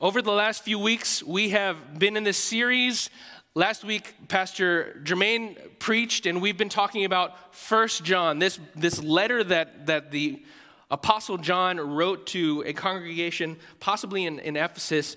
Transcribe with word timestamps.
Over 0.00 0.22
the 0.22 0.30
last 0.30 0.62
few 0.62 0.78
weeks, 0.78 1.24
we 1.24 1.48
have 1.48 1.98
been 1.98 2.16
in 2.16 2.22
this 2.22 2.38
series. 2.38 3.10
Last 3.56 3.82
week, 3.82 4.14
Pastor 4.28 5.00
Jermaine 5.02 5.58
preached, 5.80 6.24
and 6.24 6.40
we've 6.40 6.56
been 6.56 6.68
talking 6.68 7.04
about 7.04 7.52
First 7.52 8.04
John, 8.04 8.38
this, 8.38 8.60
this 8.76 9.02
letter 9.02 9.42
that, 9.42 9.86
that 9.86 10.12
the 10.12 10.40
Apostle 10.88 11.36
John 11.36 11.80
wrote 11.80 12.28
to 12.28 12.62
a 12.64 12.72
congregation, 12.72 13.56
possibly 13.80 14.24
in, 14.24 14.38
in 14.38 14.56
Ephesus, 14.56 15.16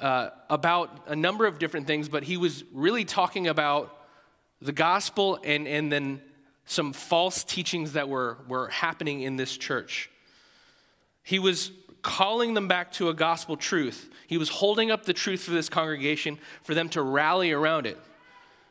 uh, 0.00 0.30
about 0.48 1.06
a 1.06 1.14
number 1.14 1.44
of 1.44 1.58
different 1.58 1.86
things, 1.86 2.08
but 2.08 2.22
he 2.22 2.38
was 2.38 2.64
really 2.72 3.04
talking 3.04 3.46
about 3.46 3.94
the 4.62 4.72
gospel 4.72 5.38
and, 5.44 5.68
and 5.68 5.92
then 5.92 6.22
some 6.64 6.94
false 6.94 7.44
teachings 7.44 7.92
that 7.92 8.08
were, 8.08 8.38
were 8.48 8.68
happening 8.68 9.20
in 9.20 9.36
this 9.36 9.54
church. 9.54 10.08
He 11.22 11.38
was 11.38 11.72
calling 12.04 12.54
them 12.54 12.68
back 12.68 12.92
to 12.92 13.08
a 13.08 13.14
gospel 13.14 13.56
truth. 13.56 14.08
He 14.28 14.38
was 14.38 14.48
holding 14.48 14.92
up 14.92 15.04
the 15.04 15.12
truth 15.12 15.42
for 15.42 15.50
this 15.50 15.68
congregation 15.68 16.38
for 16.62 16.74
them 16.74 16.88
to 16.90 17.02
rally 17.02 17.50
around 17.50 17.86
it. 17.86 17.98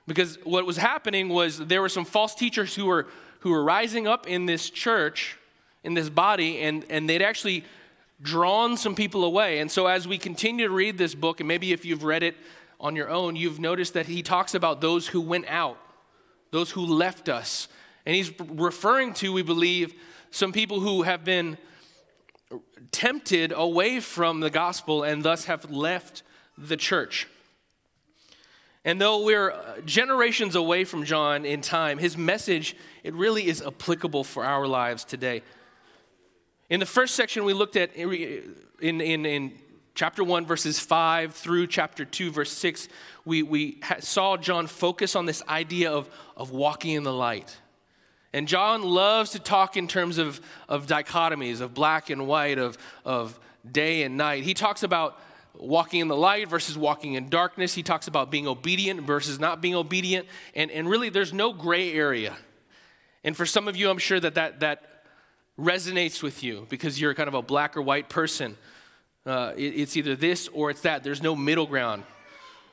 Because 0.07 0.37
what 0.43 0.65
was 0.65 0.77
happening 0.77 1.29
was 1.29 1.57
there 1.57 1.81
were 1.81 1.89
some 1.89 2.05
false 2.05 2.35
teachers 2.35 2.75
who 2.75 2.85
were, 2.85 3.07
who 3.39 3.49
were 3.49 3.63
rising 3.63 4.07
up 4.07 4.27
in 4.27 4.45
this 4.45 4.69
church, 4.69 5.37
in 5.83 5.95
this 5.95 6.09
body, 6.09 6.61
and, 6.61 6.85
and 6.89 7.09
they'd 7.09 7.21
actually 7.21 7.65
drawn 8.21 8.77
some 8.77 8.95
people 8.95 9.23
away. 9.25 9.59
And 9.59 9.69
so 9.69 9.87
as 9.87 10.07
we 10.07 10.17
continue 10.17 10.67
to 10.67 10.73
read 10.73 10.97
this 10.97 11.15
book, 11.15 11.39
and 11.41 11.47
maybe 11.47 11.73
if 11.73 11.83
you've 11.85 12.03
read 12.03 12.23
it 12.23 12.35
on 12.79 12.95
your 12.95 13.09
own, 13.09 13.35
you've 13.35 13.59
noticed 13.59 13.95
that 13.95 14.05
he 14.05 14.21
talks 14.21 14.53
about 14.53 14.79
those 14.79 15.07
who 15.07 15.19
went 15.19 15.45
out, 15.47 15.77
those 16.51 16.69
who 16.69 16.85
left 16.85 17.29
us. 17.29 17.67
And 18.05 18.15
he's 18.15 18.31
referring 18.39 19.13
to, 19.15 19.33
we 19.33 19.41
believe, 19.41 19.95
some 20.29 20.51
people 20.51 20.79
who 20.79 21.01
have 21.01 21.23
been 21.23 21.57
tempted 22.91 23.51
away 23.55 23.99
from 23.99 24.39
the 24.39 24.49
gospel 24.49 25.03
and 25.03 25.23
thus 25.23 25.45
have 25.45 25.69
left 25.71 26.23
the 26.57 26.77
church. 26.77 27.27
And 28.85 28.99
though 28.99 29.23
we're 29.23 29.53
generations 29.85 30.55
away 30.55 30.83
from 30.83 31.05
John 31.05 31.45
in 31.45 31.61
time, 31.61 31.97
his 31.97 32.17
message, 32.17 32.75
it 33.03 33.13
really 33.13 33.47
is 33.47 33.61
applicable 33.61 34.23
for 34.23 34.43
our 34.43 34.67
lives 34.67 35.05
today. 35.05 35.41
In 36.69 36.79
the 36.79 36.85
first 36.85 37.15
section, 37.15 37.45
we 37.45 37.53
looked 37.53 37.75
at 37.77 37.95
in, 37.95 38.11
in, 38.81 39.25
in 39.25 39.53
chapter 39.95 40.23
1, 40.23 40.45
verses 40.45 40.79
5 40.79 41.33
through 41.33 41.67
chapter 41.67 42.03
2, 42.03 42.31
verse 42.31 42.51
6, 42.51 42.89
we, 43.25 43.43
we 43.43 43.79
saw 43.99 44.35
John 44.37 44.67
focus 44.67 45.15
on 45.15 45.25
this 45.25 45.41
idea 45.47 45.91
of, 45.91 46.09
of 46.35 46.51
walking 46.51 46.91
in 46.91 47.03
the 47.03 47.13
light. 47.13 47.57
And 48.33 48.47
John 48.47 48.81
loves 48.81 49.31
to 49.31 49.39
talk 49.39 49.77
in 49.77 49.87
terms 49.87 50.17
of, 50.17 50.41
of 50.67 50.87
dichotomies, 50.87 51.61
of 51.61 51.73
black 51.73 52.09
and 52.09 52.27
white, 52.27 52.57
of, 52.57 52.77
of 53.05 53.39
day 53.69 54.03
and 54.03 54.17
night. 54.17 54.43
He 54.43 54.55
talks 54.55 54.81
about 54.81 55.19
walking 55.55 55.99
in 55.99 56.07
the 56.07 56.15
light 56.15 56.49
versus 56.49 56.75
walking 56.75 57.13
in 57.13 57.29
darkness. 57.29 57.75
He 57.75 57.83
talks 57.83 58.07
about 58.07 58.31
being 58.31 58.47
obedient 58.47 59.01
versus 59.01 59.39
not 59.39 59.61
being 59.61 59.75
obedient. 59.75 60.27
And, 60.55 60.71
and 60.71 60.89
really, 60.89 61.09
there's 61.09 61.31
no 61.31 61.53
gray 61.53 61.93
area. 61.93 62.35
And 63.23 63.37
for 63.37 63.45
some 63.45 63.67
of 63.67 63.77
you, 63.77 63.89
I'm 63.89 63.99
sure 63.99 64.19
that, 64.19 64.35
that 64.35 64.59
that 64.61 65.05
resonates 65.57 66.23
with 66.23 66.43
you 66.43 66.65
because 66.69 66.99
you're 66.99 67.13
kind 67.13 67.27
of 67.27 67.35
a 67.35 67.41
black 67.41 67.77
or 67.77 67.81
white 67.81 68.09
person. 68.09 68.57
Uh, 69.25 69.53
it, 69.55 69.61
it's 69.61 69.95
either 69.95 70.15
this 70.15 70.47
or 70.47 70.71
it's 70.71 70.81
that. 70.81 71.03
There's 71.03 71.21
no 71.21 71.35
middle 71.35 71.67
ground. 71.67 72.03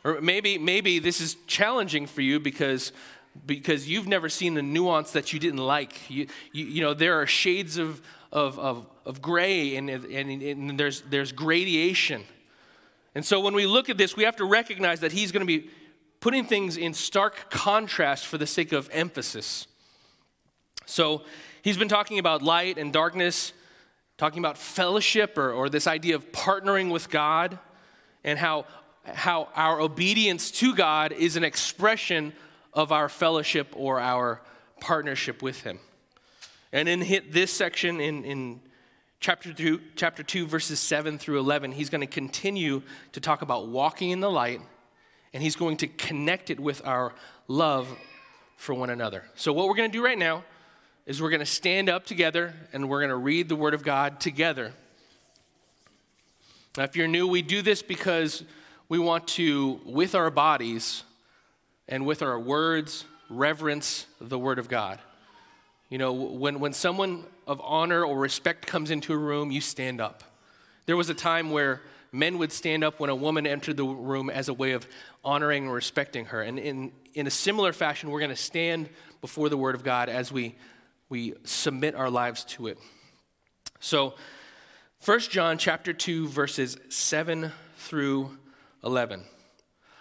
Or 0.03 0.23
maybe, 0.23 0.57
maybe 0.57 0.99
this 0.99 1.21
is 1.21 1.37
challenging 1.47 2.07
for 2.07 2.23
you 2.23 2.41
because 2.41 2.93
because 3.47 3.89
you've 3.89 4.09
never 4.09 4.29
seen 4.29 4.55
the 4.55 4.63
nuance 4.63 5.13
that 5.13 5.33
you 5.33 5.39
didn't 5.39 5.65
like. 5.65 6.11
You, 6.11 6.27
you, 6.53 6.65
you 6.65 6.83
know, 6.83 6.95
there 6.95 7.21
are 7.21 7.27
shades 7.27 7.79
of, 7.79 8.03
of, 8.33 8.59
of, 8.59 8.87
of 9.05 9.23
gray 9.23 9.77
and, 9.77 9.89
and, 9.89 10.43
and 10.43 10.79
there's, 10.79 11.03
there's 11.03 11.33
gradation. 11.33 12.25
And 13.15 13.25
so 13.25 13.41
when 13.41 13.55
we 13.55 13.67
look 13.67 13.89
at 13.89 13.99
this, 13.99 14.17
we 14.17 14.25
have 14.25 14.37
to 14.37 14.45
recognize 14.45 15.01
that 15.01 15.13
he's 15.13 15.33
going 15.33 15.47
to 15.47 15.61
be 15.61 15.71
putting 16.21 16.45
things 16.45 16.77
in 16.77 16.95
stark 16.95 17.51
contrast 17.51 18.27
for 18.27 18.39
the 18.39 18.47
sake 18.47 18.73
of 18.73 18.89
emphasis. 18.93 19.67
So 20.87 21.23
he's 21.63 21.77
been 21.77 21.89
talking 21.89 22.19
about 22.19 22.43
light 22.43 22.79
and 22.79 22.93
darkness, 22.93 23.53
talking 24.19 24.39
about 24.39 24.59
fellowship 24.59 25.39
or, 25.39 25.53
or 25.53 25.69
this 25.69 25.87
idea 25.87 26.15
of 26.15 26.31
partnering 26.31 26.91
with 26.91 27.09
God, 27.11 27.59
and 28.23 28.39
how, 28.39 28.67
how 29.05 29.49
our 29.55 29.81
obedience 29.81 30.51
to 30.51 30.75
God 30.75 31.13
is 31.13 31.37
an 31.37 31.45
expression 31.45 32.35
of 32.73 32.93
our 32.93 33.09
fellowship 33.09 33.75
or 33.77 34.01
our 34.01 34.41
partnership 34.81 35.43
with 35.43 35.63
Him. 35.63 35.79
And 36.73 36.89
in 36.89 37.01
this 37.31 37.53
section, 37.53 38.01
in, 38.01 38.25
in 38.25 38.61
chapter, 39.19 39.53
two, 39.53 39.81
chapter 39.97 40.23
2, 40.23 40.47
verses 40.47 40.79
7 40.81 41.19
through 41.19 41.39
11, 41.39 41.73
he's 41.73 41.91
going 41.91 42.01
to 42.01 42.07
continue 42.07 42.83
to 43.13 43.21
talk 43.21 43.43
about 43.43 43.69
walking 43.69 44.11
in 44.11 44.21
the 44.21 44.31
light, 44.31 44.61
and 45.33 45.43
he's 45.43 45.57
going 45.57 45.77
to 45.79 45.87
connect 45.87 46.51
it 46.51 46.61
with 46.61 46.87
our 46.87 47.13
love 47.49 47.89
for 48.57 48.75
one 48.75 48.91
another. 48.91 49.25
So, 49.35 49.53
what 49.53 49.69
we're 49.69 49.75
going 49.75 49.91
to 49.91 49.97
do 49.97 50.05
right 50.05 50.19
now 50.19 50.45
is 51.07 51.21
we're 51.21 51.31
going 51.31 51.41
to 51.41 51.47
stand 51.47 51.89
up 51.89 52.05
together 52.05 52.55
and 52.73 52.89
we're 52.89 53.01
going 53.01 53.11
to 53.11 53.17
read 53.17 53.49
the 53.49 53.57
Word 53.57 53.75
of 53.75 53.83
God 53.83 54.21
together. 54.21 54.73
Now, 56.77 56.85
if 56.85 56.95
you're 56.95 57.09
new, 57.09 57.27
we 57.27 57.43
do 57.43 57.63
this 57.63 57.83
because 57.83 58.45
we 58.89 58.99
want 58.99 59.27
to, 59.29 59.81
with 59.85 60.15
our 60.15 60.31
bodies, 60.31 61.03
and 61.91 62.07
with 62.07 62.23
our 62.23 62.39
words 62.39 63.05
reverence 63.29 64.07
the 64.21 64.39
Word 64.39 64.59
of 64.59 64.69
God. 64.69 64.99
You 65.91 65.99
know, 65.99 66.13
when, 66.13 66.61
when 66.61 66.73
someone 66.73 67.25
of 67.47 67.61
honor 67.63 68.05
or 68.05 68.17
respect 68.17 68.67
comes 68.67 68.93
into 68.93 69.13
a 69.13 69.19
room, 69.19 69.51
you 69.51 69.61
stand 69.61 70.01
up. 70.01 70.23
There 70.87 70.97
was 70.97 71.11
a 71.11 71.15
time 71.15 71.51
where 71.51 71.83
men 72.13 72.39
would 72.39 72.53
stand 72.53 72.85
up 72.85 73.01
when 73.01 73.11
a 73.11 73.15
woman 73.15 73.47
entered 73.47 73.77
the 73.77 73.85
room 73.85 74.31
as 74.31 74.49
a 74.49 74.55
way 74.55 74.73
of 74.73 74.87
honoring 75.25 75.65
and 75.65 75.73
respecting 75.73 76.27
her. 76.27 76.43
And 76.43 76.59
in, 76.59 76.93
in 77.15 77.27
a 77.27 77.31
similar 77.31 77.73
fashion, 77.73 78.11
we're 78.11 78.21
going 78.21 78.31
to 78.31 78.37
stand 78.37 78.89
before 79.21 79.49
the 79.49 79.57
Word 79.57 79.75
of 79.75 79.83
God 79.83 80.09
as 80.09 80.33
we, 80.33 80.55
we 81.09 81.35
submit 81.45 81.97
our 81.97 82.09
lives 82.09 82.45
to 82.45 82.69
it. 82.69 82.79
So, 83.81 84.15
1 85.05 85.21
John 85.21 85.57
chapter 85.57 85.93
2, 85.95 86.29
verses 86.29 86.77
7 86.91 87.53
through 87.79 88.37
11. 88.85 89.25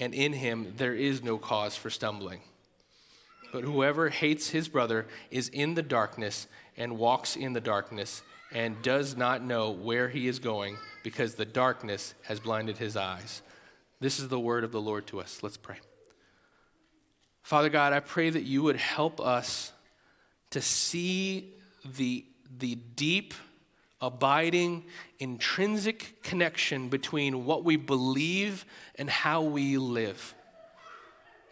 and 0.00 0.14
in 0.14 0.32
him 0.32 0.74
there 0.76 0.94
is 0.94 1.22
no 1.22 1.38
cause 1.38 1.76
for 1.76 1.90
stumbling. 1.90 2.40
But 3.52 3.64
whoever 3.64 4.08
hates 4.08 4.50
his 4.50 4.68
brother 4.68 5.06
is 5.30 5.48
in 5.48 5.74
the 5.74 5.82
darkness 5.82 6.48
and 6.76 6.98
walks 6.98 7.36
in 7.36 7.52
the 7.52 7.60
darkness 7.60 8.22
and 8.52 8.80
does 8.82 9.16
not 9.16 9.44
know 9.44 9.70
where 9.70 10.08
he 10.08 10.26
is 10.26 10.38
going 10.38 10.76
because 11.04 11.34
the 11.34 11.44
darkness 11.44 12.14
has 12.22 12.40
blinded 12.40 12.78
his 12.78 12.96
eyes. 12.96 13.42
This 14.00 14.18
is 14.18 14.28
the 14.28 14.40
word 14.40 14.64
of 14.64 14.72
the 14.72 14.80
Lord 14.80 15.06
to 15.08 15.20
us. 15.20 15.42
Let's 15.42 15.56
pray. 15.56 15.76
Father 17.42 17.68
God, 17.68 17.92
I 17.92 18.00
pray 18.00 18.30
that 18.30 18.44
you 18.44 18.62
would 18.62 18.76
help 18.76 19.20
us 19.20 19.72
to 20.50 20.60
see 20.60 21.52
the, 21.84 22.24
the 22.58 22.74
deep 22.74 23.34
abiding, 24.00 24.84
intrinsic 25.18 26.22
connection 26.22 26.88
between 26.88 27.44
what 27.44 27.64
we 27.64 27.76
believe 27.76 28.64
and 28.96 29.10
how 29.10 29.42
we 29.42 29.76
live. 29.76 30.34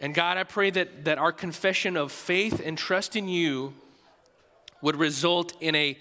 And 0.01 0.15
God, 0.15 0.37
I 0.37 0.43
pray 0.43 0.69
that, 0.71 1.05
that 1.05 1.17
our 1.17 1.31
confession 1.31 1.97
of 1.97 2.11
faith 2.11 2.61
and 2.63 2.77
trust 2.77 3.15
in 3.15 3.27
you 3.27 3.73
would 4.81 4.95
result 4.95 5.53
in 5.59 5.75
a, 5.75 5.97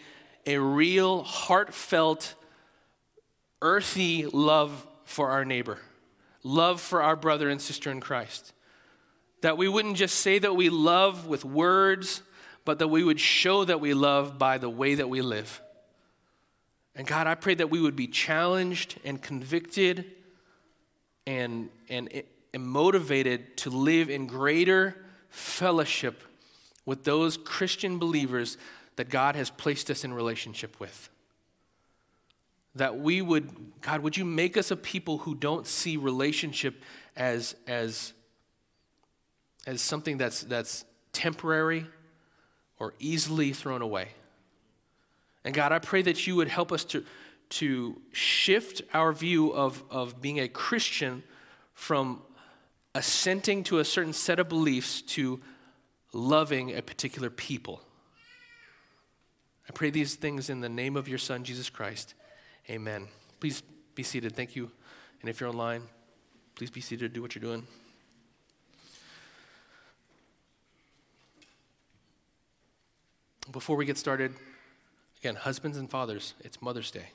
a 0.47 0.59
real, 0.59 1.23
heartfelt, 1.25 2.35
earthy 3.61 4.25
love 4.27 4.87
for 5.05 5.31
our 5.31 5.45
neighbor, 5.45 5.79
love 6.43 6.81
for 6.81 7.03
our 7.03 7.17
brother 7.17 7.49
and 7.49 7.61
sister 7.61 7.91
in 7.91 8.01
Christ. 8.01 8.53
That 9.41 9.59
we 9.59 9.69
wouldn't 9.69 9.97
just 9.97 10.17
say 10.17 10.39
that 10.39 10.55
we 10.55 10.69
love 10.71 11.27
with 11.27 11.45
words, 11.45 12.23
but 12.65 12.79
that 12.79 12.89
we 12.89 13.03
would 13.03 13.21
show 13.21 13.65
that 13.65 13.81
we 13.81 13.95
love 13.95 14.39
by 14.39 14.59
the 14.59 14.71
way 14.71 14.95
that 14.95 15.09
we 15.09 15.23
live. 15.23 15.61
And 16.99 17.07
God, 17.07 17.27
I 17.29 17.37
pray 17.37 17.55
that 17.55 17.71
we 17.71 17.81
would 17.81 17.97
be 17.97 18.09
challenged 18.09 18.99
and 19.05 19.23
convicted 19.23 20.05
and, 21.27 21.71
and, 21.89 22.11
and 22.53 22.67
motivated 22.67 23.57
to 23.59 23.71
live 23.71 24.11
in 24.11 24.27
greater 24.27 24.97
fellowship 25.31 26.25
with 26.85 27.05
those 27.05 27.37
Christian 27.37 27.99
believers 27.99 28.59
that 28.97 29.09
God 29.11 29.37
has 29.37 29.49
placed 29.49 29.91
us 29.91 30.03
in 30.03 30.13
relationship 30.13 30.81
with. 30.81 31.09
that 32.75 32.99
we 32.99 33.21
would, 33.23 33.81
God, 33.81 34.01
would 34.01 34.17
you 34.17 34.25
make 34.25 34.57
us 34.57 34.71
a 34.71 34.77
people 34.77 35.19
who 35.19 35.35
don't 35.35 35.67
see 35.67 35.97
relationship 35.97 36.83
as, 37.17 37.55
as, 37.67 38.13
as 39.67 39.81
something 39.81 40.17
that's, 40.19 40.43
that's 40.43 40.85
temporary 41.13 41.87
or 42.79 42.95
easily 43.01 43.53
thrown 43.53 43.83
away. 43.83 44.09
And 45.49 45.55
God, 45.55 45.73
I 45.73 45.79
pray 45.79 46.03
that 46.03 46.27
you 46.27 46.37
would 46.37 46.49
help 46.49 46.73
us 46.73 46.85
to, 46.85 47.07
to 47.49 47.99
shift 48.13 48.83
our 48.93 49.15
view 49.15 49.51
of, 49.55 49.83
of 49.91 50.21
being 50.21 50.41
a 50.41 50.47
Christian 50.47 51.23
from 51.73 52.21
assenting 52.95 53.65
to 53.65 53.79
a 53.79 53.85
certain 53.87 54.13
set 54.13 54.39
of 54.41 54.51
beliefs 54.51 55.01
to 55.01 55.41
loving 56.13 56.77
a 56.77 56.83
particular 56.83 57.31
people. 57.31 57.81
I 59.67 59.73
pray 59.73 59.89
these 59.89 60.17
things 60.17 60.51
in 60.51 60.61
the 60.61 60.69
name 60.69 60.99
of 60.99 61.09
your 61.09 61.17
Son, 61.17 61.45
Jesus 61.45 61.71
Christ. 61.71 62.13
Amen. 62.69 63.09
Please 63.41 63.63
be 63.95 64.03
seated. 64.03 64.37
Thank 64.37 64.55
you. 64.55 64.71
And 65.23 65.31
if 65.31 65.41
you're 65.41 65.49
online, 65.49 65.81
please 66.57 66.71
be 66.71 66.83
seated. 66.83 67.15
Do 67.15 67.23
what 67.23 67.35
you're 67.35 67.41
doing. 67.41 67.67
Before 73.51 73.77
we 73.77 73.87
get 73.87 73.97
started, 73.97 74.35
again, 75.21 75.35
husbands 75.35 75.79
and 75.79 75.91
fathers, 75.91 76.35
it's 76.41 76.61
Mother's 76.63 76.91
Day. 76.91 77.07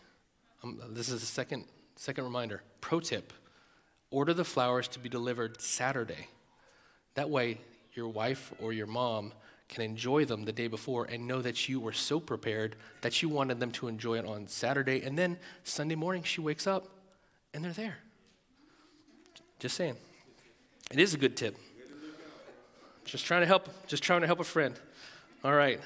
Um, 0.63 0.79
this 0.89 1.09
is 1.09 1.23
a 1.23 1.25
second, 1.25 1.65
second 1.95 2.23
reminder. 2.23 2.61
Pro 2.81 2.99
tip 2.99 3.33
order 4.11 4.33
the 4.33 4.45
flowers 4.45 4.87
to 4.89 4.99
be 4.99 5.09
delivered 5.09 5.59
Saturday. 5.59 6.27
That 7.15 7.29
way, 7.29 7.59
your 7.93 8.07
wife 8.07 8.53
or 8.59 8.71
your 8.73 8.87
mom 8.87 9.33
can 9.69 9.83
enjoy 9.83 10.25
them 10.25 10.45
the 10.45 10.51
day 10.51 10.67
before 10.67 11.05
and 11.05 11.27
know 11.27 11.41
that 11.41 11.67
you 11.67 11.79
were 11.79 11.93
so 11.93 12.19
prepared 12.19 12.75
that 13.01 13.21
you 13.21 13.29
wanted 13.29 13.59
them 13.59 13.71
to 13.71 13.87
enjoy 13.87 14.19
it 14.19 14.25
on 14.25 14.47
Saturday. 14.47 15.01
And 15.01 15.17
then 15.17 15.37
Sunday 15.63 15.95
morning, 15.95 16.23
she 16.23 16.41
wakes 16.41 16.67
up 16.67 16.87
and 17.53 17.63
they're 17.63 17.71
there. 17.71 17.97
Just 19.59 19.75
saying. 19.75 19.95
It 20.91 20.99
is 20.99 21.13
a 21.13 21.17
good 21.17 21.35
tip. 21.35 21.57
Just 23.05 23.25
trying 23.25 23.41
to 23.41 23.47
help, 23.47 23.67
just 23.87 24.03
trying 24.03 24.21
to 24.21 24.27
help 24.27 24.39
a 24.39 24.43
friend. 24.43 24.79
All 25.43 25.53
right. 25.53 25.79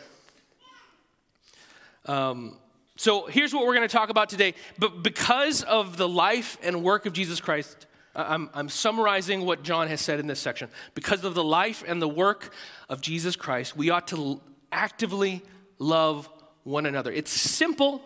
Um, 2.08 2.58
so 2.96 3.28
here's 3.28 3.54
what 3.54 3.66
we're 3.66 3.76
going 3.76 3.88
to 3.88 3.94
talk 3.94 4.10
about 4.10 4.30
today. 4.30 4.56
But 4.80 5.04
because 5.04 5.64
of 5.64 5.98
the 5.98 6.08
life 6.08 6.58
and 6.64 6.84
work 6.84 7.06
of 7.06 7.14
Jesus 7.14 7.40
Christ, 7.40 7.86
I'm, 8.16 8.50
I'm, 8.56 8.70
summarizing 8.70 9.46
what 9.46 9.62
John 9.62 9.88
has 9.90 10.02
said 10.02 10.20
in 10.20 10.26
this 10.26 10.40
section. 10.40 10.70
Because 10.96 11.24
of 11.24 11.36
the 11.36 11.44
life 11.44 11.84
and 11.86 12.02
the 12.02 12.08
work 12.08 12.52
of 12.90 13.02
Jesus 13.02 13.36
Christ, 13.36 13.78
we 13.78 13.92
ought 13.92 14.08
to 14.08 14.42
actively 14.72 15.44
love 15.78 16.28
one 16.64 16.88
another. 16.88 17.12
It's 17.12 17.32
simple, 17.32 18.02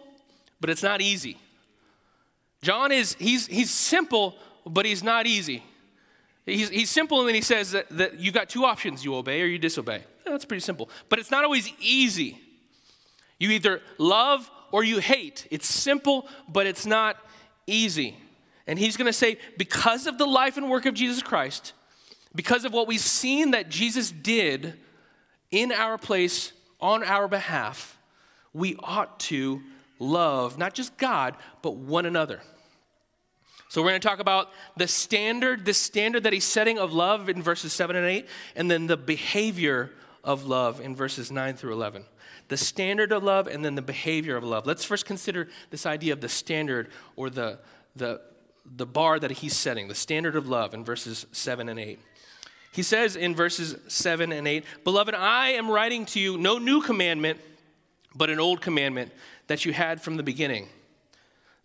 but 0.59 0.69
it's 0.69 0.83
not 0.83 0.99
easy. 0.99 1.37
John 2.61 2.91
is, 2.91 3.15
he's, 3.17 3.47
he's 3.47 3.71
simple, 3.71 4.35
but 4.65 4.85
he's 4.85 5.01
not 5.01 5.25
easy. 5.25 5.63
He's, 6.45 6.69
he's 6.69 6.89
simple, 6.89 7.19
and 7.19 7.27
then 7.27 7.35
he 7.35 7.41
says 7.41 7.71
that, 7.71 7.89
that 7.91 8.19
you 8.19 8.31
got 8.31 8.49
two 8.49 8.65
options 8.65 9.05
you 9.05 9.15
obey 9.15 9.41
or 9.41 9.45
you 9.45 9.57
disobey. 9.57 10.03
That's 10.25 10.45
pretty 10.45 10.61
simple. 10.61 10.89
But 11.07 11.19
it's 11.19 11.31
not 11.31 11.45
always 11.45 11.71
easy. 11.79 12.39
You 13.41 13.49
either 13.49 13.81
love 13.97 14.51
or 14.71 14.83
you 14.83 14.99
hate. 14.99 15.47
It's 15.49 15.65
simple, 15.65 16.27
but 16.47 16.67
it's 16.67 16.85
not 16.85 17.17
easy. 17.65 18.15
And 18.67 18.77
he's 18.77 18.97
going 18.97 19.07
to 19.07 19.13
say, 19.13 19.39
because 19.57 20.05
of 20.05 20.19
the 20.19 20.27
life 20.27 20.57
and 20.57 20.69
work 20.69 20.85
of 20.85 20.93
Jesus 20.93 21.23
Christ, 21.23 21.73
because 22.35 22.65
of 22.65 22.71
what 22.71 22.87
we've 22.87 22.99
seen 22.99 23.51
that 23.51 23.67
Jesus 23.67 24.11
did 24.11 24.75
in 25.49 25.71
our 25.71 25.97
place 25.97 26.53
on 26.79 27.03
our 27.03 27.27
behalf, 27.27 27.97
we 28.53 28.75
ought 28.77 29.19
to 29.21 29.63
love 29.97 30.59
not 30.59 30.75
just 30.75 30.95
God, 30.99 31.35
but 31.63 31.75
one 31.75 32.05
another. 32.05 32.41
So 33.69 33.81
we're 33.81 33.89
going 33.89 34.01
to 34.01 34.07
talk 34.07 34.19
about 34.19 34.51
the 34.77 34.87
standard, 34.87 35.65
the 35.65 35.73
standard 35.73 36.23
that 36.23 36.33
he's 36.33 36.45
setting 36.45 36.77
of 36.77 36.93
love 36.93 37.27
in 37.27 37.41
verses 37.41 37.73
7 37.73 37.95
and 37.95 38.05
8, 38.05 38.27
and 38.55 38.69
then 38.69 38.85
the 38.85 38.97
behavior 38.97 39.89
of 40.23 40.45
love 40.45 40.79
in 40.79 40.95
verses 40.95 41.31
9 41.31 41.55
through 41.55 41.73
11 41.73 42.05
the 42.51 42.57
standard 42.57 43.13
of 43.13 43.23
love 43.23 43.47
and 43.47 43.63
then 43.63 43.75
the 43.75 43.81
behavior 43.81 44.35
of 44.35 44.43
love. 44.43 44.67
Let's 44.67 44.83
first 44.83 45.05
consider 45.05 45.47
this 45.69 45.85
idea 45.85 46.11
of 46.11 46.19
the 46.19 46.27
standard 46.27 46.89
or 47.15 47.29
the, 47.29 47.59
the, 47.95 48.19
the 48.65 48.85
bar 48.85 49.19
that 49.19 49.31
he's 49.31 49.55
setting, 49.55 49.87
the 49.87 49.95
standard 49.95 50.35
of 50.35 50.49
love 50.49 50.73
in 50.73 50.83
verses 50.83 51.25
7 51.31 51.69
and 51.69 51.79
8. 51.79 51.97
He 52.73 52.83
says 52.83 53.15
in 53.15 53.35
verses 53.35 53.77
7 53.87 54.33
and 54.33 54.45
8, 54.49 54.65
Beloved, 54.83 55.15
I 55.15 55.51
am 55.51 55.71
writing 55.71 56.05
to 56.07 56.19
you 56.19 56.37
no 56.37 56.57
new 56.57 56.81
commandment, 56.81 57.39
but 58.13 58.29
an 58.29 58.41
old 58.41 58.59
commandment 58.59 59.13
that 59.47 59.63
you 59.63 59.71
had 59.71 60.01
from 60.01 60.17
the 60.17 60.23
beginning. 60.23 60.67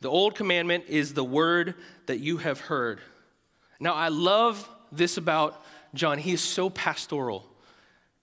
The 0.03 0.09
old 0.09 0.37
commandment 0.37 0.85
is 0.87 1.15
the 1.15 1.25
word 1.25 1.75
that 2.07 2.21
you 2.21 2.37
have 2.37 2.61
heard. 2.61 3.01
Now, 3.81 3.95
I 3.95 4.07
love 4.07 4.69
this 4.93 5.17
about 5.17 5.61
John. 5.95 6.19
He 6.19 6.31
is 6.31 6.41
so 6.41 6.71
pastoral. 6.71 7.45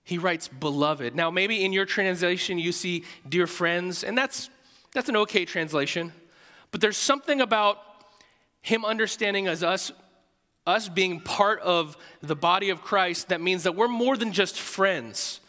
He 0.04 0.18
writes, 0.18 0.48
beloved. 0.48 1.16
Now, 1.16 1.32
maybe 1.32 1.64
in 1.64 1.72
your 1.72 1.86
translation 1.86 2.60
you 2.60 2.72
see 2.72 3.06
dear 3.28 3.48
friends, 3.48 4.04
and 4.04 4.18
that's, 4.18 4.50
that's 4.94 5.10
an 5.10 5.16
okay 5.18 5.46
translation. 5.46 6.12
But 6.72 6.82
there's 6.82 6.98
something 6.98 7.40
about 7.40 7.80
him 8.62 8.84
understanding 8.84 9.48
as 9.48 9.64
us, 9.64 9.92
us 10.68 10.90
being 10.90 11.20
part 11.22 11.60
of 11.62 11.98
the 12.22 12.36
body 12.36 12.70
of 12.70 12.82
Christ 12.82 13.30
that 13.30 13.42
means 13.42 13.64
that 13.64 13.76
we're 13.76 13.88
more 13.88 14.18
than 14.18 14.34
just 14.34 14.60
friends. 14.60 15.40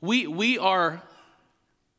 We, 0.00 0.26
we 0.26 0.58
are 0.58 1.02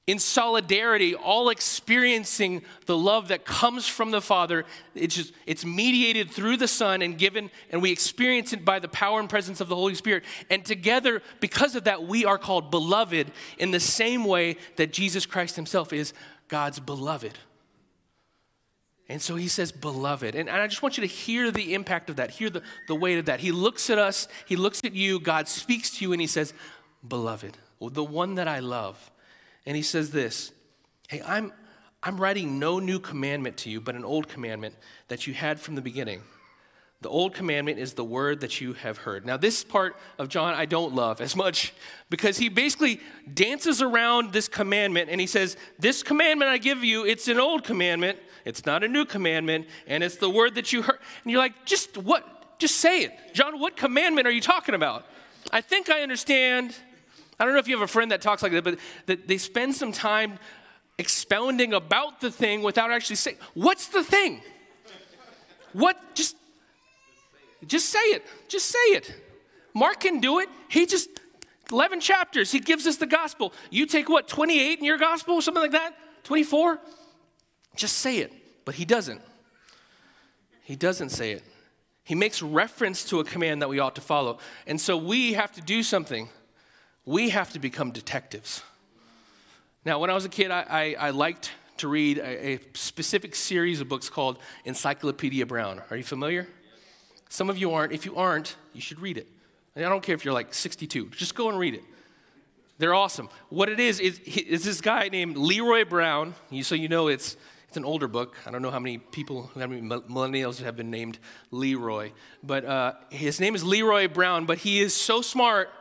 in 0.09 0.17
solidarity, 0.17 1.13
all 1.13 1.49
experiencing 1.49 2.63
the 2.87 2.97
love 2.97 3.27
that 3.27 3.45
comes 3.45 3.87
from 3.87 4.09
the 4.09 4.21
Father. 4.21 4.65
It's 4.95 5.15
just 5.15 5.33
it's 5.45 5.63
mediated 5.63 6.31
through 6.31 6.57
the 6.57 6.67
Son 6.67 7.03
and 7.03 7.15
given, 7.15 7.51
and 7.69 7.79
we 7.79 7.91
experience 7.91 8.51
it 8.51 8.65
by 8.65 8.79
the 8.79 8.87
power 8.87 9.19
and 9.19 9.29
presence 9.29 9.61
of 9.61 9.69
the 9.69 9.75
Holy 9.75 9.93
Spirit. 9.93 10.23
And 10.49 10.65
together, 10.65 11.21
because 11.39 11.75
of 11.75 11.83
that, 11.83 12.07
we 12.07 12.25
are 12.25 12.39
called 12.39 12.71
beloved 12.71 13.31
in 13.59 13.69
the 13.69 13.79
same 13.79 14.25
way 14.25 14.57
that 14.77 14.91
Jesus 14.91 15.27
Christ 15.27 15.55
Himself 15.55 15.93
is 15.93 16.13
God's 16.47 16.79
beloved. 16.79 17.37
And 19.09 19.21
so 19.21 19.35
he 19.35 19.47
says, 19.47 19.71
beloved. 19.71 20.33
And, 20.33 20.49
and 20.49 20.61
I 20.61 20.65
just 20.65 20.81
want 20.81 20.97
you 20.97 21.01
to 21.01 21.07
hear 21.07 21.51
the 21.51 21.75
impact 21.75 22.09
of 22.09 22.15
that, 22.15 22.31
hear 22.31 22.49
the, 22.49 22.63
the 22.87 22.95
weight 22.95 23.19
of 23.19 23.25
that. 23.25 23.39
He 23.39 23.51
looks 23.51 23.91
at 23.91 23.99
us, 23.99 24.27
he 24.47 24.55
looks 24.55 24.81
at 24.83 24.93
you, 24.93 25.19
God 25.19 25.47
speaks 25.47 25.91
to 25.97 26.05
you, 26.05 26.13
and 26.13 26.21
he 26.21 26.27
says, 26.27 26.53
beloved, 27.07 27.57
the 27.79 28.03
one 28.03 28.35
that 28.35 28.47
I 28.47 28.59
love. 28.59 29.11
And 29.69 29.75
he 29.75 29.83
says 29.83 30.09
this 30.09 30.51
Hey, 31.07 31.21
I'm, 31.21 31.53
I'm 32.01 32.19
writing 32.19 32.57
no 32.57 32.79
new 32.79 32.99
commandment 32.99 33.57
to 33.57 33.69
you, 33.69 33.79
but 33.79 33.93
an 33.93 34.03
old 34.03 34.27
commandment 34.27 34.73
that 35.09 35.27
you 35.27 35.33
had 35.35 35.59
from 35.59 35.75
the 35.75 35.81
beginning. 35.81 36.23
The 37.01 37.09
old 37.09 37.35
commandment 37.35 37.77
is 37.77 37.93
the 37.93 38.03
word 38.03 38.41
that 38.41 38.59
you 38.59 38.73
have 38.73 38.97
heard. 38.97 39.27
Now, 39.27 39.37
this 39.37 39.63
part 39.63 39.95
of 40.17 40.27
John 40.27 40.55
I 40.55 40.65
don't 40.65 40.95
love 40.95 41.21
as 41.21 41.35
much 41.35 41.71
because 42.09 42.37
he 42.37 42.49
basically 42.49 42.99
dances 43.31 43.79
around 43.79 44.33
this 44.33 44.47
commandment 44.47 45.11
and 45.11 45.21
he 45.21 45.27
says, 45.27 45.55
This 45.77 46.01
commandment 46.01 46.49
I 46.49 46.57
give 46.57 46.83
you, 46.83 47.05
it's 47.05 47.27
an 47.27 47.39
old 47.39 47.63
commandment, 47.63 48.17
it's 48.45 48.65
not 48.65 48.83
a 48.83 48.87
new 48.87 49.05
commandment, 49.05 49.67
and 49.85 50.03
it's 50.03 50.17
the 50.17 50.31
word 50.31 50.55
that 50.55 50.73
you 50.73 50.81
heard. 50.81 50.99
And 51.23 51.31
you're 51.31 51.39
like, 51.39 51.63
Just 51.65 51.95
what? 51.95 52.57
Just 52.57 52.77
say 52.77 53.03
it. 53.03 53.13
John, 53.35 53.59
what 53.59 53.77
commandment 53.77 54.25
are 54.25 54.31
you 54.31 54.41
talking 54.41 54.73
about? 54.73 55.05
I 55.51 55.61
think 55.61 55.91
I 55.91 56.01
understand. 56.01 56.75
I 57.39 57.45
don't 57.45 57.53
know 57.53 57.59
if 57.59 57.67
you 57.67 57.75
have 57.75 57.83
a 57.83 57.91
friend 57.91 58.11
that 58.11 58.21
talks 58.21 58.43
like 58.43 58.51
that, 58.51 58.63
but 58.63 58.79
that 59.05 59.27
they 59.27 59.37
spend 59.37 59.75
some 59.75 59.91
time 59.91 60.39
expounding 60.97 61.73
about 61.73 62.19
the 62.19 62.29
thing 62.29 62.61
without 62.61 62.91
actually 62.91 63.15
saying, 63.15 63.37
what's 63.53 63.87
the 63.87 64.03
thing? 64.03 64.41
What? 65.71 65.97
Just, 66.13 66.35
just 67.65 67.89
say 67.89 67.99
it. 67.99 68.25
Just 68.49 68.65
say 68.65 68.79
it. 68.89 69.13
Mark 69.73 70.01
can 70.01 70.19
do 70.19 70.39
it. 70.39 70.49
He 70.67 70.85
just, 70.85 71.09
11 71.71 72.01
chapters, 72.01 72.51
he 72.51 72.59
gives 72.59 72.85
us 72.85 72.97
the 72.97 73.05
gospel. 73.05 73.53
You 73.69 73.85
take 73.85 74.09
what, 74.09 74.27
28 74.27 74.79
in 74.79 74.85
your 74.85 74.97
gospel 74.97 75.41
something 75.41 75.61
like 75.61 75.71
that? 75.71 75.95
24? 76.23 76.79
Just 77.75 77.97
say 77.97 78.17
it. 78.17 78.33
But 78.65 78.75
he 78.75 78.83
doesn't. 78.83 79.21
He 80.63 80.75
doesn't 80.75 81.09
say 81.09 81.31
it. 81.31 81.43
He 82.03 82.15
makes 82.15 82.41
reference 82.41 83.05
to 83.05 83.19
a 83.19 83.23
command 83.23 83.61
that 83.61 83.69
we 83.69 83.79
ought 83.79 83.95
to 83.95 84.01
follow. 84.01 84.39
And 84.67 84.81
so 84.81 84.97
we 84.97 85.33
have 85.33 85.51
to 85.53 85.61
do 85.61 85.83
something 85.83 86.27
we 87.09 87.29
have 87.29 87.51
to 87.51 87.57
become 87.57 87.89
detectives. 87.89 88.61
Now, 89.83 89.97
when 89.97 90.11
I 90.11 90.13
was 90.13 90.25
a 90.25 90.29
kid, 90.29 90.51
I, 90.51 90.63
I, 90.69 91.07
I 91.07 91.09
liked 91.09 91.49
to 91.77 91.87
read 91.87 92.19
a, 92.19 92.51
a, 92.51 92.59
specific 92.75 93.33
series 93.33 93.81
of 93.81 93.89
books 93.89 94.11
called 94.11 94.37
Encyclopedia 94.63 95.47
Brown. 95.47 95.81
Are 95.89 95.97
you 95.97 96.03
familiar? 96.03 96.47
Some 97.27 97.49
of 97.49 97.57
you 97.57 97.73
aren't. 97.73 97.93
If 97.93 98.05
you 98.05 98.15
aren't, 98.15 98.55
you 98.73 98.81
should 98.81 98.99
read 98.99 99.17
it. 99.17 99.25
And 99.75 99.83
I 99.83 99.89
don't 99.89 100.03
care 100.03 100.13
if 100.13 100.23
you're 100.23 100.35
like 100.35 100.53
62, 100.53 101.07
just 101.07 101.33
go 101.33 101.49
and 101.49 101.57
read 101.57 101.73
it. 101.73 101.83
They're 102.77 102.93
awesome. 102.93 103.29
What 103.49 103.69
it 103.69 103.79
is, 103.79 103.99
is, 103.99 104.19
is 104.19 104.63
this 104.63 104.79
guy 104.79 105.09
named 105.09 105.35
Leroy 105.35 105.85
Brown. 105.85 106.35
So 106.61 106.75
you 106.75 106.89
know 106.89 107.07
it's, 107.07 107.37
it's 107.69 107.77
an 107.77 107.85
older 107.85 108.07
book. 108.07 108.37
I 108.45 108.51
don't 108.51 108.61
know 108.61 108.71
how 108.71 108.79
many 108.79 108.99
people, 108.99 109.49
how 109.55 109.65
many 109.65 109.81
millennials 109.81 110.61
have 110.61 110.77
been 110.77 110.91
named 110.91 111.17
Leroy. 111.49 112.11
But 112.43 112.65
uh, 112.65 112.93
his 113.09 113.39
name 113.39 113.55
is 113.55 113.63
Leroy 113.63 114.07
Brown, 114.07 114.45
but 114.45 114.59
he 114.59 114.79
is 114.79 114.93
so 114.93 115.23
smart 115.23 115.71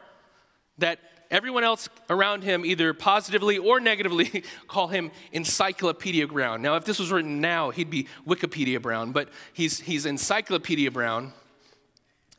that 0.78 1.00
everyone 1.30 1.64
else 1.64 1.88
around 2.08 2.42
him, 2.42 2.64
either 2.64 2.94
positively 2.94 3.58
or 3.58 3.80
negatively, 3.80 4.44
call 4.68 4.88
him 4.88 5.10
Encyclopedia 5.32 6.26
Brown. 6.26 6.62
Now, 6.62 6.76
if 6.76 6.84
this 6.84 6.98
was 6.98 7.10
written 7.10 7.40
now, 7.40 7.70
he'd 7.70 7.90
be 7.90 8.06
Wikipedia 8.26 8.80
Brown, 8.80 9.12
but 9.12 9.28
he's, 9.52 9.80
he's 9.80 10.06
Encyclopedia 10.06 10.90
Brown, 10.90 11.32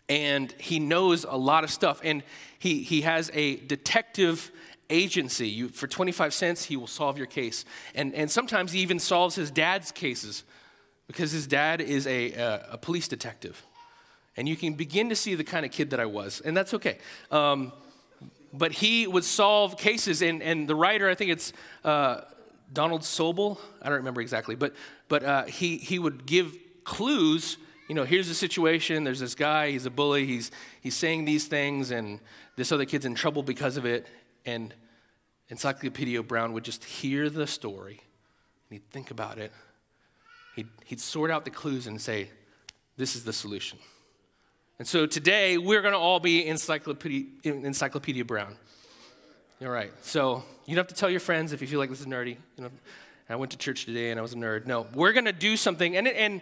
and 0.08 0.52
he 0.54 0.80
knows 0.80 1.24
a 1.24 1.38
lot 1.38 1.64
of 1.64 1.70
stuff. 1.70 2.02
And 2.04 2.24
he, 2.58 2.82
he 2.82 3.02
has 3.02 3.30
a 3.34 3.58
detective 3.58 4.52
agency. 4.90 5.48
You, 5.48 5.70
for 5.70 5.88
25 5.88 6.34
cents, 6.34 6.66
he 6.66 6.76
will 6.76 6.88
solve 6.88 7.18
your 7.18 7.28
case. 7.28 7.66
And, 7.94 8.14
and 8.16 8.30
sometimes 8.30 8.72
he 8.72 8.80
even 8.80 9.00
solves 9.00 9.36
his 9.36 9.52
dad's 9.52 9.92
cases 9.92 10.44
because 11.08 11.32
his 11.32 11.48
dad 11.48 11.82
is 11.82 12.08
a, 12.08 12.34
a, 12.34 12.66
a 12.72 12.78
police 12.78 13.08
detective. 13.08 13.64
And 14.36 14.48
you 14.48 14.56
can 14.56 14.74
begin 14.74 15.10
to 15.10 15.16
see 15.16 15.36
the 15.36 15.44
kind 15.44 15.66
of 15.66 15.72
kid 15.72 15.90
that 15.90 16.00
I 16.00 16.06
was, 16.06 16.42
and 16.42 16.56
that's 16.56 16.74
okay. 16.76 17.00
Um, 17.30 17.74
but 18.54 18.72
he 18.72 19.08
would 19.08 19.24
solve 19.24 19.78
cases, 19.78 20.22
and, 20.22 20.42
and 20.42 20.68
the 20.68 20.76
writer, 20.76 21.10
I 21.10 21.16
think 21.16 21.32
it's 21.32 21.54
uh, 21.84 22.22
Donald 22.72 23.02
Sobol, 23.02 23.60
I 23.82 23.90
don't 23.90 23.98
remember 23.98 24.22
exactly, 24.22 24.56
but, 24.56 24.74
but 25.08 25.24
uh, 25.24 25.44
he, 25.46 25.78
he 25.78 26.00
would 26.00 26.26
give 26.26 26.56
clues. 26.84 27.58
You 27.88 27.96
know, 27.96 28.04
here's 28.04 28.28
the 28.28 28.34
situation. 28.34 29.04
There's 29.04 29.20
this 29.20 29.36
guy. 29.36 29.72
He's 29.72 29.86
a 29.86 29.90
bully. 29.92 30.26
He's 30.26 30.52
he's 30.82 30.96
saying 30.96 31.26
these 31.26 31.48
things, 31.48 31.92
and 31.92 32.20
this 32.56 32.72
other 32.72 32.86
kid's 32.86 33.06
in 33.06 33.16
trouble 33.16 33.44
because 33.44 33.78
of 33.78 33.86
it. 33.86 34.08
And 34.46 34.74
Encyclopedia 35.50 36.22
Brown 36.22 36.54
would 36.54 36.64
just 36.64 36.84
hear 36.84 37.30
the 37.30 37.48
story, 37.48 38.02
and 38.70 38.80
he'd 38.80 38.90
think 38.92 39.12
about 39.12 39.38
it. 39.38 39.52
He'd, 40.56 40.68
he'd 40.86 41.00
sort 41.00 41.32
out 41.32 41.46
the 41.46 41.52
clues 41.52 41.88
and 41.88 42.00
say, 42.00 42.30
"This 42.98 43.16
is 43.16 43.24
the 43.24 43.34
solution." 43.34 43.80
And 44.80 44.88
so 44.88 45.06
today 45.06 45.58
we're 45.58 45.82
going 45.82 45.94
to 45.94 46.00
all 46.00 46.22
be 46.22 46.48
Encyclopedia, 46.48 47.26
Encyclopedia 47.44 48.24
Brown. 48.24 48.56
All 49.62 49.68
right. 49.68 49.92
So 50.02 50.42
you 50.66 50.74
don't 50.74 50.86
have 50.86 50.88
to 50.88 50.96
tell 50.96 51.10
your 51.10 51.20
friends 51.20 51.52
if 51.52 51.62
you 51.62 51.68
feel 51.68 51.80
like 51.80 51.90
this 51.90 52.00
is 52.00 52.06
nerdy. 52.06 52.38
You 52.56 52.64
know, 52.64 52.70
I 53.30 53.36
went 53.36 53.52
to 53.52 53.58
church 53.58 53.84
today 53.84 54.10
and 54.10 54.18
I 54.18 54.22
was 54.24 54.32
a 54.32 54.38
nerd. 54.38 54.66
No, 54.66 54.88
we're 54.94 55.12
going 55.12 55.26
to 55.26 55.34
do 55.34 55.58
something. 55.58 55.98
And, 55.98 56.08
and 56.08 56.42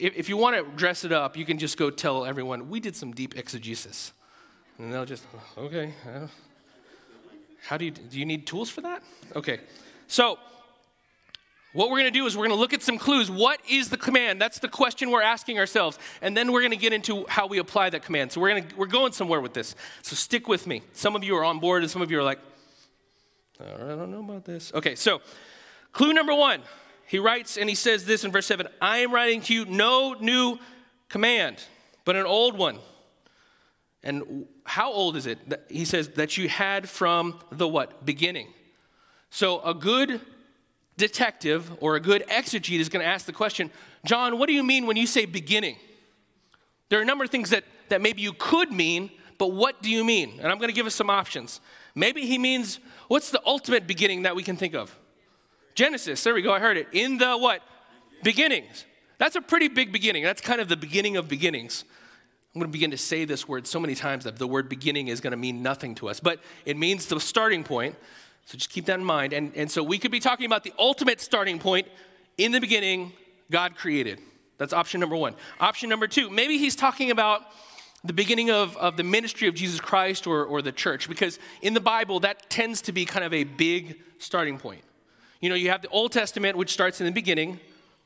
if 0.00 0.28
you 0.28 0.36
want 0.36 0.56
to 0.56 0.76
dress 0.76 1.04
it 1.04 1.12
up, 1.12 1.36
you 1.36 1.44
can 1.44 1.56
just 1.56 1.78
go 1.78 1.88
tell 1.88 2.26
everyone, 2.26 2.68
we 2.68 2.80
did 2.80 2.96
some 2.96 3.12
deep 3.12 3.38
exegesis. 3.38 4.12
And 4.78 4.92
they'll 4.92 5.06
just, 5.06 5.24
okay. 5.56 5.94
Uh, 6.04 6.26
how 7.62 7.76
do 7.76 7.84
you, 7.84 7.92
do 7.92 8.18
you 8.18 8.26
need 8.26 8.44
tools 8.44 8.68
for 8.70 8.80
that? 8.80 9.04
Okay. 9.36 9.60
So 10.08 10.36
what 11.78 11.90
we're 11.90 12.00
going 12.00 12.12
to 12.12 12.18
do 12.18 12.26
is 12.26 12.36
we're 12.36 12.48
going 12.48 12.56
to 12.56 12.60
look 12.60 12.72
at 12.72 12.82
some 12.82 12.98
clues. 12.98 13.30
What 13.30 13.60
is 13.70 13.88
the 13.88 13.96
command? 13.96 14.40
That's 14.40 14.58
the 14.58 14.66
question 14.66 15.12
we're 15.12 15.22
asking 15.22 15.60
ourselves. 15.60 15.96
And 16.20 16.36
then 16.36 16.50
we're 16.50 16.60
going 16.60 16.72
to 16.72 16.76
get 16.76 16.92
into 16.92 17.24
how 17.28 17.46
we 17.46 17.58
apply 17.58 17.90
that 17.90 18.02
command. 18.02 18.32
So 18.32 18.40
we're, 18.40 18.60
to, 18.60 18.76
we're 18.76 18.86
going 18.86 19.12
somewhere 19.12 19.40
with 19.40 19.54
this. 19.54 19.76
So 20.02 20.16
stick 20.16 20.48
with 20.48 20.66
me. 20.66 20.82
Some 20.92 21.14
of 21.14 21.22
you 21.22 21.36
are 21.36 21.44
on 21.44 21.60
board, 21.60 21.82
and 21.82 21.90
some 21.90 22.02
of 22.02 22.10
you 22.10 22.18
are 22.18 22.24
like, 22.24 22.40
I 23.60 23.94
don't 23.94 24.10
know 24.10 24.18
about 24.18 24.44
this. 24.44 24.72
Okay, 24.74 24.96
so 24.96 25.20
clue 25.92 26.12
number 26.12 26.34
one. 26.34 26.62
He 27.06 27.20
writes 27.20 27.56
and 27.56 27.68
he 27.68 27.76
says 27.76 28.04
this 28.04 28.24
in 28.24 28.32
verse 28.32 28.46
7 28.46 28.66
I 28.82 28.98
am 28.98 29.14
writing 29.14 29.40
to 29.42 29.54
you 29.54 29.64
no 29.64 30.14
new 30.14 30.58
command, 31.08 31.62
but 32.04 32.16
an 32.16 32.26
old 32.26 32.58
one. 32.58 32.80
And 34.02 34.48
how 34.64 34.90
old 34.92 35.16
is 35.16 35.26
it? 35.26 35.38
He 35.68 35.84
says 35.84 36.08
that 36.16 36.36
you 36.36 36.48
had 36.48 36.88
from 36.88 37.38
the 37.52 37.68
what? 37.68 38.04
Beginning. 38.04 38.48
So 39.30 39.60
a 39.62 39.74
good 39.74 40.20
detective 40.98 41.70
or 41.80 41.96
a 41.96 42.00
good 42.00 42.24
exegete 42.28 42.78
is 42.78 42.90
going 42.90 43.02
to 43.02 43.08
ask 43.08 43.24
the 43.24 43.32
question 43.32 43.70
John, 44.04 44.38
what 44.38 44.48
do 44.48 44.52
you 44.52 44.62
mean 44.62 44.86
when 44.86 44.96
you 44.96 45.06
say 45.06 45.24
beginning? 45.24 45.76
There 46.88 46.98
are 46.98 47.02
a 47.02 47.06
number 47.06 47.24
of 47.24 47.30
things 47.30 47.50
that, 47.50 47.64
that 47.88 48.00
maybe 48.00 48.22
you 48.22 48.32
could 48.32 48.70
mean, 48.70 49.10
but 49.38 49.48
what 49.48 49.82
do 49.82 49.90
you 49.90 50.04
mean? 50.04 50.38
And 50.40 50.50
I'm 50.50 50.58
going 50.58 50.68
to 50.68 50.74
give 50.74 50.86
us 50.86 50.94
some 50.94 51.10
options. 51.10 51.60
Maybe 51.94 52.22
he 52.22 52.38
means, 52.38 52.80
what's 53.08 53.30
the 53.30 53.40
ultimate 53.44 53.86
beginning 53.86 54.22
that 54.22 54.36
we 54.36 54.42
can 54.42 54.56
think 54.56 54.74
of? 54.74 54.96
Genesis, 55.74 56.22
there 56.22 56.34
we 56.34 56.42
go, 56.42 56.52
I 56.52 56.60
heard 56.60 56.76
it. 56.76 56.88
In 56.92 57.18
the 57.18 57.36
what? 57.36 57.62
Beginnings. 58.22 58.84
That's 59.18 59.36
a 59.36 59.40
pretty 59.40 59.68
big 59.68 59.92
beginning. 59.92 60.22
That's 60.22 60.40
kind 60.40 60.60
of 60.60 60.68
the 60.68 60.76
beginning 60.76 61.16
of 61.16 61.28
beginnings. 61.28 61.84
I'm 62.54 62.60
going 62.60 62.70
to 62.70 62.72
begin 62.72 62.90
to 62.92 62.98
say 62.98 63.24
this 63.24 63.46
word 63.46 63.66
so 63.66 63.78
many 63.78 63.94
times 63.94 64.24
that 64.24 64.38
the 64.38 64.46
word 64.46 64.68
beginning 64.68 65.08
is 65.08 65.20
going 65.20 65.32
to 65.32 65.36
mean 65.36 65.62
nothing 65.62 65.94
to 65.96 66.08
us, 66.08 66.18
but 66.18 66.40
it 66.64 66.76
means 66.76 67.06
the 67.06 67.20
starting 67.20 67.62
point. 67.62 67.96
So 68.48 68.56
just 68.56 68.70
keep 68.70 68.86
that 68.86 68.98
in 68.98 69.04
mind. 69.04 69.34
And, 69.34 69.54
and 69.54 69.70
so 69.70 69.82
we 69.82 69.98
could 69.98 70.10
be 70.10 70.20
talking 70.20 70.46
about 70.46 70.64
the 70.64 70.72
ultimate 70.78 71.20
starting 71.20 71.58
point. 71.58 71.86
In 72.38 72.50
the 72.50 72.60
beginning, 72.60 73.12
God 73.50 73.76
created. 73.76 74.20
That's 74.56 74.72
option 74.72 75.00
number 75.00 75.16
one. 75.16 75.34
Option 75.60 75.90
number 75.90 76.06
two, 76.06 76.30
maybe 76.30 76.56
he's 76.56 76.74
talking 76.74 77.10
about 77.10 77.42
the 78.04 78.14
beginning 78.14 78.50
of, 78.50 78.74
of 78.78 78.96
the 78.96 79.04
ministry 79.04 79.48
of 79.48 79.54
Jesus 79.54 79.80
Christ 79.80 80.26
or, 80.26 80.46
or 80.46 80.62
the 80.62 80.72
church, 80.72 81.10
because 81.10 81.38
in 81.60 81.74
the 81.74 81.80
Bible, 81.80 82.20
that 82.20 82.48
tends 82.48 82.80
to 82.82 82.92
be 82.92 83.04
kind 83.04 83.22
of 83.22 83.34
a 83.34 83.44
big 83.44 84.00
starting 84.16 84.56
point. 84.56 84.82
You 85.40 85.50
know, 85.50 85.54
you 85.54 85.68
have 85.68 85.82
the 85.82 85.88
Old 85.88 86.12
Testament, 86.12 86.56
which 86.56 86.72
starts 86.72 87.02
in 87.02 87.06
the 87.06 87.12
beginning, 87.12 87.60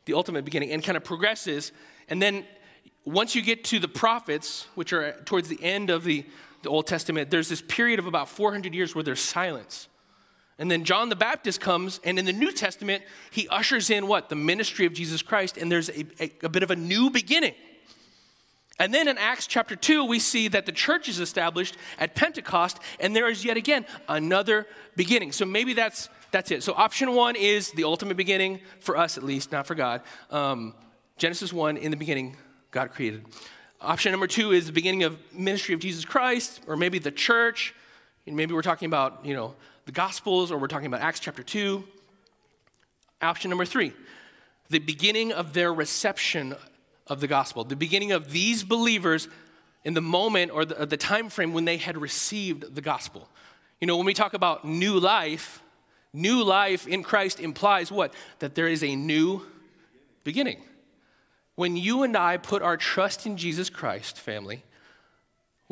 the 0.06 0.14
ultimate 0.14 0.44
beginning, 0.44 0.72
and 0.72 0.82
kind 0.82 0.96
of 0.96 1.04
progresses. 1.04 1.70
And 2.08 2.20
then 2.20 2.44
once 3.04 3.36
you 3.36 3.42
get 3.42 3.62
to 3.66 3.78
the 3.78 3.86
prophets, 3.86 4.66
which 4.74 4.92
are 4.92 5.12
towards 5.24 5.48
the 5.48 5.62
end 5.62 5.88
of 5.88 6.02
the, 6.02 6.26
the 6.62 6.68
Old 6.68 6.88
Testament, 6.88 7.30
there's 7.30 7.48
this 7.48 7.62
period 7.62 8.00
of 8.00 8.06
about 8.06 8.28
400 8.28 8.74
years 8.74 8.92
where 8.92 9.04
there's 9.04 9.20
silence. 9.20 9.86
And 10.58 10.70
then 10.70 10.84
John 10.84 11.08
the 11.08 11.16
Baptist 11.16 11.60
comes, 11.60 12.00
and 12.04 12.18
in 12.18 12.24
the 12.24 12.32
New 12.32 12.52
Testament, 12.52 13.02
he 13.30 13.48
ushers 13.48 13.90
in 13.90 14.06
what? 14.06 14.28
The 14.28 14.36
ministry 14.36 14.86
of 14.86 14.92
Jesus 14.92 15.22
Christ, 15.22 15.56
and 15.56 15.72
there's 15.72 15.88
a, 15.88 16.06
a, 16.20 16.32
a, 16.44 16.48
bit 16.48 16.62
of 16.62 16.70
a 16.70 16.76
new 16.76 17.10
beginning. 17.10 17.54
And 18.78 18.92
then 18.92 19.08
in 19.08 19.18
Acts 19.18 19.46
chapter 19.46 19.76
2, 19.76 20.04
we 20.04 20.18
see 20.18 20.48
that 20.48 20.66
the 20.66 20.72
church 20.72 21.08
is 21.08 21.20
established 21.20 21.76
at 21.98 22.14
Pentecost, 22.14 22.78
and 23.00 23.14
there 23.14 23.28
is 23.28 23.44
yet 23.44 23.56
again 23.56 23.86
another 24.08 24.66
beginning. 24.96 25.32
So 25.32 25.44
maybe 25.44 25.72
that's, 25.72 26.08
that's 26.30 26.50
it. 26.50 26.62
So 26.62 26.74
option 26.74 27.14
one 27.14 27.36
is 27.36 27.70
the 27.72 27.84
ultimate 27.84 28.16
beginning, 28.16 28.60
for 28.80 28.96
us 28.96 29.16
at 29.16 29.24
least, 29.24 29.52
not 29.52 29.66
for 29.66 29.74
God. 29.74 30.02
Um, 30.30 30.74
Genesis 31.16 31.52
1, 31.52 31.76
in 31.76 31.90
the 31.90 31.96
beginning, 31.96 32.36
God 32.70 32.90
created. 32.92 33.24
Option 33.80 34.12
number 34.12 34.26
two 34.26 34.52
is 34.52 34.66
the 34.66 34.72
beginning 34.72 35.02
of 35.02 35.18
ministry 35.32 35.74
of 35.74 35.80
Jesus 35.80 36.04
Christ, 36.04 36.60
or 36.66 36.76
maybe 36.76 36.98
the 36.98 37.10
church. 37.10 37.74
Maybe 38.26 38.54
we're 38.54 38.62
talking 38.62 38.86
about, 38.86 39.26
you 39.26 39.34
know, 39.34 39.54
the 39.84 39.92
Gospels 39.92 40.52
or 40.52 40.58
we're 40.58 40.68
talking 40.68 40.86
about 40.86 41.00
Acts 41.00 41.20
chapter 41.20 41.42
2. 41.42 41.84
Option 43.20 43.50
number 43.50 43.64
three, 43.64 43.92
the 44.68 44.80
beginning 44.80 45.32
of 45.32 45.52
their 45.52 45.72
reception 45.72 46.56
of 47.06 47.20
the 47.20 47.28
gospel, 47.28 47.62
the 47.62 47.76
beginning 47.76 48.10
of 48.10 48.32
these 48.32 48.64
believers 48.64 49.28
in 49.84 49.94
the 49.94 50.00
moment 50.00 50.50
or 50.52 50.64
the, 50.64 50.86
the 50.86 50.96
time 50.96 51.28
frame 51.28 51.52
when 51.52 51.64
they 51.64 51.76
had 51.76 51.96
received 51.96 52.74
the 52.74 52.80
gospel. 52.80 53.28
You 53.80 53.86
know, 53.86 53.96
when 53.96 54.06
we 54.06 54.14
talk 54.14 54.34
about 54.34 54.64
new 54.64 54.98
life, 54.98 55.62
new 56.12 56.42
life 56.42 56.86
in 56.86 57.02
Christ 57.02 57.38
implies 57.38 57.92
what? 57.92 58.12
That 58.40 58.54
there 58.54 58.68
is 58.68 58.82
a 58.82 58.96
new 58.96 59.42
beginning. 60.24 60.62
When 61.54 61.76
you 61.76 62.02
and 62.02 62.16
I 62.16 62.36
put 62.36 62.62
our 62.62 62.76
trust 62.76 63.26
in 63.26 63.36
Jesus 63.36 63.70
Christ, 63.70 64.18
family, 64.18 64.64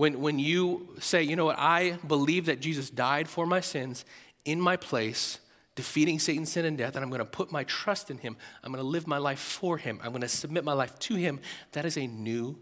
when, 0.01 0.23
when 0.23 0.39
you 0.39 0.89
say, 0.99 1.23
you 1.23 1.37
know 1.37 1.45
what, 1.45 1.59
I 1.59 1.99
believe 2.07 2.47
that 2.47 2.59
Jesus 2.59 2.89
died 2.89 3.29
for 3.29 3.45
my 3.45 3.61
sins 3.61 4.07
in 4.47 4.59
my 4.59 4.75
place, 4.75 5.41
defeating 5.75 6.19
Satan's 6.19 6.51
sin 6.51 6.65
and 6.65 6.79
death, 6.79 6.97
and 6.97 7.05
I'm 7.05 7.11
going 7.11 7.19
to 7.19 7.27
put 7.27 7.53
my 7.53 7.65
trust 7.65 8.11
in 8.11 8.17
him. 8.17 8.39
I'm 8.65 8.73
going 8.73 8.83
to 8.83 8.89
live 8.89 9.07
my 9.07 9.19
life 9.19 9.41
for 9.41 9.77
him. 9.77 10.01
I'm 10.03 10.09
going 10.13 10.23
to 10.23 10.29
submit 10.29 10.65
my 10.65 10.73
life 10.73 10.99
to 11.01 11.17
him. 11.17 11.39
That 11.73 11.85
is 11.85 11.99
a 11.99 12.07
new 12.07 12.59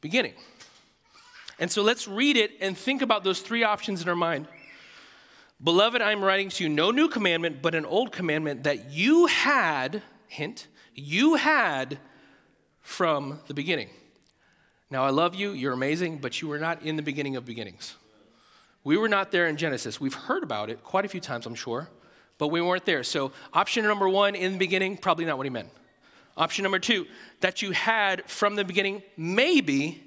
beginning. 0.00 0.34
And 1.58 1.72
so 1.72 1.82
let's 1.82 2.06
read 2.06 2.36
it 2.36 2.52
and 2.60 2.78
think 2.78 3.02
about 3.02 3.24
those 3.24 3.40
three 3.40 3.64
options 3.64 4.00
in 4.00 4.08
our 4.08 4.14
mind. 4.14 4.46
Beloved, 5.60 6.00
I'm 6.00 6.22
writing 6.22 6.50
to 6.50 6.62
you 6.62 6.70
no 6.70 6.92
new 6.92 7.08
commandment, 7.08 7.62
but 7.62 7.74
an 7.74 7.84
old 7.84 8.12
commandment 8.12 8.62
that 8.62 8.92
you 8.92 9.26
had, 9.26 10.02
hint, 10.28 10.68
you 10.94 11.34
had 11.34 11.98
from 12.80 13.40
the 13.48 13.54
beginning. 13.54 13.88
Now, 14.90 15.04
I 15.04 15.10
love 15.10 15.34
you, 15.34 15.50
you're 15.50 15.72
amazing, 15.72 16.18
but 16.18 16.40
you 16.40 16.48
were 16.48 16.58
not 16.58 16.82
in 16.82 16.96
the 16.96 17.02
beginning 17.02 17.34
of 17.34 17.44
beginnings. 17.44 17.96
We 18.84 18.96
were 18.96 19.08
not 19.08 19.32
there 19.32 19.48
in 19.48 19.56
Genesis. 19.56 20.00
We've 20.00 20.14
heard 20.14 20.44
about 20.44 20.70
it 20.70 20.84
quite 20.84 21.04
a 21.04 21.08
few 21.08 21.20
times, 21.20 21.44
I'm 21.44 21.56
sure, 21.56 21.88
but 22.38 22.48
we 22.48 22.60
weren't 22.60 22.84
there. 22.84 23.02
So, 23.02 23.32
option 23.52 23.84
number 23.84 24.08
one, 24.08 24.36
in 24.36 24.52
the 24.52 24.58
beginning, 24.58 24.96
probably 24.96 25.24
not 25.24 25.38
what 25.38 25.46
he 25.46 25.50
meant. 25.50 25.70
Option 26.36 26.62
number 26.62 26.78
two, 26.78 27.06
that 27.40 27.62
you 27.62 27.72
had 27.72 28.30
from 28.30 28.54
the 28.54 28.64
beginning, 28.64 29.02
maybe, 29.16 30.04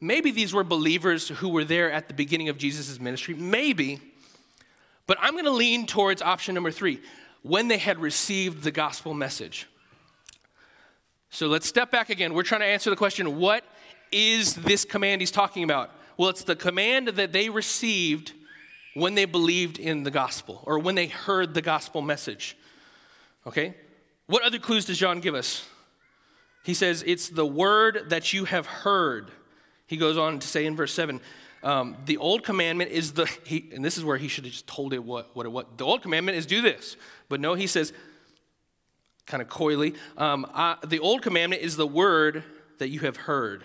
maybe 0.00 0.32
these 0.32 0.52
were 0.52 0.64
believers 0.64 1.28
who 1.28 1.50
were 1.50 1.64
there 1.64 1.92
at 1.92 2.08
the 2.08 2.14
beginning 2.14 2.48
of 2.48 2.58
Jesus' 2.58 2.98
ministry, 2.98 3.34
maybe, 3.34 4.00
but 5.06 5.16
I'm 5.20 5.38
to 5.38 5.50
lean 5.50 5.86
towards 5.86 6.22
option 6.22 6.56
number 6.56 6.72
three, 6.72 7.00
when 7.42 7.68
they 7.68 7.78
had 7.78 8.00
received 8.00 8.64
the 8.64 8.72
gospel 8.72 9.14
message. 9.14 9.68
So 11.30 11.46
let's 11.46 11.68
step 11.68 11.92
back 11.92 12.10
again. 12.10 12.34
We're 12.34 12.42
trying 12.42 12.62
to 12.62 12.66
answer 12.66 12.90
the 12.90 12.96
question 12.96 13.38
what 13.38 13.62
is 14.12 14.54
this 14.54 14.84
command 14.84 15.20
he's 15.20 15.30
talking 15.30 15.64
about? 15.64 15.90
Well, 16.16 16.28
it's 16.28 16.42
the 16.42 16.56
command 16.56 17.08
that 17.08 17.32
they 17.32 17.48
received 17.48 18.32
when 18.94 19.14
they 19.14 19.24
believed 19.24 19.78
in 19.78 20.02
the 20.02 20.10
gospel 20.10 20.62
or 20.66 20.78
when 20.78 20.94
they 20.94 21.06
heard 21.06 21.54
the 21.54 21.62
gospel 21.62 22.02
message. 22.02 22.56
Okay? 23.46 23.74
What 24.26 24.42
other 24.42 24.58
clues 24.58 24.84
does 24.84 24.98
John 24.98 25.20
give 25.20 25.34
us? 25.34 25.66
He 26.64 26.74
says, 26.74 27.04
It's 27.06 27.28
the 27.28 27.46
word 27.46 28.10
that 28.10 28.32
you 28.32 28.44
have 28.44 28.66
heard. 28.66 29.30
He 29.86 29.96
goes 29.96 30.18
on 30.18 30.38
to 30.38 30.46
say 30.46 30.66
in 30.66 30.76
verse 30.76 30.92
7 30.92 31.20
Um, 31.62 31.96
the 32.04 32.18
old 32.18 32.44
commandment 32.44 32.90
is 32.90 33.12
the, 33.12 33.26
he, 33.44 33.70
and 33.74 33.84
this 33.84 33.96
is 33.96 34.04
where 34.04 34.18
he 34.18 34.28
should 34.28 34.44
have 34.44 34.52
just 34.52 34.66
told 34.66 34.92
it 34.92 35.02
what, 35.02 35.34
what 35.34 35.46
it 35.46 35.50
was. 35.50 35.64
The 35.76 35.84
old 35.84 36.02
commandment 36.02 36.36
is 36.36 36.44
do 36.44 36.60
this. 36.60 36.96
But 37.28 37.40
no, 37.40 37.54
he 37.54 37.66
says, 37.66 37.92
kind 39.26 39.42
of 39.42 39.48
coyly, 39.48 39.94
um, 40.16 40.46
the 40.86 40.98
old 40.98 41.22
commandment 41.22 41.62
is 41.62 41.76
the 41.76 41.86
word 41.86 42.44
that 42.78 42.88
you 42.88 43.00
have 43.00 43.16
heard. 43.16 43.64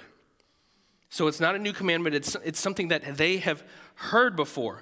So 1.13 1.27
it's 1.27 1.39
not 1.39 1.53
a 1.53 1.59
new 1.59 1.73
commandment, 1.73 2.15
it's, 2.15 2.35
it's 2.43 2.59
something 2.59 2.87
that 2.87 3.17
they 3.17 3.37
have 3.37 3.63
heard 3.93 4.35
before. 4.35 4.81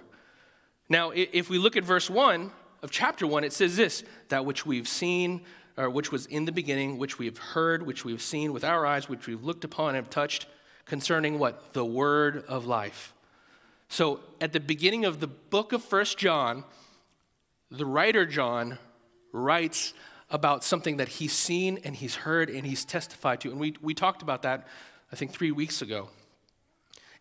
Now, 0.88 1.12
if 1.14 1.50
we 1.50 1.58
look 1.58 1.76
at 1.76 1.84
verse 1.84 2.10
1 2.10 2.52
of 2.82 2.90
chapter 2.90 3.28
1, 3.28 3.44
it 3.44 3.52
says 3.52 3.76
this 3.76 4.06
that 4.30 4.46
which 4.46 4.66
we've 4.66 4.88
seen, 4.88 5.42
or 5.76 5.90
which 5.90 6.10
was 6.10 6.28
in 6.28 6.46
the 6.46 6.54
beginning, 6.54 6.98
which 6.98 7.20
we 7.20 7.26
have 7.26 7.38
heard, 7.38 7.86
which 7.86 8.06
we 8.06 8.14
have 8.14 8.22
seen 8.22 8.54
with 8.54 8.64
our 8.64 8.86
eyes, 8.86 9.10
which 9.10 9.28
we've 9.28 9.44
looked 9.44 9.66
upon 9.66 9.90
and 9.90 9.98
have 9.98 10.10
touched, 10.10 10.46
concerning 10.86 11.38
what? 11.38 11.74
The 11.74 11.84
word 11.84 12.46
of 12.48 12.66
life. 12.66 13.14
So 13.90 14.22
at 14.40 14.54
the 14.54 14.62
beginning 14.62 15.04
of 15.04 15.20
the 15.20 15.28
book 15.28 15.74
of 15.74 15.84
First 15.84 16.18
John, 16.18 16.64
the 17.70 17.86
writer 17.86 18.26
John 18.26 18.78
writes 19.34 19.94
about 20.30 20.64
something 20.64 20.96
that 20.96 21.10
he's 21.10 21.34
seen 21.34 21.80
and 21.84 21.94
he's 21.94 22.16
heard 22.16 22.50
and 22.50 22.66
he's 22.66 22.86
testified 22.86 23.42
to. 23.42 23.52
And 23.52 23.60
we, 23.60 23.76
we 23.82 23.94
talked 23.94 24.22
about 24.22 24.44
that, 24.44 24.66
I 25.12 25.18
think, 25.18 25.32
three 25.34 25.52
weeks 25.52 25.82
ago. 25.82 26.08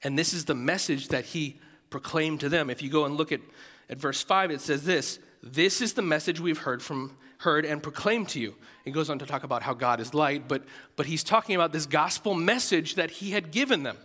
And 0.02 0.19
this 0.19 0.33
is 0.33 0.45
the 0.47 0.54
message 0.54 1.09
that 1.09 1.26
he 1.26 1.61
proclaimed 1.90 2.40
to 2.40 2.49
them. 2.49 2.71
If 2.71 2.83
you 2.83 2.90
go 2.90 3.04
and 3.04 3.16
look 3.16 3.33
at, 3.33 3.40
at 3.88 3.99
verse 3.99 4.23
5, 4.23 4.50
it 4.50 4.61
says 4.61 4.85
this 4.85 5.19
This 5.42 5.80
is 5.80 5.95
the 5.95 6.02
message 6.02 6.40
we've 6.40 6.59
heard 6.59 6.83
from 6.83 7.16
heard 7.40 7.64
and 7.64 7.83
proclaimed 7.83 8.28
to 8.28 8.40
you. 8.40 8.54
It 8.85 8.90
goes 8.90 9.09
on 9.09 9.19
to 9.19 9.26
talk 9.26 9.45
about 9.45 9.62
how 9.62 9.73
God 9.73 9.99
is 9.99 10.12
light, 10.12 10.47
but, 10.47 10.62
but 10.97 11.07
he's 11.07 11.25
talking 11.25 11.54
about 11.54 11.73
this 11.73 11.87
gospel 11.87 12.35
message 12.35 12.97
that 12.97 13.11
he 13.11 13.30
had 13.30 13.50
given 13.50 13.83
them. 13.83 13.97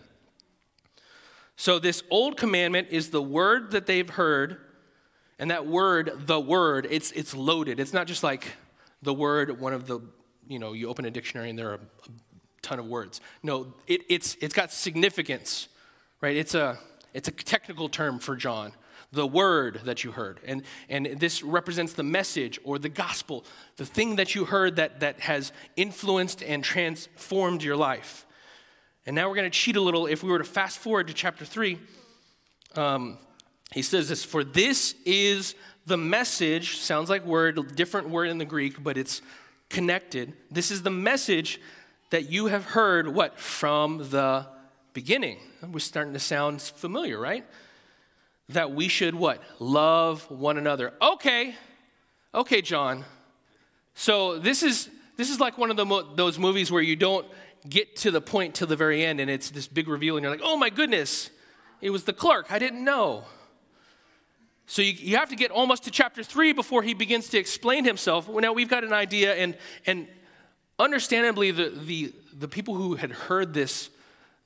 So, 1.58 1.80
this 1.80 2.04
old 2.10 2.38
commandment 2.38 2.90
is 2.92 3.10
the 3.10 3.22
word 3.22 3.72
that 3.72 3.86
they've 3.86 4.10
heard, 4.10 4.58
and 5.40 5.52
that 5.52 5.66
word, 5.66 6.12
the 6.26 6.40
word, 6.40 6.88
it's, 6.90 7.12
it's 7.12 7.34
loaded. 7.34 7.80
It's 7.80 7.94
not 7.94 8.08
just 8.08 8.24
like 8.24 8.54
the 9.02 9.14
word, 9.14 9.60
one 9.60 9.74
of 9.74 9.86
the, 9.86 10.00
you 10.48 10.60
know, 10.60 10.74
you 10.74 10.90
open 10.90 11.06
a 11.06 11.12
dictionary 11.12 11.50
and 11.50 11.60
there 11.60 11.72
are 11.72 11.76
a, 11.76 11.80
ton 12.62 12.80
of 12.80 12.88
words. 12.88 13.22
No, 13.44 13.74
it, 13.86 14.02
it's, 14.10 14.36
it's 14.42 14.54
got 14.54 14.72
significance, 14.74 15.68
right? 16.26 16.38
It's 16.38 16.56
a, 16.56 16.80
it's 17.14 17.28
a 17.28 17.32
technical 17.32 17.88
term 17.88 18.18
for 18.18 18.36
John, 18.36 18.72
the 19.12 19.28
word 19.28 19.82
that 19.86 20.04
you 20.04 20.12
heard. 20.12 20.40
And, 20.44 20.64
and 20.90 21.06
this 21.20 21.44
represents 21.44 21.94
the 21.94 22.02
message 22.02 22.60
or 22.64 22.80
the 22.80 22.90
gospel, 22.90 23.46
the 23.78 23.86
thing 23.86 24.16
that 24.16 24.34
you 24.34 24.46
heard 24.46 24.78
that, 24.78 25.02
that 25.02 25.20
has 25.20 25.52
influenced 25.76 26.42
and 26.42 26.64
transformed 26.64 27.62
your 27.62 27.76
life. 27.76 28.26
And 29.06 29.16
now 29.16 29.30
we're 29.30 29.36
going 29.36 29.52
to 29.52 29.56
cheat 29.56 29.76
a 29.76 29.82
little. 29.82 30.08
If 30.08 30.24
we 30.24 30.32
were 30.32 30.40
to 30.40 30.44
fast 30.44 30.80
forward 30.80 31.06
to 31.10 31.14
chapter 31.14 31.46
3, 31.46 31.78
um, 32.76 33.20
he 33.72 33.84
says 33.84 34.10
this 34.10 34.26
For 34.26 34.44
this 34.44 34.96
is 35.06 35.54
the 35.86 35.98
message, 35.98 36.78
sounds 36.78 37.08
like 37.08 37.24
word, 37.24 37.76
different 37.76 38.10
word 38.10 38.30
in 38.30 38.40
the 38.40 38.46
Greek, 38.46 38.84
but 38.84 38.98
it's 38.98 39.22
connected. 39.70 40.34
This 40.50 40.72
is 40.72 40.82
the 40.82 40.90
message 40.90 41.62
that 42.10 42.32
you 42.32 42.48
have 42.48 42.66
heard, 42.66 43.14
what? 43.14 43.40
From 43.40 44.10
the 44.10 44.55
beginning. 44.96 45.38
We're 45.62 45.80
starting 45.80 46.14
to 46.14 46.20
sound 46.20 46.62
familiar, 46.62 47.20
right? 47.20 47.46
That 48.50 48.72
we 48.72 48.88
should 48.88 49.14
what? 49.14 49.44
Love 49.60 50.32
one 50.32 50.58
another. 50.58 50.94
Okay, 51.02 51.54
okay, 52.34 52.62
John. 52.62 53.04
So 53.94 54.40
this 54.40 54.64
is 54.64 54.90
this 55.18 55.30
is 55.30 55.40
like 55.40 55.58
one 55.58 55.70
of 55.70 55.78
the 55.78 56.06
those 56.16 56.40
movies 56.40 56.72
where 56.72 56.82
you 56.82 56.96
don't 56.96 57.28
get 57.68 57.96
to 57.98 58.12
the 58.12 58.22
point 58.22 58.56
till 58.56 58.68
the 58.68 58.76
very 58.76 59.04
end, 59.06 59.20
and 59.20 59.30
it's 59.30 59.50
this 59.52 59.68
big 59.68 59.88
reveal, 59.88 60.16
and 60.16 60.24
you're 60.24 60.32
like, 60.32 60.44
oh 60.44 60.56
my 60.56 60.70
goodness, 60.70 61.30
it 61.82 61.90
was 61.90 62.06
the 62.06 62.14
clerk. 62.14 62.52
I 62.52 62.58
didn't 62.58 62.84
know. 62.84 63.26
So 64.68 64.82
you, 64.82 64.94
you 64.94 65.18
have 65.18 65.30
to 65.30 65.36
get 65.36 65.52
almost 65.52 65.84
to 65.84 65.92
chapter 65.92 66.24
three 66.24 66.54
before 66.54 66.82
he 66.84 66.94
begins 66.94 67.30
to 67.30 67.38
explain 67.38 67.84
himself. 67.86 68.30
Now 68.30 68.54
we've 68.54 68.70
got 68.70 68.84
an 68.84 68.94
idea, 68.94 69.36
and 69.36 69.58
and 69.86 70.08
understandably, 70.80 71.52
the 71.52 71.70
the 71.70 72.14
the 72.34 72.48
people 72.48 72.76
who 72.76 72.96
had 72.96 73.12
heard 73.12 73.54
this, 73.54 73.90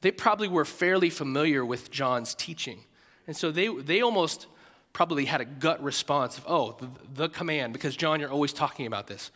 they 0.01 0.11
probably 0.11 0.47
were 0.47 0.65
fairly 0.65 1.09
familiar 1.09 1.65
with 1.65 1.91
John's 1.91 2.33
teaching, 2.35 2.79
and 3.27 3.35
so 3.35 3.51
they 3.51 3.67
they 3.67 4.01
almost 4.01 4.47
probably 4.93 5.25
had 5.25 5.41
a 5.41 5.45
gut 5.45 5.81
response 5.83 6.37
of, 6.37 6.45
oh, 6.47 6.75
the, 6.79 6.89
the 7.13 7.29
command, 7.29 7.73
because 7.73 7.95
John, 7.95 8.19
you're 8.19 8.31
always 8.31 8.53
talking 8.53 8.87
about 8.87 9.07
this. 9.07 9.31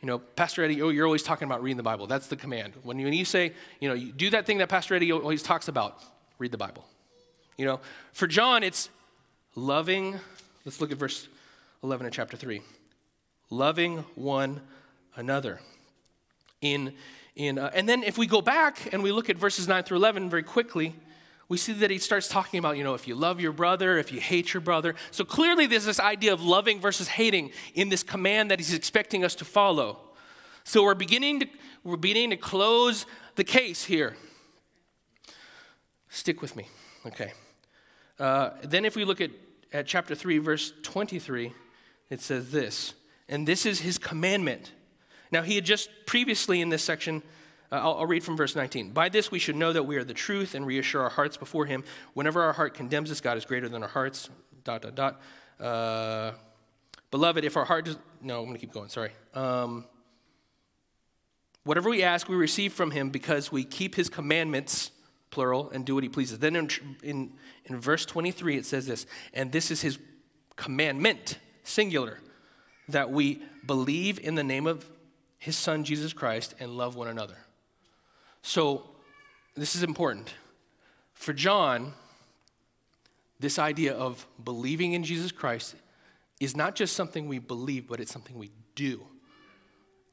You 0.00 0.06
know, 0.06 0.18
Pastor 0.18 0.64
Eddie, 0.64 0.82
oh, 0.82 0.88
you're 0.88 1.06
always 1.06 1.22
talking 1.22 1.46
about 1.46 1.62
reading 1.62 1.76
the 1.76 1.82
Bible. 1.82 2.06
That's 2.06 2.26
the 2.26 2.36
command. 2.36 2.74
When 2.82 2.98
you, 2.98 3.06
when 3.06 3.14
you 3.14 3.24
say, 3.24 3.52
you 3.80 3.88
know, 3.88 3.94
you 3.94 4.12
do 4.12 4.30
that 4.30 4.46
thing 4.46 4.58
that 4.58 4.68
Pastor 4.68 4.94
Eddie 4.94 5.12
always 5.12 5.42
talks 5.42 5.68
about, 5.68 6.02
read 6.38 6.52
the 6.52 6.58
Bible. 6.58 6.84
You 7.56 7.66
know, 7.66 7.80
for 8.12 8.26
John, 8.26 8.62
it's 8.62 8.90
loving, 9.54 10.18
let's 10.64 10.80
look 10.80 10.90
at 10.90 10.98
verse 10.98 11.28
11 11.82 12.06
of 12.06 12.12
chapter 12.12 12.36
3. 12.36 12.60
Loving 13.50 13.98
one 14.14 14.60
another. 15.16 15.60
In, 16.60 16.92
in, 17.36 17.58
uh, 17.58 17.70
and 17.74 17.88
then 17.88 18.02
if 18.02 18.16
we 18.16 18.26
go 18.26 18.40
back 18.40 18.92
and 18.92 19.02
we 19.02 19.10
look 19.10 19.28
at 19.28 19.36
verses 19.36 19.66
9 19.66 19.82
through 19.82 19.96
11 19.96 20.30
very 20.30 20.42
quickly, 20.42 20.94
we 21.48 21.58
see 21.58 21.72
that 21.74 21.90
he 21.90 21.98
starts 21.98 22.28
talking 22.28 22.58
about, 22.58 22.76
you 22.76 22.84
know, 22.84 22.94
if 22.94 23.06
you 23.06 23.14
love 23.14 23.40
your 23.40 23.52
brother, 23.52 23.98
if 23.98 24.12
you 24.12 24.20
hate 24.20 24.54
your 24.54 24.60
brother. 24.60 24.94
So 25.10 25.24
clearly 25.24 25.66
there's 25.66 25.84
this 25.84 26.00
idea 26.00 26.32
of 26.32 26.42
loving 26.42 26.80
versus 26.80 27.08
hating 27.08 27.50
in 27.74 27.88
this 27.88 28.02
command 28.02 28.50
that 28.50 28.58
he's 28.58 28.72
expecting 28.72 29.24
us 29.24 29.34
to 29.36 29.44
follow. 29.44 30.00
So 30.64 30.84
we're 30.84 30.94
beginning 30.94 31.40
to, 31.40 31.46
we're 31.82 31.96
beginning 31.96 32.30
to 32.30 32.36
close 32.36 33.04
the 33.34 33.44
case 33.44 33.84
here. 33.84 34.16
Stick 36.08 36.40
with 36.40 36.56
me. 36.56 36.68
Okay. 37.04 37.32
Uh, 38.18 38.50
then 38.62 38.84
if 38.84 38.96
we 38.96 39.04
look 39.04 39.20
at, 39.20 39.30
at 39.72 39.86
chapter 39.86 40.14
3, 40.14 40.38
verse 40.38 40.72
23, 40.82 41.52
it 42.08 42.20
says 42.20 42.52
this, 42.52 42.94
and 43.28 43.46
this 43.46 43.66
is 43.66 43.80
his 43.80 43.98
commandment. 43.98 44.72
Now, 45.34 45.42
he 45.42 45.56
had 45.56 45.64
just 45.64 45.90
previously 46.06 46.60
in 46.60 46.68
this 46.68 46.84
section 46.84 47.20
uh, 47.72 47.76
I'll, 47.76 47.94
I'll, 47.94 48.06
read 48.06 48.22
from 48.22 48.36
verse 48.36 48.54
19. 48.54 48.92
By 48.92 49.08
this 49.08 49.32
we 49.32 49.40
should 49.40 49.56
know 49.56 49.72
that 49.72 49.82
we 49.82 49.96
are 49.96 50.04
the 50.04 50.14
truth 50.14 50.54
and 50.54 50.64
reassure 50.64 51.02
our 51.02 51.10
hearts 51.10 51.36
before 51.36 51.66
Him. 51.66 51.82
Whenever 52.12 52.40
our 52.42 52.52
heart 52.52 52.74
condemns 52.74 53.10
us, 53.10 53.20
God 53.20 53.36
is 53.36 53.44
greater 53.44 53.68
than 53.68 53.82
our 53.82 53.88
hearts. 53.88 54.30
Dot, 54.62 54.82
dot, 54.82 54.94
dot. 54.94 55.20
Uh, 55.58 56.32
beloved, 57.10 57.44
if 57.44 57.56
our 57.56 57.64
heart 57.64 57.86
does. 57.86 57.96
No, 58.22 58.38
I'm 58.38 58.44
going 58.44 58.54
to 58.54 58.60
keep 58.60 58.72
going, 58.72 58.90
sorry. 58.90 59.10
Um, 59.34 59.86
whatever 61.64 61.90
we 61.90 62.04
ask, 62.04 62.28
we 62.28 62.36
receive 62.36 62.72
from 62.72 62.92
Him 62.92 63.10
because 63.10 63.50
we 63.50 63.64
keep 63.64 63.96
His 63.96 64.08
commandments, 64.08 64.92
plural, 65.30 65.68
and 65.70 65.84
do 65.84 65.96
what 65.96 66.04
He 66.04 66.08
pleases. 66.08 66.38
Then 66.38 66.54
in, 66.54 66.70
in, 67.02 67.32
in 67.64 67.80
verse 67.80 68.06
23, 68.06 68.58
it 68.58 68.66
says 68.66 68.86
this, 68.86 69.04
and 69.32 69.50
this 69.50 69.72
is 69.72 69.80
His 69.80 69.98
commandment, 70.54 71.40
singular, 71.64 72.20
that 72.88 73.10
we 73.10 73.42
believe 73.66 74.20
in 74.20 74.36
the 74.36 74.44
name 74.44 74.68
of 74.68 74.88
His 75.38 75.56
Son, 75.56 75.84
Jesus 75.84 76.12
Christ, 76.12 76.54
and 76.60 76.76
love 76.76 76.96
one 76.96 77.08
another. 77.08 77.36
So, 78.42 78.84
this 79.56 79.76
is 79.76 79.82
important. 79.82 80.34
For 81.12 81.32
John, 81.32 81.92
this 83.40 83.58
idea 83.58 83.94
of 83.94 84.26
believing 84.42 84.92
in 84.92 85.04
Jesus 85.04 85.32
Christ 85.32 85.74
is 86.40 86.56
not 86.56 86.74
just 86.74 86.94
something 86.94 87.28
we 87.28 87.38
believe, 87.38 87.86
but 87.86 88.00
it's 88.00 88.12
something 88.12 88.38
we 88.38 88.50
do. 88.74 89.02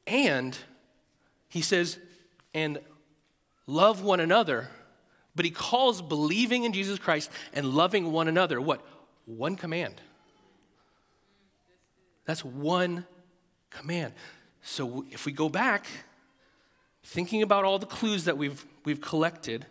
And 0.07 0.57
he 1.49 1.61
says, 1.61 1.97
and 2.53 2.79
love 3.67 4.03
one 4.03 4.19
another, 4.19 4.69
but 5.35 5.45
he 5.45 5.51
calls 5.51 6.01
believing 6.01 6.63
in 6.63 6.73
Jesus 6.73 6.99
Christ 6.99 7.31
and 7.53 7.73
loving 7.73 8.11
one 8.11 8.27
another 8.27 8.59
what? 8.59 8.85
One 9.25 9.55
command. 9.55 10.01
That's 12.25 12.43
one 12.43 13.05
command. 13.69 14.13
So 14.61 15.05
if 15.11 15.25
we 15.25 15.31
go 15.31 15.49
back 15.49 15.85
thinking 17.03 17.41
about 17.41 17.65
all 17.65 17.79
the 17.79 17.85
clues 17.85 18.25
that 18.25 18.37
we've, 18.37 18.63
we've 18.85 19.01
collected, 19.01 19.65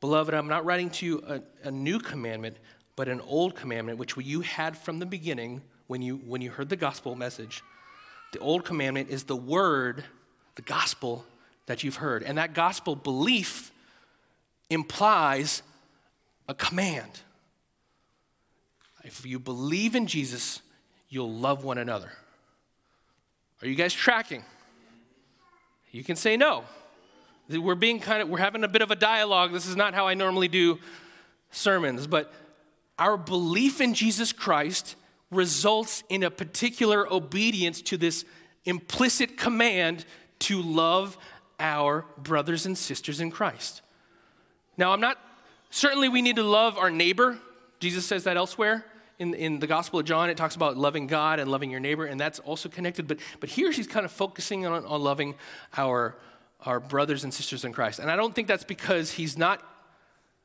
beloved, 0.00 0.34
I'm 0.34 0.48
not 0.48 0.64
writing 0.64 0.90
to 0.90 1.06
you 1.06 1.22
a, 1.26 1.68
a 1.68 1.70
new 1.70 1.98
commandment, 1.98 2.56
but 2.96 3.08
an 3.08 3.20
old 3.20 3.54
commandment, 3.54 3.98
which 3.98 4.16
you 4.16 4.40
had 4.40 4.76
from 4.76 4.98
the 4.98 5.06
beginning 5.06 5.62
when 5.86 6.02
you, 6.02 6.16
when 6.16 6.40
you 6.40 6.50
heard 6.50 6.68
the 6.68 6.76
gospel 6.76 7.14
message. 7.14 7.62
The 8.32 8.38
old 8.40 8.64
commandment 8.64 9.10
is 9.10 9.24
the 9.24 9.36
word, 9.36 10.04
the 10.54 10.62
gospel 10.62 11.24
that 11.66 11.84
you've 11.84 11.96
heard. 11.96 12.22
And 12.22 12.38
that 12.38 12.54
gospel 12.54 12.96
belief 12.96 13.72
implies 14.68 15.62
a 16.48 16.54
command. 16.54 17.20
If 19.04 19.24
you 19.24 19.38
believe 19.38 19.94
in 19.94 20.06
Jesus, 20.06 20.60
you'll 21.08 21.32
love 21.32 21.64
one 21.64 21.78
another. 21.78 22.12
Are 23.62 23.68
you 23.68 23.74
guys 23.74 23.92
tracking? 23.92 24.44
You 25.90 26.04
can 26.04 26.16
say 26.16 26.36
no. 26.36 26.64
We're 27.48 27.74
being 27.74 27.98
kind 27.98 28.22
of, 28.22 28.28
we're 28.28 28.38
having 28.38 28.64
a 28.64 28.68
bit 28.68 28.82
of 28.82 28.90
a 28.90 28.96
dialogue. 28.96 29.52
This 29.52 29.66
is 29.66 29.76
not 29.76 29.94
how 29.94 30.06
I 30.06 30.14
normally 30.14 30.48
do 30.48 30.78
sermons, 31.50 32.06
but 32.06 32.32
our 32.98 33.16
belief 33.16 33.80
in 33.80 33.94
Jesus 33.94 34.32
Christ 34.32 34.94
results 35.30 36.04
in 36.08 36.22
a 36.22 36.30
particular 36.30 37.12
obedience 37.12 37.82
to 37.82 37.96
this 37.96 38.24
implicit 38.64 39.36
command 39.36 40.04
to 40.40 40.62
love 40.62 41.18
our 41.58 42.06
brothers 42.18 42.66
and 42.66 42.78
sisters 42.78 43.20
in 43.20 43.30
Christ. 43.30 43.82
Now, 44.76 44.92
I'm 44.92 45.00
not 45.00 45.18
Certainly, 45.70 46.08
we 46.08 46.20
need 46.20 46.36
to 46.36 46.42
love 46.42 46.76
our 46.76 46.90
neighbor. 46.90 47.38
Jesus 47.78 48.04
says 48.04 48.24
that 48.24 48.36
elsewhere. 48.36 48.84
In, 49.20 49.34
in 49.34 49.58
the 49.58 49.66
Gospel 49.66 50.00
of 50.00 50.06
John, 50.06 50.30
it 50.30 50.36
talks 50.38 50.56
about 50.56 50.78
loving 50.78 51.06
God 51.06 51.40
and 51.40 51.50
loving 51.50 51.70
your 51.70 51.78
neighbor, 51.78 52.06
and 52.06 52.18
that's 52.18 52.38
also 52.38 52.70
connected. 52.70 53.06
But, 53.06 53.18
but 53.38 53.50
here 53.50 53.70
she's 53.70 53.86
kind 53.86 54.06
of 54.06 54.10
focusing 54.10 54.66
on, 54.66 54.84
on 54.86 55.02
loving 55.02 55.34
our, 55.76 56.16
our 56.64 56.80
brothers 56.80 57.22
and 57.22 57.32
sisters 57.32 57.64
in 57.64 57.72
Christ. 57.74 57.98
And 57.98 58.10
I 58.10 58.16
don't 58.16 58.34
think 58.34 58.48
that's 58.48 58.64
because 58.64 59.12
he's 59.12 59.36
not 59.38 59.62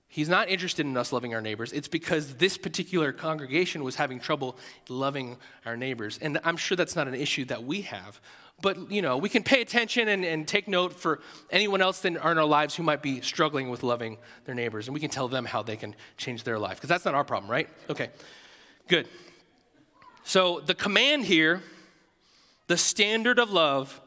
He's 0.08 0.30
not 0.30 0.48
interested 0.48 0.86
in 0.86 0.96
us 0.96 1.12
loving 1.12 1.34
our 1.34 1.42
neighbors. 1.42 1.74
It's 1.74 1.90
because 1.90 2.36
this 2.36 2.58
particular 2.58 3.12
congregation 3.12 3.84
was 3.84 3.96
having 3.96 4.22
trouble 4.22 4.56
loving 4.88 5.36
our 5.66 5.76
neighbors. 5.76 6.18
And 6.22 6.40
I'm 6.46 6.56
sure 6.56 6.78
that's 6.78 6.96
not 6.96 7.10
an 7.10 7.16
issue 7.16 7.44
that 7.46 7.66
we 7.66 7.82
have. 7.82 8.22
But, 8.62 8.90
you 8.90 9.02
know, 9.02 9.18
we 9.18 9.28
can 9.28 9.44
pay 9.44 9.62
attention 9.62 10.08
and, 10.08 10.24
and 10.24 10.48
take 10.48 10.70
note 10.70 10.94
for 10.94 11.20
anyone 11.52 11.82
else 11.82 12.06
in 12.06 12.16
our 12.18 12.46
lives 12.46 12.76
who 12.76 12.84
might 12.84 13.02
be 13.02 13.20
struggling 13.20 13.70
with 13.70 13.84
loving 13.84 14.18
their 14.46 14.56
neighbors. 14.56 14.88
And 14.88 14.94
we 14.94 15.02
can 15.02 15.10
tell 15.10 15.28
them 15.28 15.44
how 15.44 15.62
they 15.64 15.76
can 15.76 15.96
change 16.16 16.44
their 16.44 16.58
life. 16.58 16.78
Because 16.78 16.88
that's 16.88 17.04
not 17.04 17.14
our 17.14 17.26
problem, 17.26 17.52
right? 17.52 17.68
Okay, 17.90 18.10
good. 18.88 19.08
So 20.24 20.60
the 20.60 20.74
command 20.74 21.26
here, 21.26 21.62
the 22.68 22.78
standard 22.78 23.40
of 23.40 23.52
love, 23.52 24.02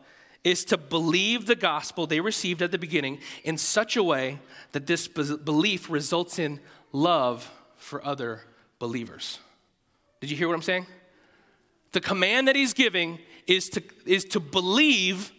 is 0.44 0.64
to 0.66 0.76
believe 0.76 1.46
the 1.46 1.54
gospel 1.54 2.06
they 2.06 2.20
received 2.20 2.62
at 2.62 2.70
the 2.70 2.78
beginning 2.78 3.18
in 3.44 3.58
such 3.58 3.96
a 3.96 4.02
way 4.02 4.38
that 4.72 4.86
this 4.86 5.08
belief 5.08 5.90
results 5.90 6.38
in 6.38 6.60
love 6.92 7.50
for 7.76 8.04
other 8.04 8.42
believers. 8.78 9.38
Did 10.20 10.30
you 10.30 10.36
hear 10.36 10.48
what 10.48 10.54
I'm 10.54 10.62
saying? 10.62 10.86
The 11.92 12.00
command 12.00 12.48
that 12.48 12.56
he's 12.56 12.74
giving 12.74 13.18
is 13.46 13.68
to, 13.70 13.82
is 14.04 14.24
to 14.26 14.40
believe 14.40 15.32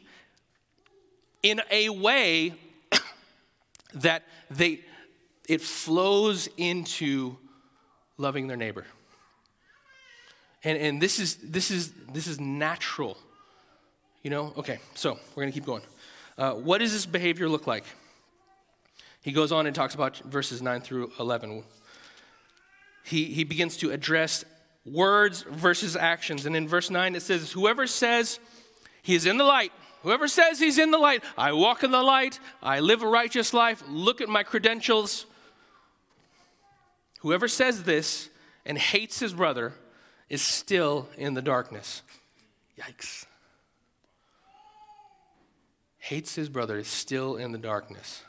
in 1.43 1.61
a 1.69 1.89
way 1.89 2.53
that 3.93 4.23
they, 4.49 4.81
it 5.47 5.61
flows 5.61 6.49
into 6.57 7.37
loving 8.17 8.47
their 8.47 8.57
neighbor. 8.57 8.85
And, 10.63 10.77
and 10.77 11.01
this, 11.01 11.19
is, 11.19 11.35
this, 11.37 11.71
is, 11.71 11.93
this 12.11 12.27
is 12.27 12.39
natural 12.39 13.17
you 14.23 14.29
know? 14.29 14.53
Okay, 14.57 14.79
so 14.95 15.17
we're 15.35 15.43
going 15.43 15.51
to 15.51 15.57
keep 15.57 15.65
going. 15.65 15.81
Uh, 16.37 16.53
what 16.53 16.79
does 16.79 16.91
this 16.91 17.05
behavior 17.05 17.47
look 17.47 17.67
like? 17.67 17.85
He 19.21 19.31
goes 19.31 19.51
on 19.51 19.65
and 19.65 19.75
talks 19.75 19.95
about 19.95 20.17
verses 20.19 20.61
9 20.61 20.81
through 20.81 21.11
11. 21.19 21.63
He, 23.03 23.25
he 23.25 23.43
begins 23.43 23.77
to 23.77 23.91
address 23.91 24.45
words 24.85 25.43
versus 25.43 25.95
actions. 25.95 26.45
And 26.45 26.55
in 26.55 26.67
verse 26.67 26.89
9, 26.89 27.15
it 27.15 27.21
says, 27.21 27.51
Whoever 27.51 27.87
says 27.87 28.39
he 29.01 29.15
is 29.15 29.25
in 29.25 29.37
the 29.37 29.43
light, 29.43 29.71
whoever 30.03 30.27
says 30.27 30.59
he's 30.59 30.77
in 30.77 30.91
the 30.91 30.97
light, 30.97 31.23
I 31.37 31.51
walk 31.53 31.83
in 31.83 31.91
the 31.91 32.03
light, 32.03 32.39
I 32.61 32.79
live 32.79 33.03
a 33.03 33.07
righteous 33.07 33.53
life, 33.53 33.83
look 33.89 34.21
at 34.21 34.29
my 34.29 34.43
credentials. 34.43 35.25
Whoever 37.19 37.47
says 37.47 37.83
this 37.83 38.29
and 38.65 38.77
hates 38.77 39.19
his 39.19 39.33
brother 39.33 39.73
is 40.29 40.41
still 40.41 41.07
in 41.17 41.33
the 41.33 41.41
darkness. 41.41 42.01
Yikes 42.79 43.25
hates 46.09 46.33
his 46.33 46.49
brother 46.49 46.79
is 46.79 46.87
still 46.87 47.35
in 47.35 47.51
the 47.51 47.57
darkness. 47.57 48.23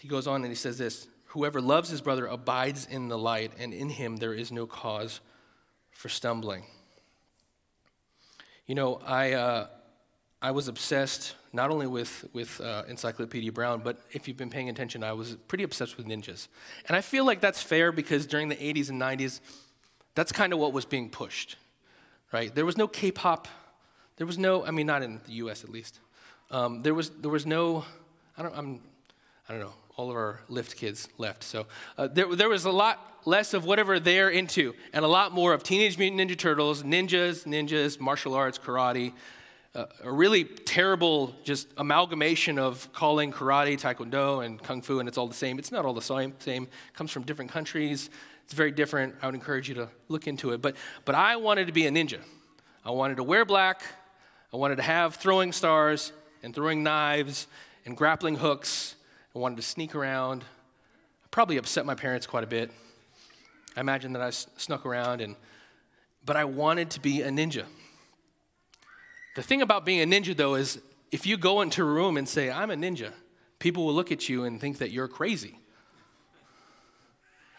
He 0.00 0.08
goes 0.08 0.26
on 0.26 0.42
and 0.42 0.50
he 0.50 0.56
says 0.56 0.76
this 0.76 1.06
Whoever 1.26 1.60
loves 1.60 1.88
his 1.88 2.00
brother 2.00 2.26
abides 2.26 2.86
in 2.86 3.08
the 3.08 3.18
light, 3.18 3.52
and 3.58 3.72
in 3.72 3.90
him 3.90 4.16
there 4.16 4.34
is 4.34 4.50
no 4.50 4.66
cause 4.66 5.20
for 5.92 6.08
stumbling. 6.08 6.64
You 8.66 8.74
know, 8.74 9.00
I, 9.06 9.32
uh, 9.32 9.66
I 10.42 10.50
was 10.50 10.68
obsessed 10.68 11.34
not 11.52 11.70
only 11.70 11.86
with, 11.86 12.26
with 12.32 12.60
uh, 12.60 12.84
Encyclopedia 12.88 13.52
Brown, 13.52 13.80
but 13.82 13.98
if 14.12 14.28
you've 14.28 14.36
been 14.36 14.50
paying 14.50 14.68
attention, 14.68 15.02
I 15.02 15.12
was 15.12 15.36
pretty 15.48 15.64
obsessed 15.64 15.96
with 15.96 16.06
ninjas. 16.06 16.48
And 16.86 16.96
I 16.96 17.00
feel 17.00 17.24
like 17.24 17.40
that's 17.40 17.62
fair 17.62 17.92
because 17.92 18.26
during 18.26 18.48
the 18.48 18.56
80s 18.56 18.90
and 18.90 19.00
90s, 19.00 19.40
that's 20.14 20.32
kind 20.32 20.52
of 20.52 20.58
what 20.58 20.72
was 20.72 20.84
being 20.84 21.10
pushed, 21.10 21.56
right? 22.32 22.54
There 22.54 22.66
was 22.66 22.76
no 22.76 22.88
K 22.88 23.10
pop 23.10 23.48
there 24.18 24.26
was 24.26 24.36
no, 24.36 24.66
I 24.66 24.72
mean, 24.72 24.86
not 24.86 25.02
in 25.02 25.20
the 25.26 25.32
U.S. 25.34 25.64
at 25.64 25.70
least. 25.70 26.00
Um, 26.50 26.82
there 26.82 26.94
was 26.94 27.10
there 27.10 27.30
was 27.30 27.46
no, 27.46 27.84
I 28.36 28.42
don't, 28.42 28.56
I'm, 28.56 28.80
I 29.48 29.52
don't 29.52 29.62
know. 29.62 29.72
All 29.96 30.10
of 30.10 30.16
our 30.16 30.40
lift 30.48 30.76
kids 30.76 31.08
left, 31.18 31.42
so 31.42 31.66
uh, 31.96 32.06
there 32.06 32.32
there 32.36 32.48
was 32.48 32.64
a 32.64 32.70
lot 32.70 33.20
less 33.24 33.52
of 33.54 33.64
whatever 33.64 33.98
they're 33.98 34.28
into, 34.28 34.74
and 34.92 35.04
a 35.04 35.08
lot 35.08 35.32
more 35.32 35.52
of 35.52 35.62
Teenage 35.62 35.98
Mutant 35.98 36.20
Ninja 36.20 36.38
Turtles, 36.38 36.82
ninjas, 36.82 37.46
ninjas, 37.46 37.98
martial 37.98 38.34
arts, 38.34 38.58
karate. 38.58 39.12
A 39.74 40.10
really 40.10 40.44
terrible 40.44 41.34
just 41.44 41.68
amalgamation 41.76 42.58
of 42.58 42.90
calling 42.92 43.30
karate, 43.30 43.78
taekwondo, 43.78 44.44
and 44.44 44.60
kung 44.60 44.82
fu, 44.82 44.98
and 44.98 45.08
it's 45.08 45.18
all 45.18 45.28
the 45.28 45.34
same. 45.34 45.58
It's 45.58 45.70
not 45.70 45.84
all 45.84 45.94
the 45.94 46.02
same. 46.02 46.34
Same 46.40 46.66
comes 46.94 47.12
from 47.12 47.22
different 47.22 47.50
countries. 47.50 48.10
It's 48.44 48.54
very 48.54 48.72
different. 48.72 49.14
I 49.22 49.26
would 49.26 49.34
encourage 49.34 49.68
you 49.68 49.74
to 49.76 49.88
look 50.08 50.26
into 50.26 50.52
it. 50.52 50.62
But 50.62 50.74
but 51.04 51.14
I 51.14 51.36
wanted 51.36 51.66
to 51.66 51.72
be 51.72 51.86
a 51.86 51.90
ninja. 51.90 52.20
I 52.84 52.90
wanted 52.90 53.18
to 53.18 53.22
wear 53.22 53.44
black. 53.44 53.82
I 54.52 54.56
wanted 54.56 54.76
to 54.76 54.82
have 54.82 55.16
throwing 55.16 55.52
stars 55.52 56.12
and 56.42 56.54
throwing 56.54 56.82
knives 56.82 57.46
and 57.84 57.96
grappling 57.96 58.36
hooks. 58.36 58.96
I 59.36 59.38
wanted 59.38 59.56
to 59.56 59.62
sneak 59.62 59.94
around. 59.94 60.42
I 60.42 61.28
probably 61.30 61.58
upset 61.58 61.84
my 61.84 61.94
parents 61.94 62.26
quite 62.26 62.44
a 62.44 62.48
bit. 62.48 62.70
I 63.76 63.80
imagine 63.80 64.14
that 64.14 64.22
I 64.22 64.30
snuck 64.30 64.86
around 64.86 65.20
and 65.20 65.36
but 66.24 66.36
I 66.36 66.44
wanted 66.46 66.90
to 66.92 67.00
be 67.00 67.22
a 67.22 67.28
ninja. 67.28 67.64
The 69.38 69.44
thing 69.44 69.62
about 69.62 69.84
being 69.84 70.00
a 70.00 70.04
ninja 70.04 70.36
though 70.36 70.56
is 70.56 70.80
if 71.12 71.24
you 71.24 71.36
go 71.36 71.60
into 71.60 71.82
a 71.82 71.84
room 71.84 72.16
and 72.16 72.28
say 72.28 72.50
I'm 72.50 72.72
a 72.72 72.74
ninja, 72.74 73.12
people 73.60 73.86
will 73.86 73.94
look 73.94 74.10
at 74.10 74.28
you 74.28 74.42
and 74.42 74.60
think 74.60 74.78
that 74.78 74.90
you're 74.90 75.06
crazy. 75.06 75.60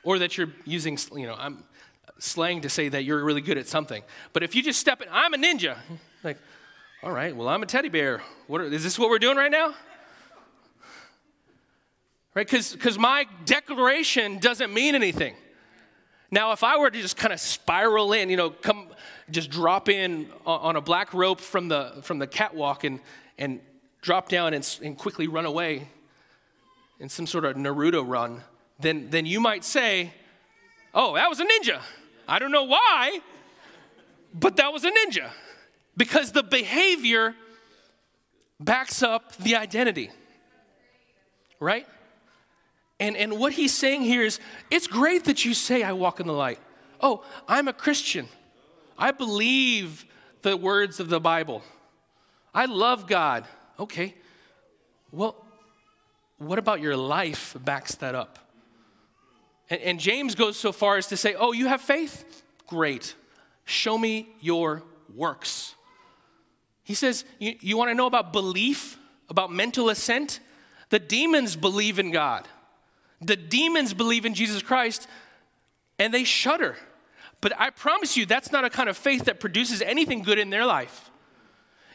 Or 0.03 0.19
that 0.19 0.37
you're 0.37 0.51
using, 0.65 0.97
you 1.15 1.25
know, 1.25 1.37
I'm 1.39 1.63
slang 2.17 2.59
to 2.63 2.69
say 2.69 2.89
that 2.89 3.05
you're 3.05 3.23
really 3.23 3.39
good 3.39 3.57
at 3.57 3.65
something. 3.65 4.03
But 4.33 4.43
if 4.43 4.55
you 4.55 4.61
just 4.61 4.77
step 4.77 5.01
in, 5.01 5.07
I'm 5.09 5.33
a 5.33 5.37
ninja, 5.37 5.77
like, 6.21 6.37
all 7.01 7.13
right, 7.13 7.33
well, 7.33 7.47
I'm 7.47 7.63
a 7.63 7.65
teddy 7.65 7.87
bear. 7.87 8.21
What 8.47 8.59
are, 8.59 8.65
is 8.65 8.83
this 8.83 8.99
what 8.99 9.09
we're 9.09 9.17
doing 9.17 9.37
right 9.37 9.49
now? 9.49 9.73
Right? 12.35 12.45
Because 12.45 12.99
my 12.99 13.25
declaration 13.45 14.39
doesn't 14.39 14.73
mean 14.73 14.95
anything. 14.95 15.33
Now, 16.31 16.51
if 16.51 16.63
I 16.63 16.77
were 16.77 16.89
to 16.89 17.01
just 17.01 17.17
kind 17.17 17.33
of 17.33 17.39
spiral 17.39 18.13
in, 18.13 18.29
you 18.29 18.37
know, 18.37 18.51
come, 18.51 18.89
just 19.31 19.49
drop 19.49 19.89
in 19.89 20.27
on 20.45 20.75
a 20.75 20.81
black 20.81 21.13
rope 21.13 21.39
from 21.39 21.67
the, 21.67 21.99
from 22.03 22.19
the 22.19 22.27
catwalk 22.27 22.83
and, 22.83 22.99
and 23.37 23.59
drop 24.01 24.29
down 24.29 24.53
and, 24.53 24.79
and 24.83 24.97
quickly 24.97 25.27
run 25.27 25.45
away 25.45 25.87
in 26.99 27.09
some 27.09 27.25
sort 27.25 27.45
of 27.45 27.55
Naruto 27.55 28.07
run, 28.07 28.41
then, 28.79 29.09
then 29.09 29.25
you 29.25 29.39
might 29.39 29.63
say, 29.63 30.13
oh, 30.93 31.15
that 31.15 31.29
was 31.29 31.39
a 31.39 31.45
ninja. 31.45 31.81
I 32.27 32.39
don't 32.39 32.51
know 32.51 32.65
why, 32.65 33.19
but 34.33 34.57
that 34.57 34.71
was 34.71 34.83
a 34.83 34.91
ninja 34.91 35.29
because 35.97 36.31
the 36.31 36.43
behavior 36.43 37.35
backs 38.59 39.01
up 39.01 39.35
the 39.37 39.55
identity. 39.55 40.11
Right? 41.59 41.87
And, 42.99 43.15
and 43.15 43.39
what 43.39 43.53
he's 43.53 43.73
saying 43.73 44.01
here 44.01 44.23
is 44.23 44.39
it's 44.69 44.87
great 44.87 45.25
that 45.25 45.45
you 45.45 45.53
say, 45.53 45.83
I 45.83 45.93
walk 45.93 46.19
in 46.19 46.27
the 46.27 46.33
light. 46.33 46.59
Oh, 47.01 47.23
I'm 47.47 47.67
a 47.67 47.73
Christian. 47.73 48.27
I 48.97 49.11
believe 49.11 50.05
the 50.41 50.57
words 50.57 50.99
of 50.99 51.09
the 51.09 51.19
Bible. 51.19 51.63
I 52.53 52.65
love 52.65 53.07
God. 53.07 53.45
Okay. 53.79 54.15
Well, 55.11 55.35
what 56.37 56.59
about 56.59 56.81
your 56.81 56.97
life 56.97 57.55
backs 57.63 57.95
that 57.95 58.15
up? 58.15 58.39
And, 59.69 59.81
and 59.81 59.99
James 59.99 60.35
goes 60.35 60.57
so 60.57 60.71
far 60.71 60.97
as 60.97 61.07
to 61.07 61.17
say, 61.17 61.35
Oh, 61.35 61.53
you 61.53 61.67
have 61.67 61.81
faith? 61.81 62.43
Great. 62.67 63.15
Show 63.65 63.97
me 63.97 64.29
your 64.41 64.83
works. 65.15 65.75
He 66.83 66.95
says, 66.95 67.23
You, 67.39 67.55
you 67.61 67.77
want 67.77 67.91
to 67.91 67.95
know 67.95 68.07
about 68.07 68.33
belief, 68.33 68.97
about 69.29 69.51
mental 69.51 69.89
assent? 69.89 70.41
The 70.89 70.99
demons 70.99 71.55
believe 71.55 71.99
in 71.99 72.11
God. 72.11 72.47
The 73.21 73.35
demons 73.35 73.93
believe 73.93 74.25
in 74.25 74.33
Jesus 74.33 74.61
Christ 74.61 75.07
and 75.97 76.13
they 76.13 76.23
shudder. 76.23 76.77
But 77.41 77.53
I 77.59 77.69
promise 77.69 78.17
you, 78.17 78.25
that's 78.25 78.51
not 78.51 78.65
a 78.65 78.69
kind 78.69 78.89
of 78.89 78.97
faith 78.97 79.25
that 79.25 79.39
produces 79.39 79.81
anything 79.81 80.23
good 80.23 80.39
in 80.39 80.49
their 80.49 80.65
life. 80.65 81.09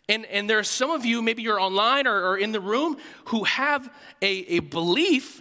And, 0.09 0.27
and 0.27 0.49
there 0.49 0.59
are 0.59 0.65
some 0.65 0.91
of 0.91 1.05
you, 1.05 1.23
maybe 1.23 1.43
you're 1.43 1.61
online 1.61 2.07
or, 2.07 2.31
or 2.31 2.37
in 2.37 2.53
the 2.53 2.61
room, 2.61 2.99
who 3.27 3.45
have 3.45 3.91
a, 4.21 4.57
a 4.57 4.59
belief, 4.59 5.41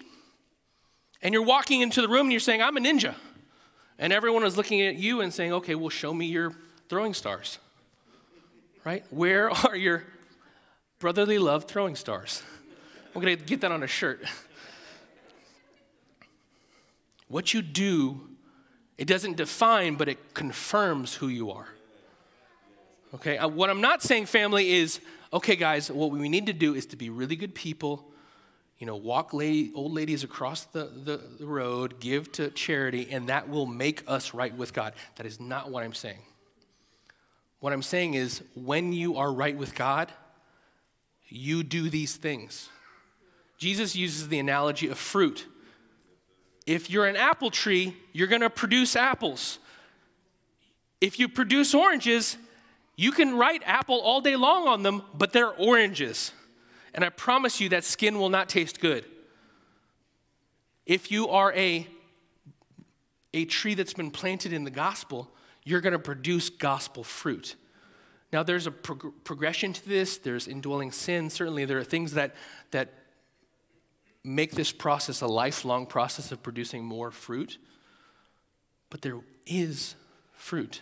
and 1.22 1.34
you're 1.34 1.43
walking 1.43 1.82
into 1.82 2.02
the 2.02 2.08
room 2.08 2.22
and 2.22 2.32
you're 2.32 2.39
saying, 2.39 2.62
I'm 2.62 2.78
a 2.78 2.80
ninja. 2.80 3.15
And 4.00 4.13
everyone 4.13 4.43
is 4.43 4.58
looking 4.58 4.82
at 4.82 4.96
you 4.96 5.22
and 5.22 5.34
saying, 5.34 5.54
okay, 5.54 5.76
well, 5.76 5.89
show 5.89 6.13
me 6.13 6.26
your 6.26 6.54
throwing 6.88 7.13
stars 7.13 7.60
right? 8.84 9.04
Where 9.10 9.50
are 9.67 9.76
your 9.76 10.04
brotherly 11.00 11.39
love 11.39 11.65
throwing 11.65 11.96
stars? 11.96 12.43
I'm 13.15 13.22
going 13.22 13.38
to 13.38 13.43
get 13.43 13.62
that 13.62 13.72
on 13.72 13.84
a 13.84 13.88
shirt. 13.88 14.24
What 17.34 17.52
you 17.52 17.63
do, 17.63 18.22
it 18.96 19.08
doesn't 19.08 19.38
define, 19.38 19.96
but 19.96 20.08
it 20.08 20.36
confirms 20.36 21.15
who 21.15 21.30
you 21.30 21.50
are. 21.50 21.67
Okay, 23.15 23.39
uh, 23.39 23.48
what 23.48 23.72
I'm 23.72 23.82
not 23.82 24.04
saying, 24.04 24.28
family, 24.28 24.74
is 24.74 25.00
okay, 25.34 25.56
guys, 25.56 25.89
what 25.89 26.12
we 26.12 26.30
need 26.30 26.46
to 26.46 26.54
do 26.54 26.76
is 26.76 26.86
to 26.86 26.96
be 26.96 27.10
really 27.10 27.36
good 27.36 27.56
people, 27.56 28.06
you 28.78 28.86
know, 28.86 28.96
walk 28.96 29.34
lady, 29.34 29.72
old 29.74 29.93
ladies 29.93 30.24
across 30.24 30.65
the, 30.65 30.91
the, 30.93 31.22
the 31.39 31.48
road, 31.48 32.00
give 32.00 32.32
to 32.34 32.52
charity, 32.52 33.08
and 33.10 33.30
that 33.30 33.50
will 33.50 33.65
make 33.65 34.04
us 34.06 34.36
right 34.36 34.56
with 34.56 34.72
God. 34.72 34.93
That 35.15 35.26
is 35.26 35.39
not 35.39 35.72
what 35.72 35.84
I'm 35.84 35.96
saying. 35.96 36.22
What 37.62 37.74
I'm 37.74 37.82
saying 37.82 38.13
is, 38.13 38.43
when 38.54 38.93
you 38.93 39.17
are 39.17 39.34
right 39.34 39.58
with 39.58 39.74
God, 39.74 40.12
you 41.30 41.63
do 41.63 41.89
these 41.89 42.15
things. 42.15 42.69
Jesus 43.58 43.96
uses 43.96 44.28
the 44.28 44.38
analogy 44.38 44.88
of 44.88 45.00
fruit. 45.00 45.48
If 46.65 46.89
you're 46.89 47.06
an 47.06 47.15
apple 47.15 47.52
tree, 47.52 47.95
you're 48.13 48.28
going 48.28 48.41
to 48.41 48.49
produce 48.49 48.95
apples. 48.95 49.60
If 51.02 51.19
you 51.19 51.28
produce 51.28 51.73
oranges, 51.73 52.38
you 52.95 53.12
can 53.12 53.36
write 53.36 53.62
apple 53.65 53.99
all 53.99 54.21
day 54.21 54.36
long 54.36 54.67
on 54.67 54.84
them, 54.84 55.04
but 55.13 55.34
they're 55.34 55.49
oranges. 55.49 56.32
And 56.93 57.04
I 57.04 57.10
promise 57.10 57.60
you 57.60 57.69
that 57.69 57.84
skin 57.84 58.19
will 58.19 58.30
not 58.30 58.47
taste 58.49 58.80
good. 58.80 59.06
If 60.86 61.12
you 61.12 61.30
are 61.30 61.54
a, 61.54 61.88
a 63.34 63.45
tree 63.45 63.73
that's 63.73 63.93
been 63.93 64.12
planted 64.12 64.54
in 64.54 64.63
the 64.63 64.71
gospel, 64.71 65.30
you're 65.63 65.82
going 65.82 65.93
to 65.93 65.99
produce 65.99 66.49
gospel 66.49 67.04
fruit. 67.04 67.56
Now, 68.32 68.43
there's 68.43 68.67
a 68.67 68.71
prog- 68.71 69.13
progression 69.23 69.73
to 69.73 69.89
this. 69.89 70.17
There's 70.17 70.47
indwelling 70.47 70.91
sin. 70.91 71.30
Certainly, 71.30 71.65
there 71.65 71.78
are 71.78 71.84
things 71.84 72.13
that, 72.13 72.36
that 72.71 72.93
make 74.23 74.51
this 74.51 74.71
process 74.71 75.21
a 75.21 75.27
lifelong 75.27 75.86
process 75.86 76.31
of 76.31 76.41
producing 76.41 76.83
more 76.83 77.12
fruit. 77.12 77.57
But 78.89 79.01
there 79.01 79.19
is 79.45 79.95
fruit. 80.33 80.81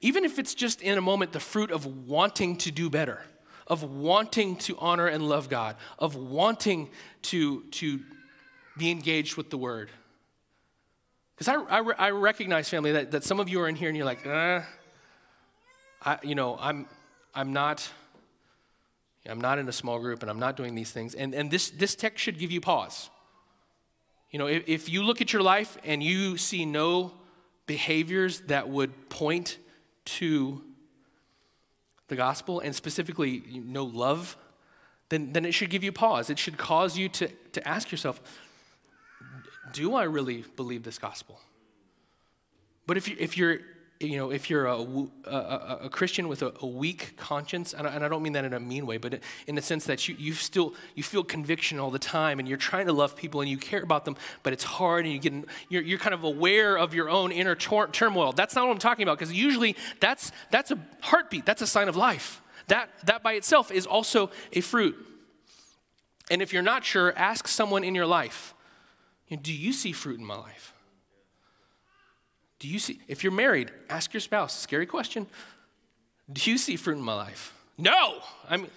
Even 0.00 0.24
if 0.24 0.38
it's 0.38 0.54
just 0.54 0.80
in 0.80 0.96
a 0.96 1.00
moment 1.00 1.32
the 1.32 1.40
fruit 1.40 1.70
of 1.70 2.08
wanting 2.08 2.56
to 2.58 2.70
do 2.70 2.88
better, 2.88 3.20
of 3.66 3.82
wanting 3.82 4.56
to 4.56 4.76
honor 4.78 5.06
and 5.06 5.28
love 5.28 5.48
God, 5.48 5.76
of 5.98 6.16
wanting 6.16 6.90
to, 7.22 7.62
to 7.72 8.00
be 8.76 8.90
engaged 8.90 9.36
with 9.36 9.50
the 9.50 9.58
word. 9.58 9.90
Because 11.36 11.48
I, 11.48 11.78
I, 11.78 11.92
I, 11.98 12.10
recognize, 12.10 12.68
family, 12.68 12.92
that, 12.92 13.12
that 13.12 13.24
some 13.24 13.40
of 13.40 13.48
you 13.48 13.60
are 13.60 13.68
in 13.68 13.74
here 13.74 13.88
and 13.88 13.96
you're 13.96 14.06
like, 14.06 14.26
uh, 14.26 14.60
I, 16.02 16.18
you 16.22 16.34
know, 16.34 16.56
I'm, 16.60 16.86
I'm 17.34 17.52
not, 17.52 17.88
I'm 19.28 19.40
not 19.40 19.58
in 19.58 19.68
a 19.68 19.72
small 19.72 19.98
group 19.98 20.22
and 20.22 20.30
I'm 20.30 20.38
not 20.38 20.56
doing 20.56 20.74
these 20.74 20.90
things. 20.90 21.14
And, 21.14 21.34
and 21.34 21.50
this, 21.50 21.70
this 21.70 21.94
text 21.94 22.22
should 22.24 22.38
give 22.38 22.50
you 22.50 22.60
pause. 22.60 23.10
You 24.30 24.38
know, 24.38 24.46
if, 24.46 24.64
if 24.66 24.88
you 24.88 25.02
look 25.02 25.20
at 25.20 25.32
your 25.32 25.42
life 25.42 25.76
and 25.84 26.02
you 26.02 26.36
see 26.36 26.64
no 26.64 27.12
behaviors 27.66 28.40
that 28.42 28.68
would 28.68 29.08
point 29.10 29.58
to 30.04 30.62
the 32.08 32.16
gospel 32.16 32.60
and 32.60 32.74
specifically 32.74 33.42
no 33.64 33.84
love, 33.84 34.36
then, 35.10 35.32
then 35.32 35.44
it 35.44 35.52
should 35.52 35.70
give 35.70 35.84
you 35.84 35.92
pause. 35.92 36.30
It 36.30 36.38
should 36.38 36.56
cause 36.56 36.96
you 36.96 37.08
to, 37.10 37.28
to 37.52 37.68
ask 37.68 37.90
yourself, 37.90 38.20
do 39.72 39.94
I 39.94 40.04
really 40.04 40.44
believe 40.56 40.82
this 40.82 40.98
gospel? 40.98 41.40
But 42.86 42.96
if, 42.96 43.06
you, 43.08 43.16
if 43.18 43.36
you're 43.36 43.58
you 44.00 44.16
know, 44.16 44.30
if 44.30 44.48
you're 44.48 44.64
a, 44.64 44.78
a, 45.26 45.78
a 45.82 45.88
Christian 45.90 46.26
with 46.26 46.40
a, 46.40 46.54
a, 46.62 46.66
weak 46.66 47.18
conscience, 47.18 47.74
and 47.74 47.86
I, 47.86 47.94
and 47.94 48.02
I 48.02 48.08
don't 48.08 48.22
mean 48.22 48.32
that 48.32 48.46
in 48.46 48.54
a 48.54 48.60
mean 48.60 48.86
way, 48.86 48.96
but 48.96 49.20
in 49.46 49.54
the 49.54 49.60
sense 49.60 49.84
that 49.84 50.08
you, 50.08 50.16
you 50.18 50.32
still 50.32 50.74
you 50.94 51.02
feel 51.02 51.22
conviction 51.22 51.78
all 51.78 51.90
the 51.90 51.98
time, 51.98 52.38
and 52.38 52.48
you're 52.48 52.56
trying 52.56 52.86
to 52.86 52.94
love 52.94 53.14
people 53.14 53.42
and 53.42 53.50
you 53.50 53.58
care 53.58 53.82
about 53.82 54.06
them, 54.06 54.16
but 54.42 54.54
it's 54.54 54.64
hard, 54.64 55.04
and 55.04 55.12
you 55.12 55.20
get 55.20 55.34
you're, 55.68 55.82
you're 55.82 55.98
kind 55.98 56.14
of 56.14 56.24
aware 56.24 56.78
of 56.78 56.94
your 56.94 57.10
own 57.10 57.30
inner 57.30 57.54
tor- 57.54 57.88
turmoil. 57.88 58.32
That's 58.32 58.54
not 58.54 58.66
what 58.66 58.72
I'm 58.72 58.78
talking 58.78 59.02
about, 59.02 59.18
because 59.18 59.34
usually 59.34 59.76
that's 60.00 60.32
that's 60.50 60.70
a 60.70 60.78
heartbeat. 61.02 61.44
That's 61.44 61.60
a 61.60 61.66
sign 61.66 61.88
of 61.88 61.96
life. 61.96 62.40
That 62.68 62.88
that 63.04 63.22
by 63.22 63.34
itself 63.34 63.70
is 63.70 63.84
also 63.84 64.30
a 64.54 64.62
fruit. 64.62 64.96
And 66.30 66.40
if 66.40 66.54
you're 66.54 66.62
not 66.62 66.86
sure, 66.86 67.12
ask 67.18 67.46
someone 67.48 67.84
in 67.84 67.94
your 67.94 68.06
life. 68.06 68.54
Do 69.42 69.52
you 69.52 69.74
see 69.74 69.92
fruit 69.92 70.18
in 70.18 70.24
my 70.24 70.36
life? 70.36 70.69
Do 72.60 72.68
you 72.68 72.78
see, 72.78 73.00
if 73.08 73.24
you're 73.24 73.32
married, 73.32 73.72
ask 73.88 74.12
your 74.12 74.20
spouse, 74.20 74.56
scary 74.56 74.86
question. 74.86 75.26
Do 76.32 76.50
you 76.50 76.58
see 76.58 76.76
fruit 76.76 76.98
in 76.98 77.02
my 77.02 77.14
life? 77.14 77.54
No. 77.76 78.20
I 78.48 78.58
mean, 78.58 78.70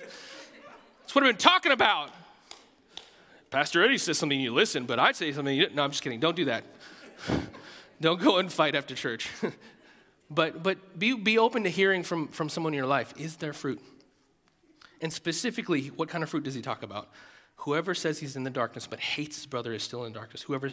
that's 1.01 1.13
what 1.13 1.23
I've 1.23 1.29
been 1.29 1.37
talking 1.37 1.73
about. 1.73 2.09
Pastor 3.51 3.83
Eddie 3.83 3.97
says 3.97 4.17
something, 4.17 4.39
you 4.39 4.53
listen, 4.53 4.85
but 4.85 4.99
I'd 4.99 5.17
say 5.17 5.31
something, 5.33 5.55
you, 5.55 5.67
no, 5.73 5.83
I'm 5.83 5.91
just 5.91 6.01
kidding. 6.01 6.19
Don't 6.19 6.35
do 6.35 6.45
that. 6.45 6.63
Don't 8.01 8.19
go 8.19 8.37
and 8.37 8.51
fight 8.51 8.73
after 8.73 8.95
church. 8.95 9.29
but 10.29 10.63
but 10.63 10.97
be, 10.97 11.13
be 11.13 11.37
open 11.37 11.63
to 11.63 11.69
hearing 11.69 12.03
from, 12.03 12.29
from 12.29 12.49
someone 12.49 12.73
in 12.73 12.77
your 12.77 12.87
life. 12.87 13.13
Is 13.17 13.35
there 13.35 13.53
fruit? 13.53 13.81
And 15.01 15.11
specifically, 15.11 15.87
what 15.87 16.07
kind 16.09 16.23
of 16.23 16.29
fruit 16.29 16.43
does 16.43 16.55
he 16.55 16.61
talk 16.61 16.83
about? 16.83 17.09
Whoever 17.63 17.95
says 17.95 18.19
he's 18.19 18.35
in 18.35 18.43
the 18.43 18.49
darkness 18.49 18.87
but 18.87 18.99
hates 18.99 19.37
his 19.37 19.45
brother 19.45 19.73
is 19.73 19.83
still 19.83 20.03
in 20.03 20.11
darkness. 20.11 20.41
Whoever 20.41 20.69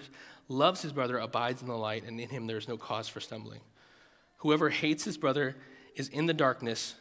loves 0.48 0.82
his 0.82 0.92
brother 0.92 1.18
abides 1.18 1.62
in 1.62 1.68
the 1.68 1.76
light, 1.76 2.02
and 2.04 2.20
in 2.20 2.28
him 2.28 2.48
there 2.48 2.56
is 2.56 2.66
no 2.66 2.76
cause 2.76 3.08
for 3.08 3.20
stumbling. 3.20 3.60
Whoever 4.38 4.70
hates 4.70 5.04
his 5.04 5.16
brother 5.16 5.54
is 5.94 6.08
in 6.08 6.26
the 6.26 6.34
darkness. 6.34 6.96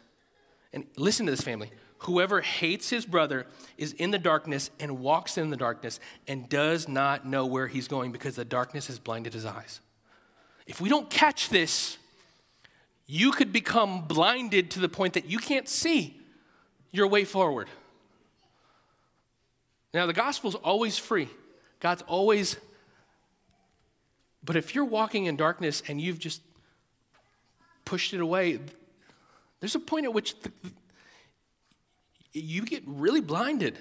And 0.74 0.86
listen 0.96 1.26
to 1.26 1.32
this, 1.32 1.42
family. 1.42 1.72
Whoever 2.00 2.42
hates 2.42 2.92
his 2.92 3.08
brother 3.08 3.48
is 3.80 3.94
in 3.94 4.12
the 4.12 4.20
darkness 4.20 4.70
and 4.80 5.00
walks 5.00 5.40
in 5.40 5.50
the 5.50 5.58
darkness 5.58 6.00
and 6.28 6.48
does 6.48 6.88
not 6.88 7.26
know 7.26 7.48
where 7.48 7.68
he's 7.68 7.88
going 7.88 8.12
because 8.12 8.36
the 8.36 8.46
darkness 8.46 8.86
has 8.88 9.00
blinded 9.00 9.34
his 9.34 9.46
eyes. 9.46 9.82
If 10.68 10.80
we 10.80 10.90
don't 10.90 11.10
catch 11.10 11.50
this, 11.50 11.98
you 13.08 13.32
could 13.32 13.52
become 13.52 14.06
blinded 14.06 14.70
to 14.72 14.80
the 14.80 14.90
point 14.90 15.16
that 15.16 15.26
you 15.26 15.40
can't 15.40 15.68
see 15.68 16.22
your 16.92 17.08
way 17.08 17.26
forward. 17.26 17.70
Now, 19.94 20.06
the 20.06 20.14
gospel 20.14 20.50
is 20.50 20.56
always 20.56 20.98
free. 20.98 21.30
God's 21.80 22.04
always. 22.04 22.58
But 24.44 24.56
if 24.56 24.76
you're 24.76 24.86
walking 24.86 25.26
in 25.26 25.36
darkness 25.36 25.82
and 25.88 26.00
you've 26.00 26.20
just 26.20 26.42
pushed 27.86 28.14
it 28.14 28.22
away, 28.22 28.60
there's 29.60 29.76
a 29.76 29.80
point 29.80 30.06
at 30.06 30.14
which 30.14 30.40
the, 30.42 30.52
you 32.34 32.62
get 32.62 32.84
really 32.86 33.22
blinded. 33.22 33.78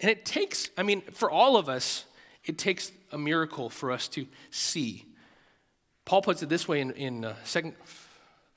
And 0.00 0.10
it 0.10 0.24
takes, 0.24 0.70
I 0.76 0.82
mean, 0.82 1.02
for 1.12 1.30
all 1.30 1.56
of 1.56 1.68
us, 1.68 2.04
it 2.44 2.58
takes 2.58 2.90
a 3.10 3.18
miracle 3.18 3.70
for 3.70 3.92
us 3.92 4.08
to 4.08 4.26
see. 4.50 5.04
Paul 6.04 6.22
puts 6.22 6.42
it 6.42 6.48
this 6.48 6.66
way 6.66 6.80
in, 6.80 6.90
in 6.92 7.24
uh, 7.24 7.34
second, 7.44 7.74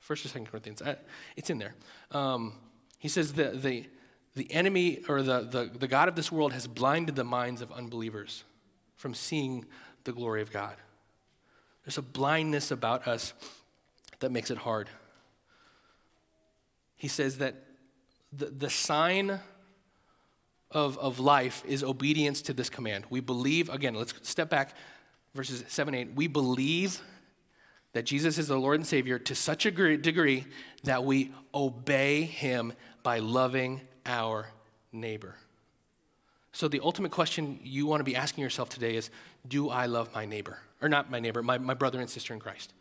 First 0.00 0.24
or 0.24 0.28
Second 0.28 0.46
Corinthians. 0.46 0.82
Uh, 0.82 0.96
it's 1.36 1.50
in 1.50 1.58
there. 1.58 1.74
Um, 2.10 2.54
he 2.98 3.08
says 3.08 3.32
the, 3.32 3.50
the, 3.50 3.86
the 4.36 4.52
enemy 4.52 5.00
or 5.08 5.22
the, 5.22 5.40
the, 5.40 5.70
the 5.78 5.88
God 5.88 6.08
of 6.08 6.14
this 6.14 6.30
world 6.30 6.52
has 6.52 6.66
blinded 6.66 7.16
the 7.16 7.24
minds 7.24 7.62
of 7.62 7.72
unbelievers 7.72 8.44
from 8.94 9.14
seeing 9.14 9.64
the 10.04 10.12
glory 10.12 10.42
of 10.42 10.52
God. 10.52 10.76
There's 11.84 11.98
a 11.98 12.02
blindness 12.02 12.70
about 12.70 13.08
us 13.08 13.32
that 14.20 14.30
makes 14.30 14.50
it 14.50 14.58
hard. 14.58 14.90
He 16.96 17.08
says 17.08 17.38
that 17.38 17.54
the, 18.30 18.46
the 18.46 18.70
sign 18.70 19.40
of, 20.70 20.98
of 20.98 21.18
life 21.18 21.62
is 21.66 21.82
obedience 21.82 22.42
to 22.42 22.52
this 22.52 22.68
command. 22.68 23.04
We 23.08 23.20
believe, 23.20 23.70
again, 23.70 23.94
let's 23.94 24.14
step 24.22 24.50
back, 24.50 24.74
verses 25.34 25.64
7 25.68 25.94
8. 25.94 26.14
We 26.14 26.26
believe 26.26 27.00
that 27.94 28.04
Jesus 28.04 28.36
is 28.36 28.48
the 28.48 28.58
Lord 28.58 28.80
and 28.80 28.86
Savior 28.86 29.18
to 29.20 29.34
such 29.34 29.64
a 29.64 29.70
degree 29.70 30.44
that 30.84 31.04
we 31.04 31.32
obey 31.54 32.22
him 32.24 32.74
by 33.02 33.20
loving 33.20 33.80
our 34.06 34.48
neighbor. 34.92 35.34
So, 36.52 36.68
the 36.68 36.80
ultimate 36.80 37.10
question 37.10 37.60
you 37.62 37.86
want 37.86 38.00
to 38.00 38.04
be 38.04 38.16
asking 38.16 38.42
yourself 38.42 38.70
today 38.70 38.96
is 38.96 39.10
Do 39.46 39.68
I 39.68 39.86
love 39.86 40.14
my 40.14 40.24
neighbor? 40.24 40.58
Or 40.80 40.88
not 40.88 41.10
my 41.10 41.20
neighbor, 41.20 41.42
my, 41.42 41.58
my 41.58 41.74
brother 41.74 42.00
and 42.00 42.08
sister 42.08 42.32
in 42.32 42.40
Christ. 42.40 42.72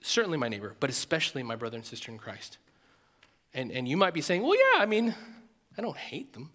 Certainly 0.00 0.38
my 0.38 0.48
neighbor, 0.48 0.74
but 0.78 0.90
especially 0.90 1.42
my 1.42 1.56
brother 1.56 1.76
and 1.76 1.84
sister 1.84 2.12
in 2.12 2.18
Christ. 2.18 2.58
And, 3.52 3.70
and 3.70 3.88
you 3.88 3.96
might 3.96 4.14
be 4.14 4.20
saying, 4.20 4.42
Well, 4.42 4.56
yeah, 4.56 4.82
I 4.82 4.86
mean, 4.86 5.14
I 5.76 5.82
don't 5.82 5.96
hate 5.96 6.32
them. 6.34 6.50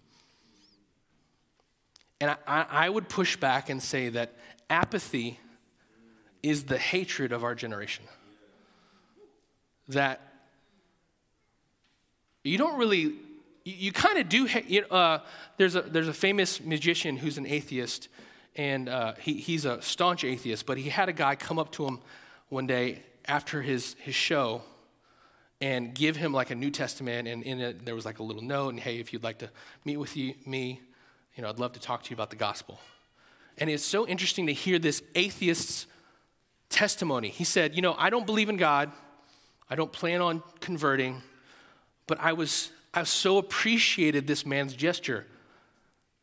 And 2.20 2.36
I, 2.46 2.66
I 2.70 2.88
would 2.88 3.08
push 3.08 3.36
back 3.36 3.70
and 3.70 3.82
say 3.82 4.10
that 4.10 4.34
apathy 4.68 5.38
is 6.42 6.64
the 6.64 6.78
hatred 6.78 7.32
of 7.32 7.44
our 7.44 7.54
generation. 7.54 8.04
That 9.88 10.20
you 12.44 12.56
don't 12.56 12.78
really 12.78 13.14
you, 13.64 13.74
you 13.76 13.92
kind 13.92 14.18
of 14.18 14.28
do. 14.28 14.48
Uh, 14.90 15.18
there's 15.56 15.74
a 15.74 15.82
there's 15.82 16.08
a 16.08 16.14
famous 16.14 16.60
magician 16.60 17.16
who's 17.16 17.38
an 17.38 17.46
atheist, 17.46 18.08
and 18.56 18.88
uh, 18.88 19.14
he, 19.20 19.34
he's 19.34 19.64
a 19.64 19.80
staunch 19.82 20.24
atheist. 20.24 20.66
But 20.66 20.78
he 20.78 20.90
had 20.90 21.08
a 21.08 21.12
guy 21.12 21.36
come 21.36 21.58
up 21.58 21.72
to 21.72 21.86
him 21.86 22.00
one 22.48 22.66
day 22.66 23.02
after 23.26 23.62
his 23.62 23.94
his 24.00 24.14
show, 24.14 24.62
and 25.60 25.94
give 25.94 26.16
him 26.16 26.32
like 26.32 26.50
a 26.50 26.54
New 26.54 26.70
Testament, 26.70 27.28
and 27.28 27.42
in 27.42 27.60
it 27.60 27.84
there 27.84 27.94
was 27.94 28.04
like 28.04 28.18
a 28.18 28.22
little 28.22 28.42
note, 28.42 28.70
and 28.70 28.80
hey, 28.80 28.98
if 28.98 29.12
you'd 29.12 29.24
like 29.24 29.38
to 29.38 29.50
meet 29.84 29.96
with 29.96 30.16
you, 30.16 30.34
me, 30.46 30.80
you 31.36 31.42
know, 31.42 31.48
I'd 31.48 31.58
love 31.58 31.72
to 31.72 31.80
talk 31.80 32.02
to 32.04 32.10
you 32.10 32.14
about 32.14 32.30
the 32.30 32.36
gospel. 32.36 32.80
And 33.58 33.68
it's 33.68 33.84
so 33.84 34.06
interesting 34.06 34.46
to 34.46 34.54
hear 34.54 34.78
this 34.78 35.02
atheist's 35.14 35.86
testimony. 36.70 37.28
He 37.28 37.44
said, 37.44 37.76
you 37.76 37.82
know, 37.82 37.94
I 37.98 38.08
don't 38.08 38.24
believe 38.24 38.48
in 38.48 38.56
God. 38.56 38.90
I 39.68 39.74
don't 39.74 39.92
plan 39.92 40.22
on 40.22 40.42
converting, 40.60 41.20
but 42.06 42.18
I 42.20 42.32
was 42.32 42.70
I 42.92 43.04
so 43.04 43.38
appreciated 43.38 44.26
this 44.26 44.44
man's 44.44 44.74
gesture. 44.74 45.26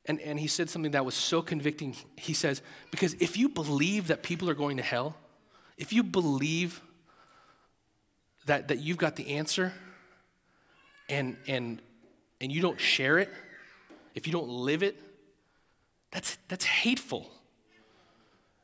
And, 0.06 0.19
and 0.21 0.39
he 0.39 0.47
said 0.47 0.69
something 0.69 0.91
that 0.91 1.06
was 1.06 1.15
so 1.15 1.41
convicting. 1.41 1.95
He 2.15 2.34
says, 2.34 2.62
Because 2.91 3.13
if 3.15 3.38
you 3.38 3.49
believe 3.49 4.08
that 4.08 4.23
people 4.23 4.49
are 4.49 4.53
going 4.53 4.77
to 4.77 4.84
hell, 4.84 5.15
if 5.77 5.93
you 5.93 6.03
believe 6.03 6.82
that, 8.45 8.69
that 8.69 8.80
you've 8.80 8.97
got 8.97 9.15
the 9.15 9.36
answer 9.36 9.73
and, 11.10 11.38
and, 11.47 11.82
and 12.41 12.51
you 12.51 12.62
don't 12.62 12.80
share 12.80 13.19
it, 13.19 13.30
if 14.15 14.27
you 14.27 14.34
don't 14.34 14.49
live 14.49 14.82
it, 14.82 14.97
that's, 16.12 16.38
that's 16.47 16.65
hateful. 16.65 17.30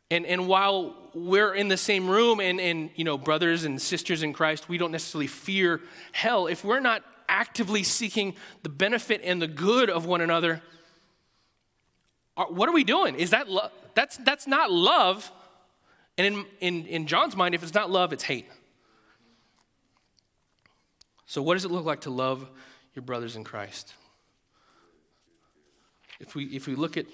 And, 0.09 0.25
and 0.25 0.47
while 0.47 0.95
we're 1.13 1.53
in 1.53 1.67
the 1.67 1.77
same 1.77 2.09
room 2.09 2.39
and, 2.39 2.59
and, 2.59 2.89
you 2.95 3.03
know, 3.03 3.17
brothers 3.17 3.63
and 3.63 3.81
sisters 3.81 4.23
in 4.23 4.33
Christ, 4.33 4.69
we 4.69 4.77
don't 4.77 4.91
necessarily 4.91 5.27
fear 5.27 5.81
hell. 6.11 6.47
If 6.47 6.63
we're 6.63 6.79
not 6.79 7.03
actively 7.33 7.83
seeking 7.83 8.35
the 8.61 8.69
benefit 8.69 9.19
and 9.23 9.41
the 9.41 9.47
good 9.47 9.89
of 9.89 10.05
one 10.05 10.21
another, 10.21 10.61
what 12.35 12.69
are 12.69 12.73
we 12.73 12.83
doing? 12.83 13.15
Is 13.15 13.31
that 13.31 13.49
love? 13.49 13.71
That's, 13.95 14.17
that's 14.17 14.47
not 14.47 14.71
love. 14.71 15.29
And 16.17 16.27
in, 16.27 16.45
in, 16.61 16.85
in 16.87 17.07
John's 17.07 17.35
mind, 17.35 17.55
if 17.55 17.63
it's 17.63 17.73
not 17.73 17.91
love, 17.91 18.13
it's 18.13 18.23
hate. 18.23 18.49
So, 21.25 21.41
what 21.41 21.55
does 21.55 21.65
it 21.65 21.71
look 21.71 21.85
like 21.85 22.01
to 22.01 22.09
love 22.11 22.47
your 22.93 23.03
brothers 23.03 23.35
in 23.35 23.43
Christ? 23.43 23.93
If 26.19 26.35
we, 26.35 26.45
if 26.45 26.67
we 26.67 26.75
look 26.75 26.95
at, 26.95 27.07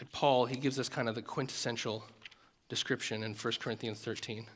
at 0.00 0.10
Paul, 0.12 0.46
he 0.46 0.56
gives 0.56 0.78
us 0.78 0.88
kind 0.88 1.08
of 1.08 1.14
the 1.14 1.22
quintessential 1.22 2.04
description 2.68 3.22
in 3.22 3.34
1 3.34 3.52
Corinthians 3.60 4.00
13. 4.00 4.46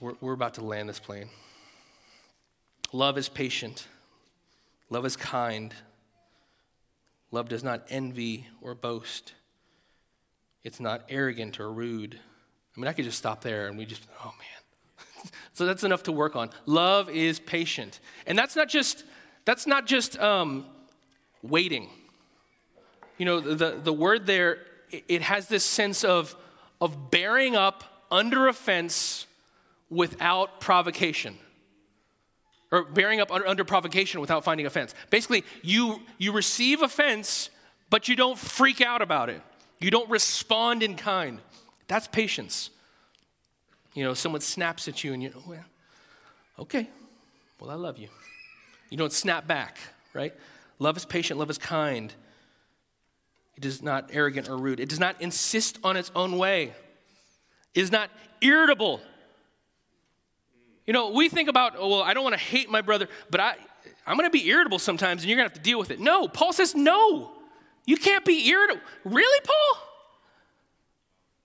We're, 0.00 0.14
we're 0.20 0.34
about 0.34 0.54
to 0.54 0.64
land 0.64 0.88
this 0.88 1.00
plane. 1.00 1.28
Love 2.92 3.18
is 3.18 3.28
patient, 3.28 3.86
love 4.90 5.04
is 5.04 5.16
kind. 5.16 5.74
Love 7.30 7.48
does 7.48 7.62
not 7.62 7.84
envy 7.90 8.46
or 8.62 8.74
boast. 8.74 9.34
It's 10.64 10.80
not 10.80 11.04
arrogant 11.10 11.60
or 11.60 11.70
rude. 11.70 12.18
I 12.74 12.80
mean, 12.80 12.88
I 12.88 12.94
could 12.94 13.04
just 13.04 13.18
stop 13.18 13.42
there 13.42 13.68
and 13.68 13.76
we 13.76 13.84
just, 13.84 14.06
oh 14.24 14.32
man. 14.38 15.30
so 15.52 15.66
that's 15.66 15.84
enough 15.84 16.04
to 16.04 16.12
work 16.12 16.36
on. 16.36 16.48
Love 16.64 17.10
is 17.10 17.38
patient. 17.38 18.00
And 18.26 18.38
that's 18.38 18.56
not 18.56 18.68
just, 18.68 19.04
that's 19.44 19.66
not 19.66 19.86
just 19.86 20.18
um, 20.18 20.64
waiting. 21.42 21.90
You 23.18 23.26
know, 23.26 23.40
the, 23.40 23.78
the 23.82 23.92
word 23.92 24.26
there, 24.26 24.60
it 24.90 25.20
has 25.20 25.48
this 25.48 25.64
sense 25.64 26.04
of, 26.04 26.34
of 26.80 27.10
bearing 27.10 27.56
up 27.56 28.06
under 28.10 28.48
offense 28.48 29.26
without 29.90 30.60
provocation 30.60 31.36
or 32.70 32.84
bearing 32.84 33.20
up 33.20 33.30
under, 33.30 33.64
provocation 33.64 34.20
without 34.20 34.44
finding 34.44 34.66
offense. 34.66 34.94
Basically, 35.10 35.44
you, 35.62 36.00
you 36.18 36.32
receive 36.32 36.82
offense, 36.82 37.50
but 37.90 38.08
you 38.08 38.16
don't 38.16 38.38
freak 38.38 38.80
out 38.80 39.00
about 39.00 39.30
it. 39.30 39.40
You 39.80 39.90
don't 39.90 40.08
respond 40.10 40.82
in 40.82 40.96
kind. 40.96 41.40
That's 41.86 42.06
patience. 42.08 42.70
You 43.94 44.04
know, 44.04 44.14
someone 44.14 44.40
snaps 44.40 44.86
at 44.86 45.02
you 45.02 45.12
and 45.12 45.22
you, 45.22 45.32
well, 45.46 45.64
okay, 46.58 46.88
well, 47.58 47.70
I 47.70 47.74
love 47.74 47.98
you. 47.98 48.08
You 48.90 48.98
don't 48.98 49.12
snap 49.12 49.46
back, 49.46 49.78
right? 50.12 50.34
Love 50.78 50.96
is 50.96 51.04
patient, 51.04 51.38
love 51.38 51.50
is 51.50 51.58
kind. 51.58 52.12
It 53.56 53.64
is 53.64 53.82
not 53.82 54.10
arrogant 54.12 54.48
or 54.48 54.56
rude. 54.56 54.78
It 54.78 54.88
does 54.88 55.00
not 55.00 55.20
insist 55.20 55.78
on 55.82 55.96
its 55.96 56.12
own 56.14 56.38
way. 56.38 56.74
It 57.74 57.80
is 57.80 57.90
not 57.90 58.10
irritable 58.40 59.00
you 60.88 60.94
know, 60.94 61.10
we 61.10 61.28
think 61.28 61.50
about, 61.50 61.74
oh, 61.76 61.86
well, 61.86 62.02
I 62.02 62.14
don't 62.14 62.24
want 62.24 62.32
to 62.32 62.40
hate 62.40 62.70
my 62.70 62.80
brother, 62.80 63.08
but 63.28 63.40
I, 63.40 63.56
I'm 64.06 64.16
going 64.16 64.26
to 64.26 64.32
be 64.32 64.48
irritable 64.48 64.78
sometimes 64.78 65.20
and 65.20 65.28
you're 65.28 65.36
going 65.36 65.46
to 65.46 65.54
have 65.54 65.62
to 65.62 65.70
deal 65.70 65.78
with 65.78 65.90
it. 65.90 66.00
No, 66.00 66.28
Paul 66.28 66.54
says, 66.54 66.74
no, 66.74 67.30
you 67.84 67.98
can't 67.98 68.24
be 68.24 68.48
irritable. 68.48 68.80
Really, 69.04 69.40
Paul? 69.44 69.82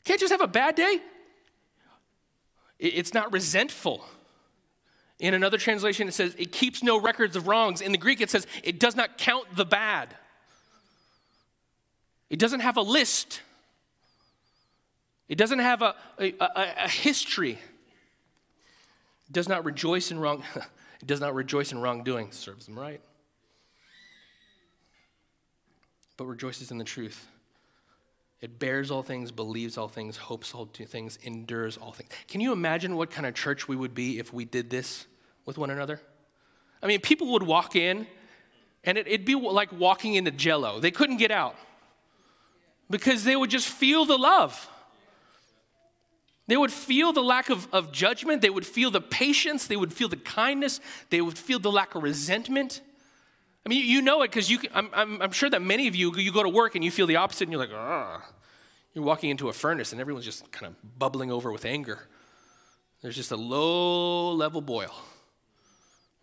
Can't 0.06 0.17
just 0.17 0.32
have 0.32 0.39
a 0.39 0.47
bad 0.47 0.75
day? 0.75 0.99
It's 2.79 3.13
not 3.13 3.34
resentful. 3.34 4.06
In 5.19 5.34
another 5.34 5.58
translation, 5.58 6.08
it 6.08 6.13
says 6.13 6.34
it 6.38 6.53
keeps 6.53 6.82
no 6.82 6.97
records 6.97 7.36
of 7.36 7.45
wrongs. 7.45 7.82
In 7.82 7.91
the 7.91 7.97
Greek, 7.97 8.21
it 8.21 8.29
says 8.29 8.47
it 8.63 8.79
does 8.79 8.95
not 8.95 9.17
count 9.17 9.53
the 9.58 9.65
bad. 9.65 10.15
It 12.29 12.39
doesn't 12.39 12.62
have 12.62 12.77
a 12.77 12.82
list. 12.82 13.41
It 15.27 15.38
doesn't 15.38 15.60
have 15.60 15.82
a, 15.82 15.95
a, 16.17 16.34
a, 16.39 16.73
a 16.86 16.89
history 16.89 17.60
does 19.33 19.49
not 19.49 19.65
rejoice 19.65 20.11
in 20.11 20.19
wrong, 20.19 20.43
it 20.55 21.07
does 21.07 21.19
not 21.19 21.33
rejoice 21.33 21.71
in 21.71 21.79
wrongdoing, 21.79 22.31
serves 22.31 22.65
them 22.65 22.79
right. 22.79 23.01
But 26.15 26.25
rejoices 26.25 26.71
in 26.71 26.77
the 26.77 26.83
truth. 26.83 27.27
It 28.39 28.59
bears 28.59 28.91
all 28.91 29.03
things, 29.03 29.31
believes 29.31 29.77
all 29.77 29.87
things, 29.87 30.17
hopes 30.17 30.53
all 30.53 30.65
things, 30.65 31.17
endures 31.23 31.77
all 31.77 31.93
things. 31.93 32.11
Can 32.27 32.41
you 32.41 32.51
imagine 32.51 32.97
what 32.97 33.09
kind 33.09 33.25
of 33.25 33.33
church 33.33 33.67
we 33.67 33.75
would 33.75 33.95
be 33.95 34.19
if 34.19 34.33
we 34.33 34.43
did 34.43 34.69
this 34.69 35.05
with 35.45 35.57
one 35.57 35.69
another? 35.69 36.01
I 36.81 36.87
mean, 36.87 36.99
people 36.99 37.31
would 37.31 37.43
walk 37.43 37.77
in 37.77 38.05
and 38.83 38.97
it, 38.97 39.09
would 39.09 39.23
be 39.23 39.35
like 39.35 39.71
walking 39.71 40.15
into 40.15 40.29
jello. 40.29 40.81
They 40.81 40.91
couldn't 40.91 41.17
get 41.17 41.31
out 41.31 41.55
because 42.89 43.23
they 43.23 43.35
would 43.35 43.49
just 43.49 43.69
feel 43.69 44.03
the 44.03 44.17
love. 44.17 44.69
They 46.47 46.58
would 46.58 46.71
feel 46.71 47.13
the 47.13 47.21
lack 47.21 47.49
of, 47.49 47.67
of 47.71 47.91
judgment. 47.91 48.41
They 48.41 48.49
would 48.49 48.65
feel 48.65 48.91
the 48.91 49.01
patience. 49.01 49.67
They 49.67 49.77
would 49.77 49.93
feel 49.93 50.10
the 50.10 50.17
kindness. 50.17 50.82
They 51.10 51.21
would 51.21 51.38
feel 51.38 51.60
the 51.60 51.71
lack 51.71 51.95
of 51.95 52.03
resentment. 52.03 52.82
I 53.65 53.69
mean, 53.69 53.86
you 53.86 54.01
know 54.01 54.23
it 54.23 54.32
because 54.32 54.49
you. 54.49 54.60
I'm, 54.73 54.89
I'm, 54.93 55.21
I'm, 55.21 55.32
sure 55.32 55.49
that 55.49 55.62
many 55.62 55.88
of 55.88 55.95
you, 55.95 56.13
you 56.17 56.34
go 56.34 56.43
to 56.43 56.49
work 56.49 56.75
and 56.75 56.84
you 56.84 56.91
feel 56.91 57.08
the 57.08 57.15
opposite, 57.15 57.43
and 57.43 57.51
you're 57.51 57.62
like, 57.62 57.73
ah. 57.73 58.21
You're 58.93 59.03
walking 59.03 59.32
into 59.32 59.49
a 59.49 59.53
furnace 59.53 59.91
and 59.91 59.99
everyone's 59.99 60.25
just 60.25 60.51
kind 60.51 60.67
of 60.67 60.99
bubbling 60.99 61.32
over 61.32 61.51
with 61.51 61.65
anger. 61.65 62.08
There's 63.01 63.15
just 63.15 63.32
a 63.32 63.36
low 63.36 64.32
level 64.34 64.62
boil, 64.62 64.93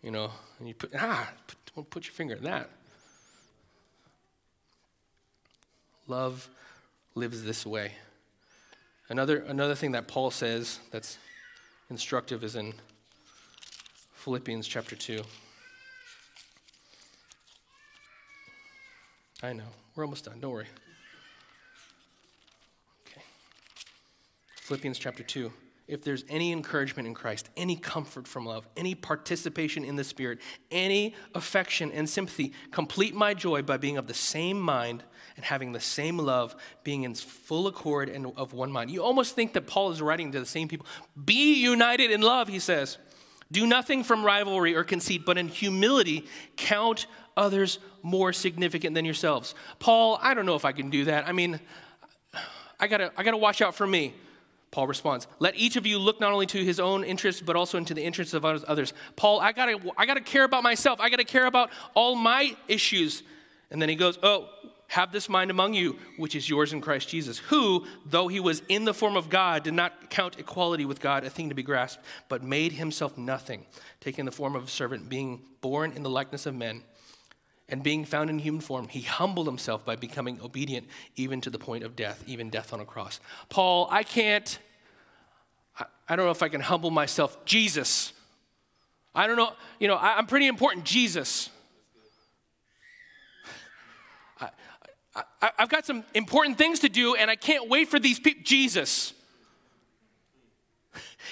you 0.01 0.09
know, 0.09 0.31
and 0.57 0.67
you 0.67 0.73
put 0.73 0.91
ah, 0.97 1.29
put, 1.47 1.57
don't 1.75 1.89
put 1.89 2.05
your 2.05 2.13
finger 2.13 2.35
in 2.35 2.43
that. 2.43 2.69
Love 6.07 6.49
lives 7.13 7.43
this 7.43 7.65
way. 7.65 7.91
Another, 9.11 9.39
another 9.39 9.75
thing 9.75 9.91
that 9.91 10.07
Paul 10.07 10.31
says 10.31 10.79
that's 10.89 11.17
instructive 11.89 12.45
is 12.45 12.55
in 12.55 12.73
Philippians 14.13 14.65
chapter 14.65 14.95
2. 14.95 15.21
I 19.43 19.51
know. 19.51 19.65
We're 19.95 20.05
almost 20.05 20.23
done. 20.23 20.39
Don't 20.39 20.53
worry. 20.53 20.67
Okay. 23.05 23.21
Philippians 24.61 24.97
chapter 24.97 25.23
2. 25.23 25.51
If 25.91 26.03
there's 26.03 26.23
any 26.29 26.53
encouragement 26.53 27.05
in 27.05 27.13
Christ, 27.13 27.49
any 27.57 27.75
comfort 27.75 28.25
from 28.25 28.45
love, 28.45 28.65
any 28.77 28.95
participation 28.95 29.83
in 29.83 29.97
the 29.97 30.05
Spirit, 30.05 30.39
any 30.71 31.15
affection 31.35 31.91
and 31.91 32.09
sympathy, 32.09 32.53
complete 32.71 33.13
my 33.13 33.33
joy 33.33 33.61
by 33.61 33.75
being 33.75 33.97
of 33.97 34.07
the 34.07 34.13
same 34.13 34.57
mind 34.57 35.03
and 35.35 35.43
having 35.43 35.73
the 35.73 35.81
same 35.81 36.17
love, 36.17 36.55
being 36.85 37.03
in 37.03 37.13
full 37.13 37.67
accord 37.67 38.07
and 38.07 38.31
of 38.37 38.53
one 38.53 38.71
mind. 38.71 38.89
You 38.89 39.03
almost 39.03 39.35
think 39.35 39.51
that 39.51 39.67
Paul 39.67 39.91
is 39.91 40.01
writing 40.01 40.31
to 40.31 40.39
the 40.39 40.45
same 40.45 40.69
people. 40.69 40.85
Be 41.25 41.55
united 41.61 42.09
in 42.09 42.21
love, 42.21 42.47
he 42.47 42.59
says. 42.59 42.97
Do 43.51 43.67
nothing 43.67 44.05
from 44.05 44.23
rivalry 44.23 44.73
or 44.77 44.85
conceit, 44.85 45.25
but 45.25 45.37
in 45.37 45.49
humility 45.49 46.25
count 46.55 47.05
others 47.35 47.79
more 48.01 48.31
significant 48.31 48.95
than 48.95 49.03
yourselves. 49.03 49.55
Paul, 49.79 50.17
I 50.21 50.35
don't 50.35 50.45
know 50.45 50.55
if 50.55 50.63
I 50.63 50.71
can 50.71 50.89
do 50.89 51.03
that. 51.03 51.27
I 51.27 51.33
mean, 51.33 51.59
I 52.79 52.87
gotta, 52.87 53.11
I 53.17 53.23
gotta 53.23 53.35
watch 53.35 53.61
out 53.61 53.75
for 53.75 53.85
me. 53.85 54.13
Paul 54.71 54.87
responds, 54.87 55.27
Let 55.39 55.55
each 55.57 55.75
of 55.75 55.85
you 55.85 55.99
look 55.99 56.19
not 56.19 56.31
only 56.31 56.45
to 56.47 56.63
his 56.63 56.79
own 56.79 57.03
interests, 57.03 57.41
but 57.41 57.55
also 57.55 57.77
into 57.77 57.93
the 57.93 58.03
interests 58.03 58.33
of 58.33 58.45
others. 58.45 58.93
Paul, 59.17 59.39
I 59.39 59.51
gotta, 59.51 59.79
I 59.97 60.05
gotta 60.05 60.21
care 60.21 60.45
about 60.45 60.63
myself. 60.63 60.99
I 60.99 61.09
gotta 61.09 61.25
care 61.25 61.45
about 61.45 61.71
all 61.93 62.15
my 62.15 62.55
issues. 62.67 63.23
And 63.69 63.81
then 63.81 63.89
he 63.89 63.95
goes, 63.95 64.17
Oh, 64.23 64.47
have 64.87 65.13
this 65.13 65.29
mind 65.29 65.49
among 65.51 65.73
you, 65.73 65.97
which 66.17 66.35
is 66.35 66.49
yours 66.49 66.73
in 66.73 66.81
Christ 66.81 67.07
Jesus, 67.07 67.37
who, 67.37 67.85
though 68.05 68.27
he 68.27 68.41
was 68.41 68.61
in 68.67 68.83
the 68.83 68.93
form 68.93 69.15
of 69.15 69.29
God, 69.29 69.63
did 69.63 69.73
not 69.73 70.09
count 70.09 70.37
equality 70.37 70.83
with 70.83 70.99
God 70.99 71.23
a 71.23 71.29
thing 71.29 71.47
to 71.47 71.55
be 71.55 71.63
grasped, 71.63 72.03
but 72.27 72.43
made 72.43 72.73
himself 72.73 73.17
nothing, 73.17 73.65
taking 74.01 74.25
the 74.25 74.33
form 74.33 74.53
of 74.53 74.65
a 74.65 74.67
servant, 74.67 75.07
being 75.07 75.43
born 75.61 75.93
in 75.93 76.03
the 76.03 76.09
likeness 76.09 76.45
of 76.45 76.55
men. 76.55 76.83
And 77.69 77.81
being 77.81 78.03
found 78.03 78.29
in 78.29 78.37
human 78.37 78.59
form, 78.59 78.89
he 78.89 78.99
humbled 78.99 79.47
himself 79.47 79.85
by 79.85 79.95
becoming 79.95 80.41
obedient 80.41 80.87
even 81.15 81.39
to 81.39 81.49
the 81.49 81.57
point 81.57 81.85
of 81.85 81.95
death, 81.95 82.21
even 82.27 82.49
death 82.49 82.73
on 82.73 82.81
a 82.81 82.85
cross. 82.85 83.21
Paul, 83.47 83.87
I 83.89 84.03
can't, 84.03 84.59
I, 85.81 85.85
I 86.13 86.15
don't 86.15 86.25
know 86.25 86.31
if 86.31 86.43
I 86.43 86.49
can 86.49 86.61
humble 86.61 86.91
myself. 86.91 87.43
Jesus. 87.45 88.13
I 89.13 89.27
don't 89.27 89.35
know, 89.35 89.53
you 89.79 89.87
know, 89.87 89.95
I, 89.95 90.17
I'm 90.17 90.27
pretty 90.27 90.47
important. 90.47 90.85
Jesus. 90.85 91.49
I, 95.41 95.51
have 95.57 95.69
got 95.69 95.85
some 95.85 96.03
important 96.13 96.57
things 96.57 96.79
to 96.79 96.89
do, 96.89 97.15
and 97.15 97.29
I 97.29 97.35
can't 97.35 97.67
wait 97.67 97.89
for 97.89 97.99
these 97.99 98.19
people. 98.19 98.43
Jesus. 98.43 99.13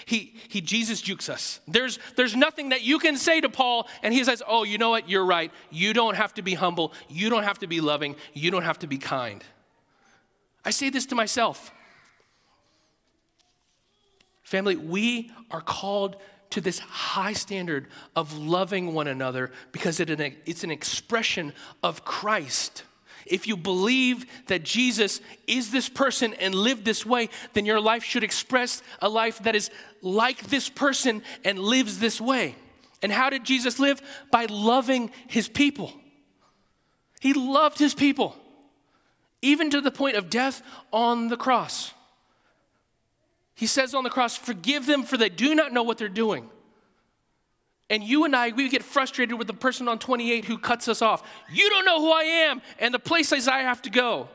He, 0.05 0.33
he 0.47 0.61
Jesus 0.61 1.01
jukes 1.01 1.29
us. 1.29 1.59
There's, 1.67 1.99
there's 2.15 2.35
nothing 2.35 2.69
that 2.69 2.81
you 2.81 2.99
can 2.99 3.15
say 3.15 3.41
to 3.41 3.49
Paul, 3.49 3.87
and 4.01 4.13
he 4.13 4.23
says, 4.23 4.41
Oh, 4.45 4.63
you 4.63 4.77
know 4.77 4.89
what? 4.89 5.09
You're 5.09 5.25
right. 5.25 5.51
You 5.69 5.93
don't 5.93 6.15
have 6.15 6.33
to 6.35 6.41
be 6.41 6.55
humble. 6.55 6.93
You 7.07 7.29
don't 7.29 7.43
have 7.43 7.59
to 7.59 7.67
be 7.67 7.79
loving. 7.79 8.15
You 8.33 8.51
don't 8.51 8.63
have 8.63 8.79
to 8.79 8.87
be 8.87 8.97
kind. 8.97 9.43
I 10.65 10.71
say 10.71 10.89
this 10.89 11.05
to 11.07 11.15
myself. 11.15 11.71
Family, 14.49 14.75
we 14.75 15.29
are 15.51 15.61
called 15.61 16.15
to 16.49 16.59
this 16.59 16.79
high 16.79 17.33
standard 17.33 17.85
of 18.15 18.35
loving 18.35 18.95
one 18.95 19.05
another 19.05 19.51
because 19.71 19.99
it's 19.99 20.63
an 20.63 20.71
expression 20.71 21.53
of 21.83 22.03
Christ. 22.03 22.81
If 23.27 23.47
you 23.47 23.55
believe 23.55 24.25
that 24.47 24.63
Jesus 24.63 25.21
is 25.45 25.69
this 25.69 25.87
person 25.87 26.33
and 26.33 26.55
lived 26.55 26.83
this 26.83 27.05
way, 27.05 27.29
then 27.53 27.67
your 27.67 27.79
life 27.79 28.03
should 28.03 28.23
express 28.23 28.81
a 29.03 29.07
life 29.07 29.37
that 29.43 29.55
is 29.55 29.69
like 30.01 30.41
this 30.47 30.67
person 30.67 31.21
and 31.45 31.59
lives 31.59 31.99
this 31.99 32.19
way. 32.19 32.55
And 33.03 33.11
how 33.11 33.29
did 33.29 33.43
Jesus 33.43 33.77
live? 33.77 34.01
By 34.31 34.45
loving 34.45 35.11
his 35.27 35.47
people. 35.47 35.93
He 37.19 37.33
loved 37.33 37.77
his 37.77 37.93
people, 37.93 38.35
even 39.43 39.69
to 39.69 39.79
the 39.79 39.91
point 39.91 40.15
of 40.15 40.31
death 40.31 40.63
on 40.91 41.27
the 41.27 41.37
cross. 41.37 41.93
He 43.59 43.67
says 43.67 43.93
on 43.93 44.05
the 44.05 44.09
cross, 44.09 44.37
Forgive 44.37 44.85
them, 44.85 45.03
for 45.03 45.17
they 45.17 45.27
do 45.27 45.53
not 45.53 45.73
know 45.73 45.83
what 45.83 45.97
they're 45.97 46.07
doing. 46.07 46.49
And 47.89 48.01
you 48.01 48.23
and 48.23 48.33
I, 48.33 48.51
we 48.51 48.69
get 48.69 48.83
frustrated 48.83 49.37
with 49.37 49.47
the 49.47 49.53
person 49.53 49.89
on 49.89 49.99
28 49.99 50.45
who 50.45 50.57
cuts 50.57 50.87
us 50.87 51.01
off. 51.01 51.27
You 51.51 51.69
don't 51.69 51.83
know 51.83 51.99
who 51.99 52.09
I 52.09 52.23
am 52.23 52.61
and 52.79 52.93
the 52.93 52.99
places 52.99 53.49
I 53.49 53.59
have 53.59 53.81
to 53.81 53.89
go. 53.89 54.29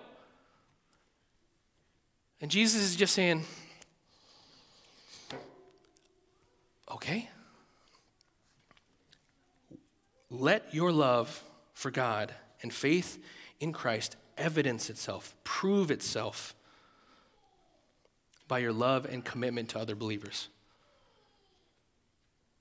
And 2.43 2.51
Jesus 2.51 2.83
is 2.83 2.97
just 2.97 3.14
saying, 3.14 3.45
okay. 6.93 7.31
Let 10.29 10.75
your 10.75 10.93
love 10.93 11.43
for 11.72 11.91
God 11.91 12.35
and 12.62 12.70
faith 12.70 13.18
in 13.59 13.72
Christ 13.72 14.16
evidence 14.37 14.91
itself, 14.91 15.35
prove 15.45 15.91
itself 15.91 16.55
by 18.49 18.59
your 18.59 18.72
love 18.72 19.07
and 19.07 19.24
commitment 19.24 19.70
to 19.70 19.78
other 19.78 19.95
believers. 19.95 20.49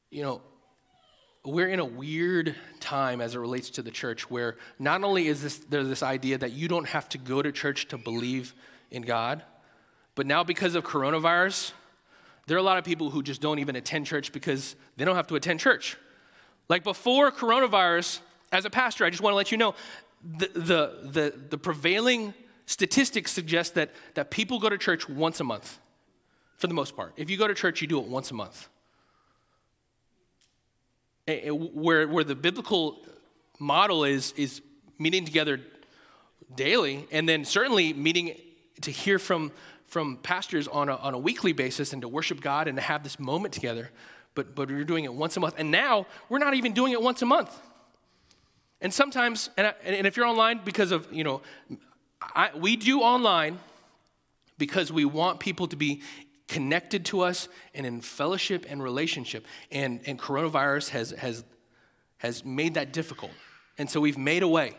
You 0.10 0.24
know, 0.24 0.42
we're 1.46 1.68
in 1.68 1.80
a 1.80 1.86
weird 1.86 2.56
time 2.80 3.20
as 3.20 3.36
it 3.36 3.40
relates 3.40 3.72
to 3.72 3.82
the 3.82 3.92
church 3.92 4.30
where 4.30 4.56
not 4.80 5.04
only 5.04 5.28
is 5.28 5.42
this 5.44 5.58
this 5.70 6.04
idea 6.04 6.38
that 6.38 6.54
you 6.54 6.68
don't 6.68 6.88
have 6.88 7.10
to 7.10 7.18
go 7.18 7.42
to 7.42 7.52
church 7.52 7.88
to 7.90 7.98
believe 7.98 8.54
in 8.92 9.02
God, 9.02 9.44
but 10.16 10.26
now 10.26 10.44
because 10.44 10.76
of 10.76 10.86
coronavirus, 10.86 11.74
there 12.48 12.56
are 12.56 12.60
a 12.60 12.64
lot 12.64 12.78
of 12.78 12.86
people 12.86 13.10
who 13.10 13.24
just 13.24 13.42
don't 13.42 13.60
even 13.60 13.76
attend 13.76 14.06
church 14.06 14.32
because 14.32 14.76
they 14.96 15.04
don't 15.04 15.16
have 15.16 15.28
to 15.28 15.36
attend 15.36 15.60
church. 15.60 15.98
Like 16.70 16.84
before 16.84 17.32
coronavirus, 17.32 18.20
as 18.52 18.66
a 18.66 18.70
pastor, 18.70 19.04
I 19.04 19.10
just 19.10 19.22
want 19.22 19.34
to 19.34 19.38
let 19.38 19.52
you 19.52 19.58
know 19.58 19.76
the, 20.24 20.48
the, 20.54 21.10
the, 21.12 21.34
the 21.50 21.58
prevailing 21.58 22.34
statistics 22.66 23.32
suggest 23.32 23.76
that, 23.76 23.92
that 24.14 24.32
people 24.32 24.60
go 24.60 24.70
to 24.70 24.78
church 24.78 25.10
once 25.10 25.40
a 25.40 25.44
month, 25.44 25.80
for 26.56 26.68
the 26.68 26.74
most 26.74 26.96
part. 26.96 27.14
If 27.18 27.30
you 27.30 27.38
go 27.38 27.48
to 27.48 27.54
church, 27.54 27.82
you 27.82 27.88
do 27.88 28.00
it 28.00 28.08
once 28.08 28.32
a 28.32 28.34
month. 28.34 28.70
Where, 31.28 32.08
where 32.08 32.24
the 32.24 32.36
biblical 32.36 33.06
model 33.60 34.04
is, 34.04 34.34
is 34.36 34.62
meeting 35.00 35.26
together 35.26 35.60
daily, 36.56 37.08
and 37.12 37.28
then 37.28 37.46
certainly 37.46 37.94
meeting 37.94 38.38
to 38.82 38.92
hear 38.92 39.20
from, 39.20 39.52
from 39.88 40.18
pastors 40.18 40.68
on 40.68 40.90
a, 40.90 40.96
on 40.96 41.14
a 41.14 41.18
weekly 41.20 41.54
basis 41.54 41.94
and 41.94 42.02
to 42.02 42.08
worship 42.08 42.42
God 42.42 42.68
and 42.68 42.78
to 42.78 42.82
have 42.82 43.04
this 43.04 43.20
moment 43.20 43.54
together. 43.54 43.90
But, 44.36 44.56
but 44.56 44.70
we're 44.70 44.84
doing 44.84 45.06
it 45.06 45.14
once 45.14 45.38
a 45.38 45.40
month. 45.40 45.56
And 45.58 45.72
now 45.72 46.08
we're 46.28 46.40
not 46.40 46.56
even 46.56 46.74
doing 46.74 46.92
it 46.92 47.02
once 47.02 47.22
a 47.22 47.26
month. 47.26 47.58
And 48.82 48.94
sometimes, 48.94 49.50
and, 49.56 49.68
I, 49.68 49.74
and 49.86 50.06
if 50.06 50.18
you're 50.18 50.26
online 50.26 50.60
because 50.66 50.92
of, 50.92 51.08
you 51.12 51.24
know, 51.24 51.42
I, 52.36 52.52
we 52.56 52.76
do 52.76 53.02
online 53.02 53.60
because 54.58 54.92
we 54.92 55.06
want 55.06 55.40
people 55.40 55.68
to 55.68 55.76
be 55.76 56.02
connected 56.48 57.06
to 57.06 57.22
us 57.22 57.48
and 57.74 57.86
in 57.86 58.02
fellowship 58.02 58.66
and 58.70 58.82
relationship. 58.82 59.46
And, 59.72 60.02
and 60.06 60.20
coronavirus 60.20 60.90
has, 60.90 61.12
has, 61.12 61.44
has 62.18 62.46
made 62.46 62.76
that 62.76 62.94
difficult. 62.94 63.32
And 63.78 63.90
so 63.90 64.00
we've 64.00 64.18
made 64.18 64.44
a 64.44 64.48
way. 64.48 64.78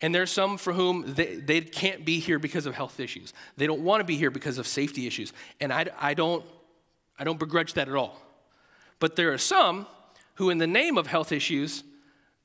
And 0.00 0.14
there's 0.14 0.30
some 0.30 0.58
for 0.58 0.72
whom 0.72 1.14
they, 1.14 1.36
they 1.36 1.60
can't 1.60 2.04
be 2.04 2.20
here 2.20 2.38
because 2.38 2.66
of 2.66 2.74
health 2.74 3.00
issues. 3.00 3.32
They 3.56 3.66
don't 3.66 3.80
want 3.80 4.00
to 4.00 4.04
be 4.04 4.16
here 4.16 4.30
because 4.30 4.58
of 4.58 4.66
safety 4.66 5.06
issues. 5.06 5.32
And 5.60 5.72
I, 5.72 5.86
I, 5.98 6.14
don't, 6.14 6.44
I 7.18 7.24
don't 7.24 7.38
begrudge 7.38 7.74
that 7.74 7.88
at 7.88 7.94
all. 7.94 8.20
But 9.00 9.16
there 9.16 9.32
are 9.32 9.38
some 9.38 9.86
who, 10.34 10.50
in 10.50 10.58
the 10.58 10.66
name 10.66 10.98
of 10.98 11.08
health 11.08 11.32
issues, 11.32 11.82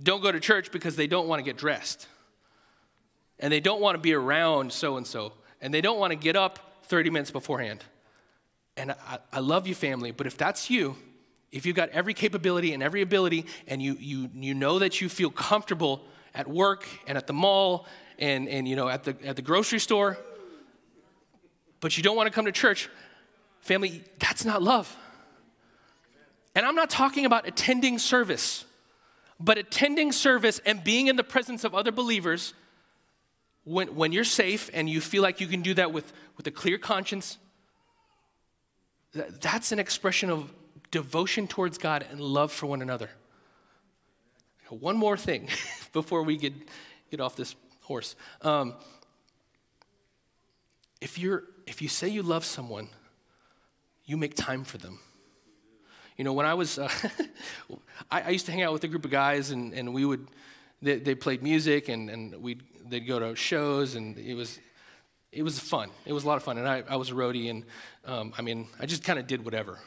don't 0.01 0.21
go 0.21 0.31
to 0.31 0.39
church 0.39 0.71
because 0.71 0.95
they 0.95 1.05
don't 1.05 1.27
want 1.27 1.39
to 1.39 1.43
get 1.43 1.57
dressed 1.57 2.07
and 3.43 3.51
they 3.51 3.59
don't 3.59 3.81
want 3.81 3.95
to 3.95 3.99
be 3.99 4.13
around 4.13 4.71
so 4.71 4.95
and 4.95 5.05
so, 5.05 5.33
and 5.59 5.73
they 5.73 5.81
don't 5.81 5.99
want 5.99 6.11
to 6.11 6.15
get 6.15 6.37
up 6.37 6.79
30 6.83 7.09
minutes 7.09 7.29
beforehand. 7.29 7.83
And 8.77 8.93
I, 8.93 9.19
I, 9.33 9.39
love 9.41 9.67
you, 9.67 9.75
family, 9.75 10.11
but 10.11 10.25
if 10.25 10.37
that's 10.37 10.69
you, 10.69 10.95
if 11.51 11.65
you've 11.65 11.75
got 11.75 11.89
every 11.89 12.13
capability 12.13 12.73
and 12.73 12.81
every 12.81 13.01
ability, 13.01 13.45
and 13.67 13.81
you, 13.81 13.97
you, 13.99 14.29
you 14.33 14.53
know 14.53 14.79
that 14.79 15.01
you 15.01 15.09
feel 15.09 15.29
comfortable 15.29 16.05
at 16.33 16.47
work 16.47 16.87
and 17.05 17.17
at 17.17 17.27
the 17.27 17.33
mall 17.33 17.85
and, 18.17 18.47
and 18.47 18.65
you 18.65 18.77
know, 18.77 18.87
at, 18.87 19.03
the, 19.03 19.17
at 19.25 19.35
the 19.35 19.41
grocery 19.41 19.79
store, 19.79 20.17
but 21.81 21.97
you 21.97 22.01
don't 22.01 22.15
want 22.15 22.27
to 22.27 22.33
come 22.33 22.45
to 22.45 22.51
church, 22.53 22.89
family, 23.59 24.05
that's 24.19 24.45
not 24.45 24.63
love. 24.63 24.95
And 26.55 26.65
I'm 26.65 26.75
not 26.75 26.89
talking 26.89 27.25
about 27.25 27.45
attending 27.45 27.99
service, 27.99 28.63
but 29.37 29.57
attending 29.57 30.13
service 30.13 30.61
and 30.65 30.81
being 30.81 31.07
in 31.07 31.17
the 31.17 31.25
presence 31.25 31.65
of 31.65 31.75
other 31.75 31.91
believers 31.91 32.53
when, 33.63 33.95
when 33.95 34.11
you're 34.11 34.23
safe 34.23 34.69
and 34.73 34.89
you 34.89 35.01
feel 35.01 35.23
like 35.23 35.39
you 35.39 35.47
can 35.47 35.61
do 35.61 35.73
that 35.75 35.91
with, 35.93 36.11
with 36.37 36.47
a 36.47 36.51
clear 36.51 36.77
conscience, 36.77 37.37
that, 39.13 39.41
that's 39.41 39.71
an 39.71 39.79
expression 39.79 40.29
of 40.29 40.51
devotion 40.91 41.47
towards 41.47 41.77
God 41.77 42.05
and 42.11 42.19
love 42.19 42.51
for 42.51 42.67
one 42.67 42.81
another. 42.81 43.09
One 44.69 44.97
more 44.97 45.17
thing 45.17 45.49
before 45.93 46.23
we 46.23 46.37
get, 46.37 46.53
get 47.11 47.19
off 47.19 47.35
this 47.35 47.55
horse. 47.81 48.15
Um, 48.41 48.73
if, 50.99 51.17
you're, 51.17 51.43
if 51.67 51.81
you 51.81 51.87
say 51.87 52.07
you 52.07 52.23
love 52.23 52.43
someone, 52.43 52.89
you 54.05 54.17
make 54.17 54.35
time 54.35 54.63
for 54.63 54.77
them. 54.77 54.99
You 56.17 56.23
know, 56.23 56.33
when 56.33 56.45
I 56.45 56.53
was, 56.53 56.77
uh, 56.77 56.89
I, 58.11 58.21
I, 58.21 58.29
used 58.29 58.45
to 58.45 58.51
hang 58.51 58.61
out 58.61 58.73
with 58.73 58.83
a 58.83 58.87
group 58.87 59.05
of 59.05 59.11
guys, 59.11 59.51
and, 59.51 59.73
and 59.73 59.93
we 59.93 60.05
would, 60.05 60.27
they, 60.81 60.99
they 60.99 61.15
played 61.15 61.41
music, 61.41 61.89
and, 61.89 62.09
and 62.09 62.35
we'd 62.41 62.61
they'd 62.89 63.07
go 63.07 63.19
to 63.19 63.35
shows, 63.35 63.95
and 63.95 64.17
it 64.17 64.35
was 64.35 64.59
it 65.31 65.43
was 65.43 65.59
fun. 65.59 65.89
It 66.05 66.13
was 66.13 66.23
a 66.23 66.27
lot 66.27 66.37
of 66.37 66.43
fun, 66.43 66.57
and 66.57 66.67
I, 66.67 66.83
I 66.87 66.95
was 66.95 67.09
a 67.09 67.13
roadie, 67.13 67.49
and 67.49 67.63
um, 68.05 68.33
I 68.37 68.41
mean, 68.41 68.67
I 68.79 68.85
just 68.85 69.03
kind 69.03 69.17
of 69.17 69.27
did 69.27 69.43
whatever. 69.43 69.79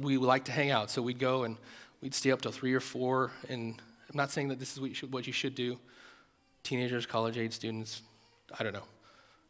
We 0.00 0.16
liked 0.16 0.46
to 0.46 0.52
hang 0.52 0.70
out, 0.70 0.90
so 0.90 1.02
we'd 1.02 1.18
go 1.18 1.42
and 1.42 1.56
we'd 2.00 2.14
stay 2.14 2.30
up 2.30 2.40
till 2.40 2.52
three 2.52 2.72
or 2.72 2.80
four. 2.80 3.32
And 3.48 3.80
I'm 4.08 4.16
not 4.16 4.30
saying 4.30 4.48
that 4.48 4.60
this 4.60 4.72
is 4.72 4.80
what 4.80 4.90
you 4.90 4.94
should, 4.94 5.12
what 5.12 5.26
you 5.26 5.32
should 5.32 5.56
do. 5.56 5.78
Teenagers, 6.62 7.04
college 7.04 7.36
age 7.36 7.52
students, 7.52 8.02
I 8.56 8.62
don't 8.62 8.72
know. 8.72 8.84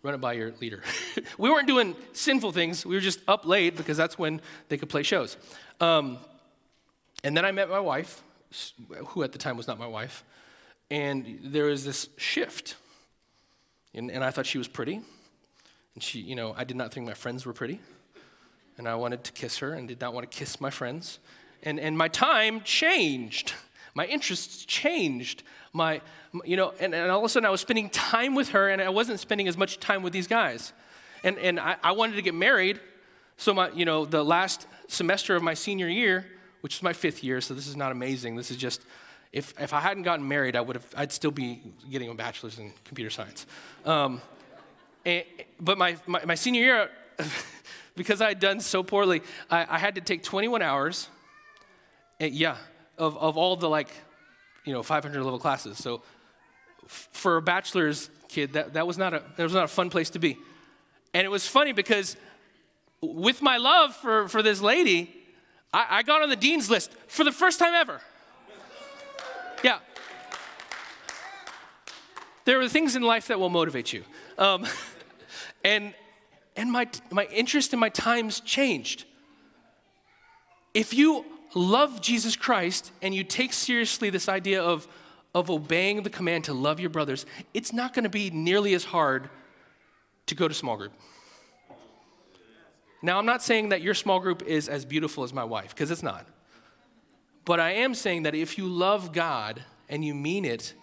Run 0.03 0.14
it 0.14 0.20
by 0.22 0.32
your 0.32 0.53
leader. 0.61 0.82
we 1.38 1.50
weren't 1.50 1.68
doing 1.68 1.94
sinful 2.12 2.53
things. 2.53 2.86
We 2.86 2.94
were 2.94 3.00
just 3.00 3.20
up 3.28 3.44
late 3.44 3.76
because 3.76 3.96
that's 3.96 4.18
when 4.18 4.40
they 4.68 4.78
could 4.78 4.88
play 4.88 5.03
shows. 5.03 5.36
Um, 5.80 6.18
and 7.22 7.36
then 7.36 7.44
I 7.44 7.53
met 7.53 7.68
my 7.68 7.78
wife, 7.78 8.22
who 9.09 9.22
at 9.22 9.32
the 9.32 9.38
time 9.38 9.57
was 9.59 9.68
not 9.68 9.78
my 9.78 9.86
wife, 9.86 10.24
and 10.90 11.38
there 11.44 11.66
was 11.66 11.84
this 11.84 12.09
shift 12.16 12.76
and, 13.95 14.11
and 14.11 14.24
I 14.24 14.30
thought 14.30 14.47
she 14.47 14.59
was 14.59 14.68
pretty. 14.68 15.01
And 15.95 16.03
she, 16.03 16.20
you 16.20 16.34
know, 16.34 16.55
I 16.57 16.64
did 16.64 16.76
not 16.76 16.93
think 16.93 17.07
my 17.07 17.14
friends 17.14 17.45
were 17.45 17.53
pretty. 17.53 17.80
And 18.78 18.88
I 18.88 18.95
wanted 18.95 19.24
to 19.24 19.32
kiss 19.32 19.59
her 19.59 19.74
and 19.74 19.86
did 19.86 20.01
not 20.01 20.14
want 20.14 20.30
to 20.30 20.36
kiss 20.36 20.61
my 20.61 20.70
friends. 20.70 21.18
And, 21.62 21.78
and 21.78 21.97
my 21.97 22.09
time 22.09 22.62
changed. 22.62 23.53
My 23.95 24.07
interests 24.07 24.64
changed. 24.64 25.43
My, 25.74 26.01
you 26.45 26.57
know, 26.57 26.72
and, 26.80 26.95
and 26.95 27.11
all 27.11 27.18
of 27.18 27.24
a 27.24 27.28
sudden 27.28 27.47
I 27.47 27.51
was 27.51 27.61
spending 27.61 27.90
time 27.90 28.34
with 28.34 28.51
her 28.51 28.70
and 28.70 28.80
I 28.80 28.88
wasn't 28.88 29.20
spending 29.20 29.49
as 29.49 29.59
much 29.59 29.78
time 29.78 30.03
with 30.03 30.12
these 30.12 30.26
guys. 30.26 30.72
And, 31.22 31.38
and 31.38 31.61
I, 31.61 31.76
I 31.82 31.93
wanted 31.93 32.16
to 32.16 32.22
get 32.22 32.34
married. 32.34 32.80
So 33.36 33.53
my, 33.53 33.70
you 33.70 33.84
know, 33.84 34.07
the 34.07 34.24
last 34.24 34.66
semester 34.88 35.36
of 35.36 35.43
my 35.43 35.55
senior 35.55 35.88
year, 35.88 36.26
which 36.62 36.76
is 36.76 36.82
my 36.82 36.93
fifth 36.93 37.22
year, 37.22 37.40
so 37.40 37.55
this 37.55 37.66
is 37.66 37.76
not 37.76 37.93
amazing. 37.93 38.36
This 38.36 38.51
is 38.51 38.57
just 38.57 38.82
if, 39.33 39.55
if 39.59 39.72
I 39.72 39.80
hadn't 39.80 40.03
gotten 40.03 40.28
married, 40.28 40.57
I 40.57 40.61
would 40.61 40.76
have, 40.76 40.87
I'd 40.95 41.12
still 41.12 41.30
be 41.30 41.62
getting 41.91 42.11
a 42.11 42.14
bachelor's 42.14 42.59
in 42.59 42.72
computer 42.85 43.11
science. 43.11 43.47
Um, 43.85 44.20
and, 45.05 45.24
but 45.59 45.78
my, 45.78 45.97
my, 46.07 46.24
my, 46.24 46.35
senior 46.35 46.62
year, 46.62 46.91
because 47.97 48.20
I 48.20 48.28
had 48.28 48.41
done 48.41 48.61
so 48.61 48.83
poorly, 48.83 49.22
I, 49.51 49.66
I 49.68 49.78
had 49.78 49.95
to 49.95 50.01
take 50.03 50.22
21 50.22 50.61
hours, 50.61 51.09
and, 52.20 52.35
yeah, 52.35 52.57
of, 52.99 53.16
of 53.16 53.39
all 53.39 53.57
the 53.57 53.68
like, 53.68 53.89
you 54.64 54.72
know, 54.72 54.83
500 54.83 55.22
level 55.22 55.39
classes. 55.39 55.78
So 55.78 56.03
f- 56.85 57.09
for 57.12 57.39
a 57.39 57.43
bachelor's 57.43 58.11
kid, 58.28 58.53
that, 58.53 58.74
that, 58.74 58.87
was 58.87 58.99
not 58.99 59.14
a, 59.14 59.22
that 59.37 59.43
was 59.43 59.55
not 59.55 59.64
a 59.64 59.68
fun 59.68 59.89
place 59.89 60.11
to 60.11 60.18
be. 60.18 60.37
And 61.14 61.24
it 61.24 61.30
was 61.30 61.47
funny 61.47 61.72
because 61.72 62.16
with 63.01 63.41
my 63.41 63.57
love 63.57 63.97
for, 63.97 64.28
for 64.28 64.43
this 64.43 64.61
lady, 64.61 65.14
I, 65.72 65.87
I 65.89 66.03
got 66.03 66.22
on 66.22 66.28
the 66.28 66.37
dean's 66.37 66.70
list 66.70 66.93
for 67.09 67.24
the 67.24 67.33
first 67.33 67.59
time 67.59 67.74
ever. 67.74 68.01
There 72.45 72.61
are 72.61 72.68
things 72.68 72.97
in 72.97 73.03
life 73.03 73.28
that 73.28 73.38
will 73.38 73.51
motivate 73.51 73.93
you. 73.93 74.05
Um, 74.38 74.66
and 75.64 75.95
and 76.57 76.70
my, 76.70 76.88
my 77.11 77.24
interest 77.26 77.72
and 77.72 77.80
my 77.80 77.88
times 77.88 78.40
changed. 78.40 79.05
If 80.74 80.95
you 80.95 81.24
love 81.55 82.01
Jesus 82.01 82.36
Christ 82.36 82.93
and 83.01 83.14
you 83.14 83.24
take 83.24 83.53
seriously 83.53 84.11
this 84.11 84.28
idea 84.28 84.62
of, 84.62 84.86
of 85.34 85.51
obeying 85.51 86.03
the 86.03 86.11
command 86.11 86.45
to 86.45 86.55
love 86.55 86.80
your 86.80 86.90
brothers, 86.90 87.26
it's 87.55 87.72
not 87.72 87.95
going 87.95 88.05
to 88.05 88.11
be 88.11 88.30
nearly 88.30 88.74
as 88.74 88.84
hard 88.84 89.30
to 90.26 90.34
go 90.34 90.49
to 90.49 90.55
small 90.55 90.76
group. 90.76 90.93
Now, 93.03 93.18
I'm 93.18 93.26
not 93.26 93.43
saying 93.43 93.70
that 93.70 93.82
your 93.82 93.95
small 93.95 94.20
group 94.20 94.43
is 94.43 94.68
as 94.68 94.84
beautiful 94.84 95.24
as 95.24 95.32
my 95.32 95.43
wife, 95.43 95.70
because 95.70 95.90
it's 95.90 96.05
not. 96.05 96.26
But 97.45 97.59
I 97.59 97.72
am 97.72 97.95
saying 97.95 98.22
that 98.22 98.34
if 98.34 98.57
you 98.57 98.68
love 98.68 99.12
God 99.12 99.64
and 99.88 100.05
you 100.05 100.14
mean 100.14 100.45
it, 100.45 100.74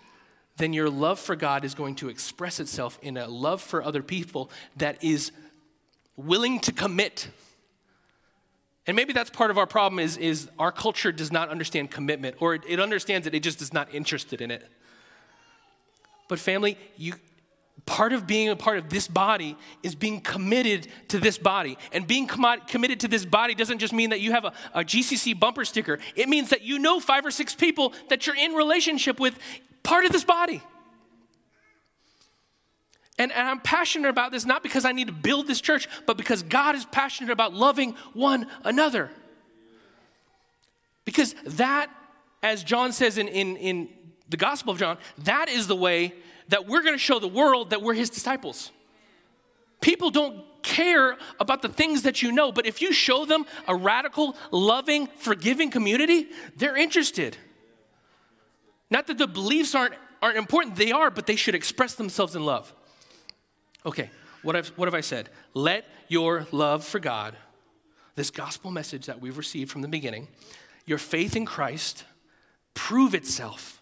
then 0.60 0.74
your 0.74 0.90
love 0.90 1.20
for 1.20 1.36
God 1.36 1.66
is 1.66 1.74
going 1.74 1.96
to 1.96 2.10
express 2.10 2.60
itself 2.60 3.00
in 3.02 3.18
a 3.18 3.28
love 3.28 3.62
for 3.62 3.82
other 3.82 4.04
people 4.04 4.52
that 4.78 5.04
is 5.04 5.32
willing 6.16 6.60
to 6.60 6.72
commit. 6.72 7.30
And 8.86 8.96
maybe 8.96 9.14
that's 9.14 9.30
part 9.30 9.52
of 9.52 9.58
our 9.58 9.66
problem 9.66 10.00
is, 10.00 10.18
is 10.18 10.50
our 10.60 10.72
culture 10.72 11.12
does 11.12 11.32
not 11.32 11.50
understand 11.50 11.92
commitment, 11.92 12.36
or 12.40 12.56
it, 12.56 12.64
it 12.68 12.80
understands 12.80 13.26
it, 13.26 13.34
it 13.34 13.42
just 13.42 13.62
is 13.62 13.74
not 13.74 13.94
interested 13.94 14.42
in 14.42 14.52
it. 14.52 14.68
But 16.28 16.40
family, 16.40 16.78
you, 16.98 17.14
part 17.90 18.14
of 18.14 18.28
being 18.28 18.50
a 18.50 18.56
part 18.56 18.78
of 18.78 18.88
this 18.88 19.08
body 19.08 19.58
is 19.82 19.96
being 19.96 20.22
committed 20.22 20.88
to 21.08 21.18
this 21.18 21.40
body. 21.40 21.76
And 21.92 22.06
being 22.06 22.28
com- 22.28 22.62
committed 22.68 23.00
to 23.00 23.08
this 23.08 23.26
body 23.26 23.56
doesn't 23.56 23.80
just 23.80 23.94
mean 23.94 24.12
that 24.12 24.20
you 24.20 24.32
have 24.32 24.46
a, 24.46 24.54
a 24.76 24.82
GCC 24.82 25.38
bumper 25.38 25.66
sticker, 25.66 25.98
it 26.16 26.30
means 26.30 26.52
that 26.52 26.62
you 26.62 26.78
know 26.78 27.00
five 27.00 27.26
or 27.26 27.32
six 27.32 27.56
people 27.56 27.94
that 28.10 28.28
you're 28.28 28.36
in 28.36 28.54
relationship 28.54 29.20
with, 29.20 29.40
part 29.82 30.06
of 30.06 30.12
this 30.12 30.24
body. 30.24 30.62
And, 33.18 33.32
and, 33.32 33.48
I'm 33.48 33.60
passionate 33.60 34.08
about 34.08 34.32
this 34.32 34.46
not 34.46 34.62
because 34.62 34.86
I 34.86 34.92
need 34.92 35.08
to 35.08 35.14
build 35.14 35.48
this 35.48 35.60
church, 35.60 35.90
but 36.06 36.16
because 36.16 36.44
God 36.44 36.76
is 36.76 36.86
passionate 36.86 37.32
about 37.32 37.56
loving 37.56 37.96
one 38.14 38.46
another. 38.64 39.10
Because 41.06 41.34
that, 41.44 41.90
as 42.44 42.64
John 42.64 42.94
says 42.94 43.18
in, 43.18 43.28
in, 43.28 43.58
in 43.58 43.90
the 44.30 44.38
Gospel 44.38 44.74
of 44.74 44.80
John, 44.80 45.00
that 45.24 45.50
is 45.50 45.66
the 45.66 45.76
way 45.76 46.14
that 46.50 46.68
we're 46.68 46.82
going 46.82 46.96
to 46.96 47.00
show 47.00 47.20
the 47.20 47.28
world 47.28 47.70
that 47.70 47.82
we're 47.82 47.94
his 47.94 48.10
disciples. 48.10 48.72
People 49.82 50.10
don't 50.10 50.44
care 50.62 51.18
about 51.40 51.62
the 51.62 51.70
things 51.70 52.02
that 52.02 52.22
you 52.22 52.32
know, 52.32 52.52
but 52.52 52.66
if 52.66 52.82
you 52.82 52.92
show 52.92 53.26
them 53.26 53.46
a 53.68 53.76
radical, 53.76 54.36
loving, 54.52 55.08
forgiving 55.08 55.72
community, 55.72 56.28
they're 56.58 56.76
interested. 56.76 57.38
Not 58.90 59.08
that 59.08 59.18
the 59.18 59.28
beliefs 59.28 59.74
aren't, 59.74 59.94
aren't 60.22 60.38
important, 60.38 60.76
they 60.76 60.92
are, 60.92 61.10
but 61.10 61.28
they 61.28 61.36
should 61.36 61.56
express 61.56 61.96
themselves 61.96 62.36
in 62.36 62.46
love. 62.46 62.74
Okay, 63.86 64.10
what, 64.42 64.56
have 64.56 64.68
what 64.70 64.88
have 64.88 64.96
I 64.96 65.02
said? 65.02 65.30
Let 65.54 65.86
your 66.10 66.46
love 66.52 66.84
for 66.84 67.00
God, 67.00 67.36
this 68.16 68.32
gospel 68.32 68.72
message 68.72 69.06
that 69.06 69.22
we've 69.22 69.38
received 69.38 69.72
from 69.72 69.82
the 69.82 69.88
beginning, 69.88 70.28
your 70.86 70.98
faith 70.98 71.36
in 71.36 71.46
Christ, 71.46 72.04
prove 72.74 73.14
itself 73.14 73.82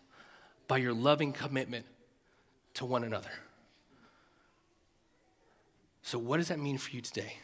by 0.68 0.78
your 0.78 0.94
loving 0.94 1.34
commitment 1.34 1.86
to 2.78 2.86
one 2.86 3.04
another. 3.04 3.32
So, 6.04 6.20
what 6.20 6.38
does 6.38 6.50
that 6.50 6.60
mean 6.60 6.78
for 6.78 6.92
you 6.92 7.02
today? 7.02 7.38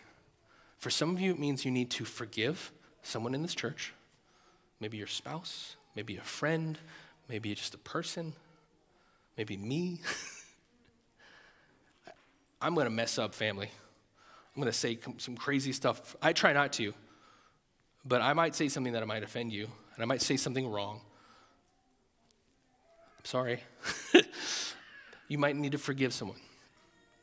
For 0.77 0.91
some 0.91 1.09
of 1.09 1.19
you, 1.19 1.31
it 1.31 1.39
means 1.39 1.65
you 1.65 1.71
need 1.71 1.89
to 1.91 2.05
forgive 2.05 2.71
someone 3.01 3.33
in 3.33 3.41
this 3.41 3.55
church, 3.55 3.93
maybe 4.79 4.97
your 4.97 5.07
spouse, 5.07 5.75
maybe 5.95 6.17
a 6.17 6.21
friend, 6.21 6.77
maybe 7.27 7.53
just 7.55 7.73
a 7.73 7.79
person, 7.79 8.33
maybe 9.35 9.57
me. 9.57 10.01
I'm 12.61 12.75
going 12.75 12.85
to 12.85 12.91
mess 12.91 13.17
up 13.17 13.33
family. 13.33 13.71
I'm 14.55 14.61
going 14.61 14.71
to 14.71 14.77
say 14.77 14.99
some 15.17 15.35
crazy 15.35 15.71
stuff. 15.71 16.15
I 16.21 16.31
try 16.31 16.53
not 16.53 16.73
to, 16.73 16.93
but 18.05 18.21
I 18.21 18.33
might 18.33 18.53
say 18.53 18.69
something 18.69 18.93
that 18.93 19.05
might 19.07 19.23
offend 19.23 19.51
you, 19.51 19.67
and 19.95 20.03
I 20.03 20.05
might 20.05 20.21
say 20.21 20.37
something 20.37 20.67
wrong. 20.67 21.01
I'm 23.17 23.25
sorry. 23.25 23.63
you 25.33 25.37
might 25.37 25.55
need 25.55 25.73
to 25.73 25.77
forgive 25.77 26.13
someone. 26.13 26.39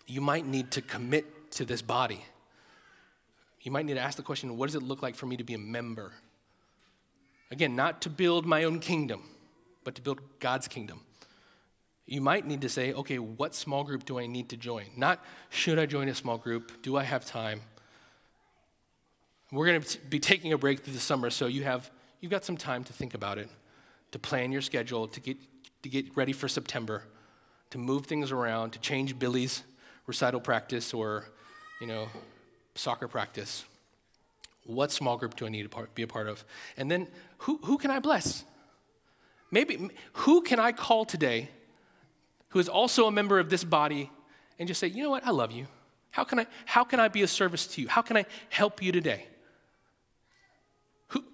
You 0.07 0.21
might 0.21 0.47
need 0.47 0.71
to 0.73 0.83
commit 0.83 1.53
to 1.53 1.65
this 1.65 1.83
body. 1.83 2.25
You 3.63 3.71
might 3.71 3.87
need 3.87 3.95
to 3.95 4.01
ask 4.01 4.17
the 4.17 4.23
question 4.23 4.57
what 4.57 4.67
does 4.67 4.75
it 4.75 4.83
look 4.83 5.03
like 5.03 5.15
for 5.15 5.27
me 5.27 5.37
to 5.37 5.45
be 5.45 5.55
a 5.55 5.59
member? 5.59 6.13
Again, 7.51 7.75
not 7.77 8.03
to 8.03 8.11
build 8.11 8.47
my 8.47 8.65
own 8.65 8.81
kingdom, 8.81 9.23
but 9.85 9.95
to 9.97 10.03
build 10.03 10.21
God's 10.39 10.69
kingdom 10.69 11.01
you 12.11 12.21
might 12.21 12.45
need 12.45 12.61
to 12.63 12.69
say, 12.69 12.93
okay, 12.93 13.21
what 13.21 13.55
small 13.55 13.85
group 13.85 14.05
do 14.05 14.19
I 14.19 14.27
need 14.27 14.49
to 14.49 14.57
join? 14.57 14.87
Not 14.97 15.25
should 15.49 15.79
I 15.79 15.87
join 15.87 16.09
a 16.09 16.15
small 16.15 16.39
group? 16.39 16.83
Do 16.83 16.97
I 16.97 17.05
have 17.05 17.25
time? 17.25 17.61
We're 19.53 19.67
going 19.67 19.81
to 19.81 19.99
be 20.11 20.19
taking 20.19 20.53
a 20.53 20.59
break 20.59 20.81
through 20.81 20.95
the 20.95 21.01
summer, 21.01 21.31
so 21.31 21.47
you 21.47 21.63
have 21.63 21.89
you've 22.21 22.33
got 22.33 22.45
some 22.45 22.57
time 22.57 22.83
to 22.85 22.93
think 22.93 23.15
about 23.15 23.39
it, 23.39 23.49
to 24.11 24.19
plan 24.19 24.51
your 24.51 24.61
schedule, 24.61 25.07
to 25.07 25.21
get 25.21 25.37
to 25.83 25.89
get 25.89 26.17
ready 26.17 26.33
for 26.33 26.49
September, 26.49 27.05
to 27.71 27.79
move 27.79 28.07
things 28.07 28.33
around, 28.33 28.73
to 28.73 28.81
change 28.81 29.19
Billy's 29.19 29.63
recital 30.07 30.41
practice 30.41 30.93
or, 30.93 31.25
you 31.81 31.87
know, 31.87 32.09
soccer 32.75 33.09
practice. 33.09 33.65
What 34.67 34.93
small 34.93 35.17
group 35.17 35.37
do 35.37 35.47
I 35.47 35.49
need 35.49 35.71
to 35.71 35.89
be 35.95 36.03
a 36.03 36.07
part 36.07 36.29
of? 36.29 36.45
And 36.77 36.91
then 36.91 37.09
who, 37.39 37.59
who 37.65 37.79
can 37.79 37.91
I 37.91 37.99
bless? 37.99 38.45
Maybe 39.51 39.91
who 40.13 40.43
can 40.43 40.61
I 40.61 40.73
call 40.73 41.05
today 41.05 41.49
who 42.51 42.59
is 42.59 42.69
also 42.69 43.07
a 43.07 43.13
member 43.13 43.39
of 43.39 43.49
this 43.49 43.65
body 43.65 44.11
and 44.59 44.69
just 44.69 44.81
say, 44.81 44.87
you 44.89 45.03
know 45.03 45.11
what, 45.11 45.27
I 45.27 45.31
love 45.31 45.53
you. 45.53 45.67
How 46.11 46.25
can 46.25 46.41
I, 46.41 46.47
how 46.67 46.85
can 46.85 47.01
I 47.01 47.09
be 47.09 47.23
of 47.23 47.31
service 47.31 47.67
to 47.69 47.81
you? 47.81 47.89
How 47.89 48.03
can 48.03 48.17
I 48.17 48.27
help 48.49 48.83
you 48.83 48.93
today? 48.93 49.27
Who, 51.09 51.25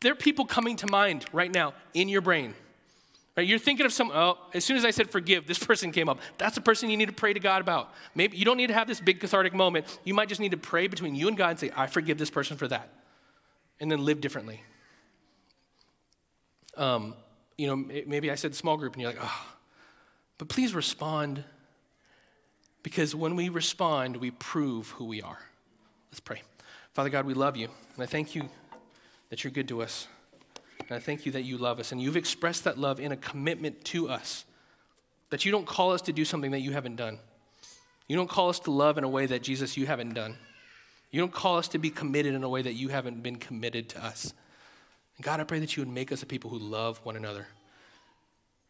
there 0.00 0.12
are 0.12 0.16
people 0.16 0.44
coming 0.44 0.76
to 0.76 0.86
mind 0.86 1.24
right 1.32 1.52
now 1.52 1.74
in 1.94 2.08
your 2.08 2.20
brain. 2.20 2.54
Right? 3.36 3.46
You're 3.46 3.58
thinking 3.58 3.86
of 3.86 3.92
some, 3.92 4.10
oh, 4.10 4.38
as 4.52 4.64
soon 4.64 4.76
as 4.76 4.84
I 4.84 4.90
said 4.90 5.10
forgive, 5.10 5.46
this 5.46 5.58
person 5.66 5.92
came 5.92 6.08
up. 6.08 6.18
That's 6.38 6.56
a 6.56 6.60
person 6.60 6.90
you 6.90 6.96
need 6.96 7.08
to 7.08 7.14
pray 7.14 7.32
to 7.32 7.40
God 7.40 7.60
about. 7.60 7.92
Maybe 8.14 8.36
you 8.36 8.44
don't 8.44 8.56
need 8.56 8.66
to 8.68 8.74
have 8.74 8.86
this 8.86 9.00
big 9.00 9.20
cathartic 9.20 9.54
moment. 9.54 9.86
You 10.04 10.14
might 10.14 10.28
just 10.28 10.40
need 10.40 10.50
to 10.50 10.56
pray 10.56 10.86
between 10.86 11.14
you 11.14 11.28
and 11.28 11.36
God 11.36 11.50
and 11.50 11.58
say, 11.58 11.70
I 11.74 11.86
forgive 11.86 12.18
this 12.18 12.30
person 12.30 12.56
for 12.56 12.68
that. 12.68 12.90
And 13.80 13.90
then 13.90 14.04
live 14.04 14.20
differently. 14.20 14.62
Um, 16.76 17.14
you 17.56 17.66
know, 17.66 17.76
maybe 17.76 18.30
I 18.30 18.34
said 18.34 18.54
small 18.54 18.76
group 18.76 18.94
and 18.94 19.02
you're 19.02 19.12
like, 19.12 19.20
oh, 19.22 19.46
but 20.38 20.48
please 20.48 20.74
respond 20.74 21.44
because 22.82 23.14
when 23.14 23.36
we 23.36 23.48
respond, 23.48 24.16
we 24.16 24.30
prove 24.30 24.90
who 24.90 25.04
we 25.04 25.22
are. 25.22 25.38
Let's 26.10 26.20
pray. 26.20 26.42
Father 26.94 27.08
God, 27.08 27.26
we 27.26 27.34
love 27.34 27.56
you, 27.56 27.68
and 27.94 28.02
I 28.02 28.06
thank 28.06 28.34
you 28.34 28.48
that 29.30 29.44
you're 29.44 29.50
good 29.50 29.68
to 29.68 29.82
us. 29.82 30.08
And 30.92 31.00
I 31.00 31.02
thank 31.02 31.24
you 31.24 31.32
that 31.32 31.44
you 31.44 31.56
love 31.56 31.80
us, 31.80 31.90
and 31.90 32.02
you've 32.02 32.18
expressed 32.18 32.64
that 32.64 32.76
love 32.76 33.00
in 33.00 33.12
a 33.12 33.16
commitment 33.16 33.82
to 33.86 34.10
us. 34.10 34.44
That 35.30 35.46
you 35.46 35.50
don't 35.50 35.64
call 35.64 35.92
us 35.92 36.02
to 36.02 36.12
do 36.12 36.26
something 36.26 36.50
that 36.50 36.58
you 36.58 36.72
haven't 36.72 36.96
done. 36.96 37.18
You 38.08 38.16
don't 38.16 38.28
call 38.28 38.50
us 38.50 38.58
to 38.60 38.70
love 38.70 38.98
in 38.98 39.04
a 39.04 39.08
way 39.08 39.24
that, 39.24 39.42
Jesus, 39.42 39.74
you 39.74 39.86
haven't 39.86 40.12
done. 40.12 40.36
You 41.10 41.18
don't 41.18 41.32
call 41.32 41.56
us 41.56 41.66
to 41.68 41.78
be 41.78 41.88
committed 41.88 42.34
in 42.34 42.44
a 42.44 42.48
way 42.48 42.60
that 42.60 42.74
you 42.74 42.88
haven't 42.88 43.22
been 43.22 43.36
committed 43.36 43.88
to 43.88 44.04
us. 44.04 44.34
And 45.16 45.24
God, 45.24 45.40
I 45.40 45.44
pray 45.44 45.60
that 45.60 45.74
you 45.78 45.80
would 45.80 45.88
make 45.88 46.12
us 46.12 46.22
a 46.22 46.26
people 46.26 46.50
who 46.50 46.58
love 46.58 47.00
one 47.04 47.16
another. 47.16 47.46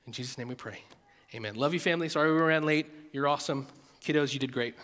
In 0.06 0.12
Jesus' 0.12 0.38
name 0.38 0.46
we 0.46 0.54
pray. 0.54 0.78
Amen. 1.34 1.56
Love 1.56 1.74
you, 1.74 1.80
family. 1.80 2.08
Sorry 2.08 2.32
we 2.32 2.38
ran 2.38 2.64
late. 2.64 2.86
You're 3.10 3.26
awesome. 3.26 3.66
Kiddos, 4.00 4.32
you 4.32 4.38
did 4.38 4.52
great. 4.52 4.76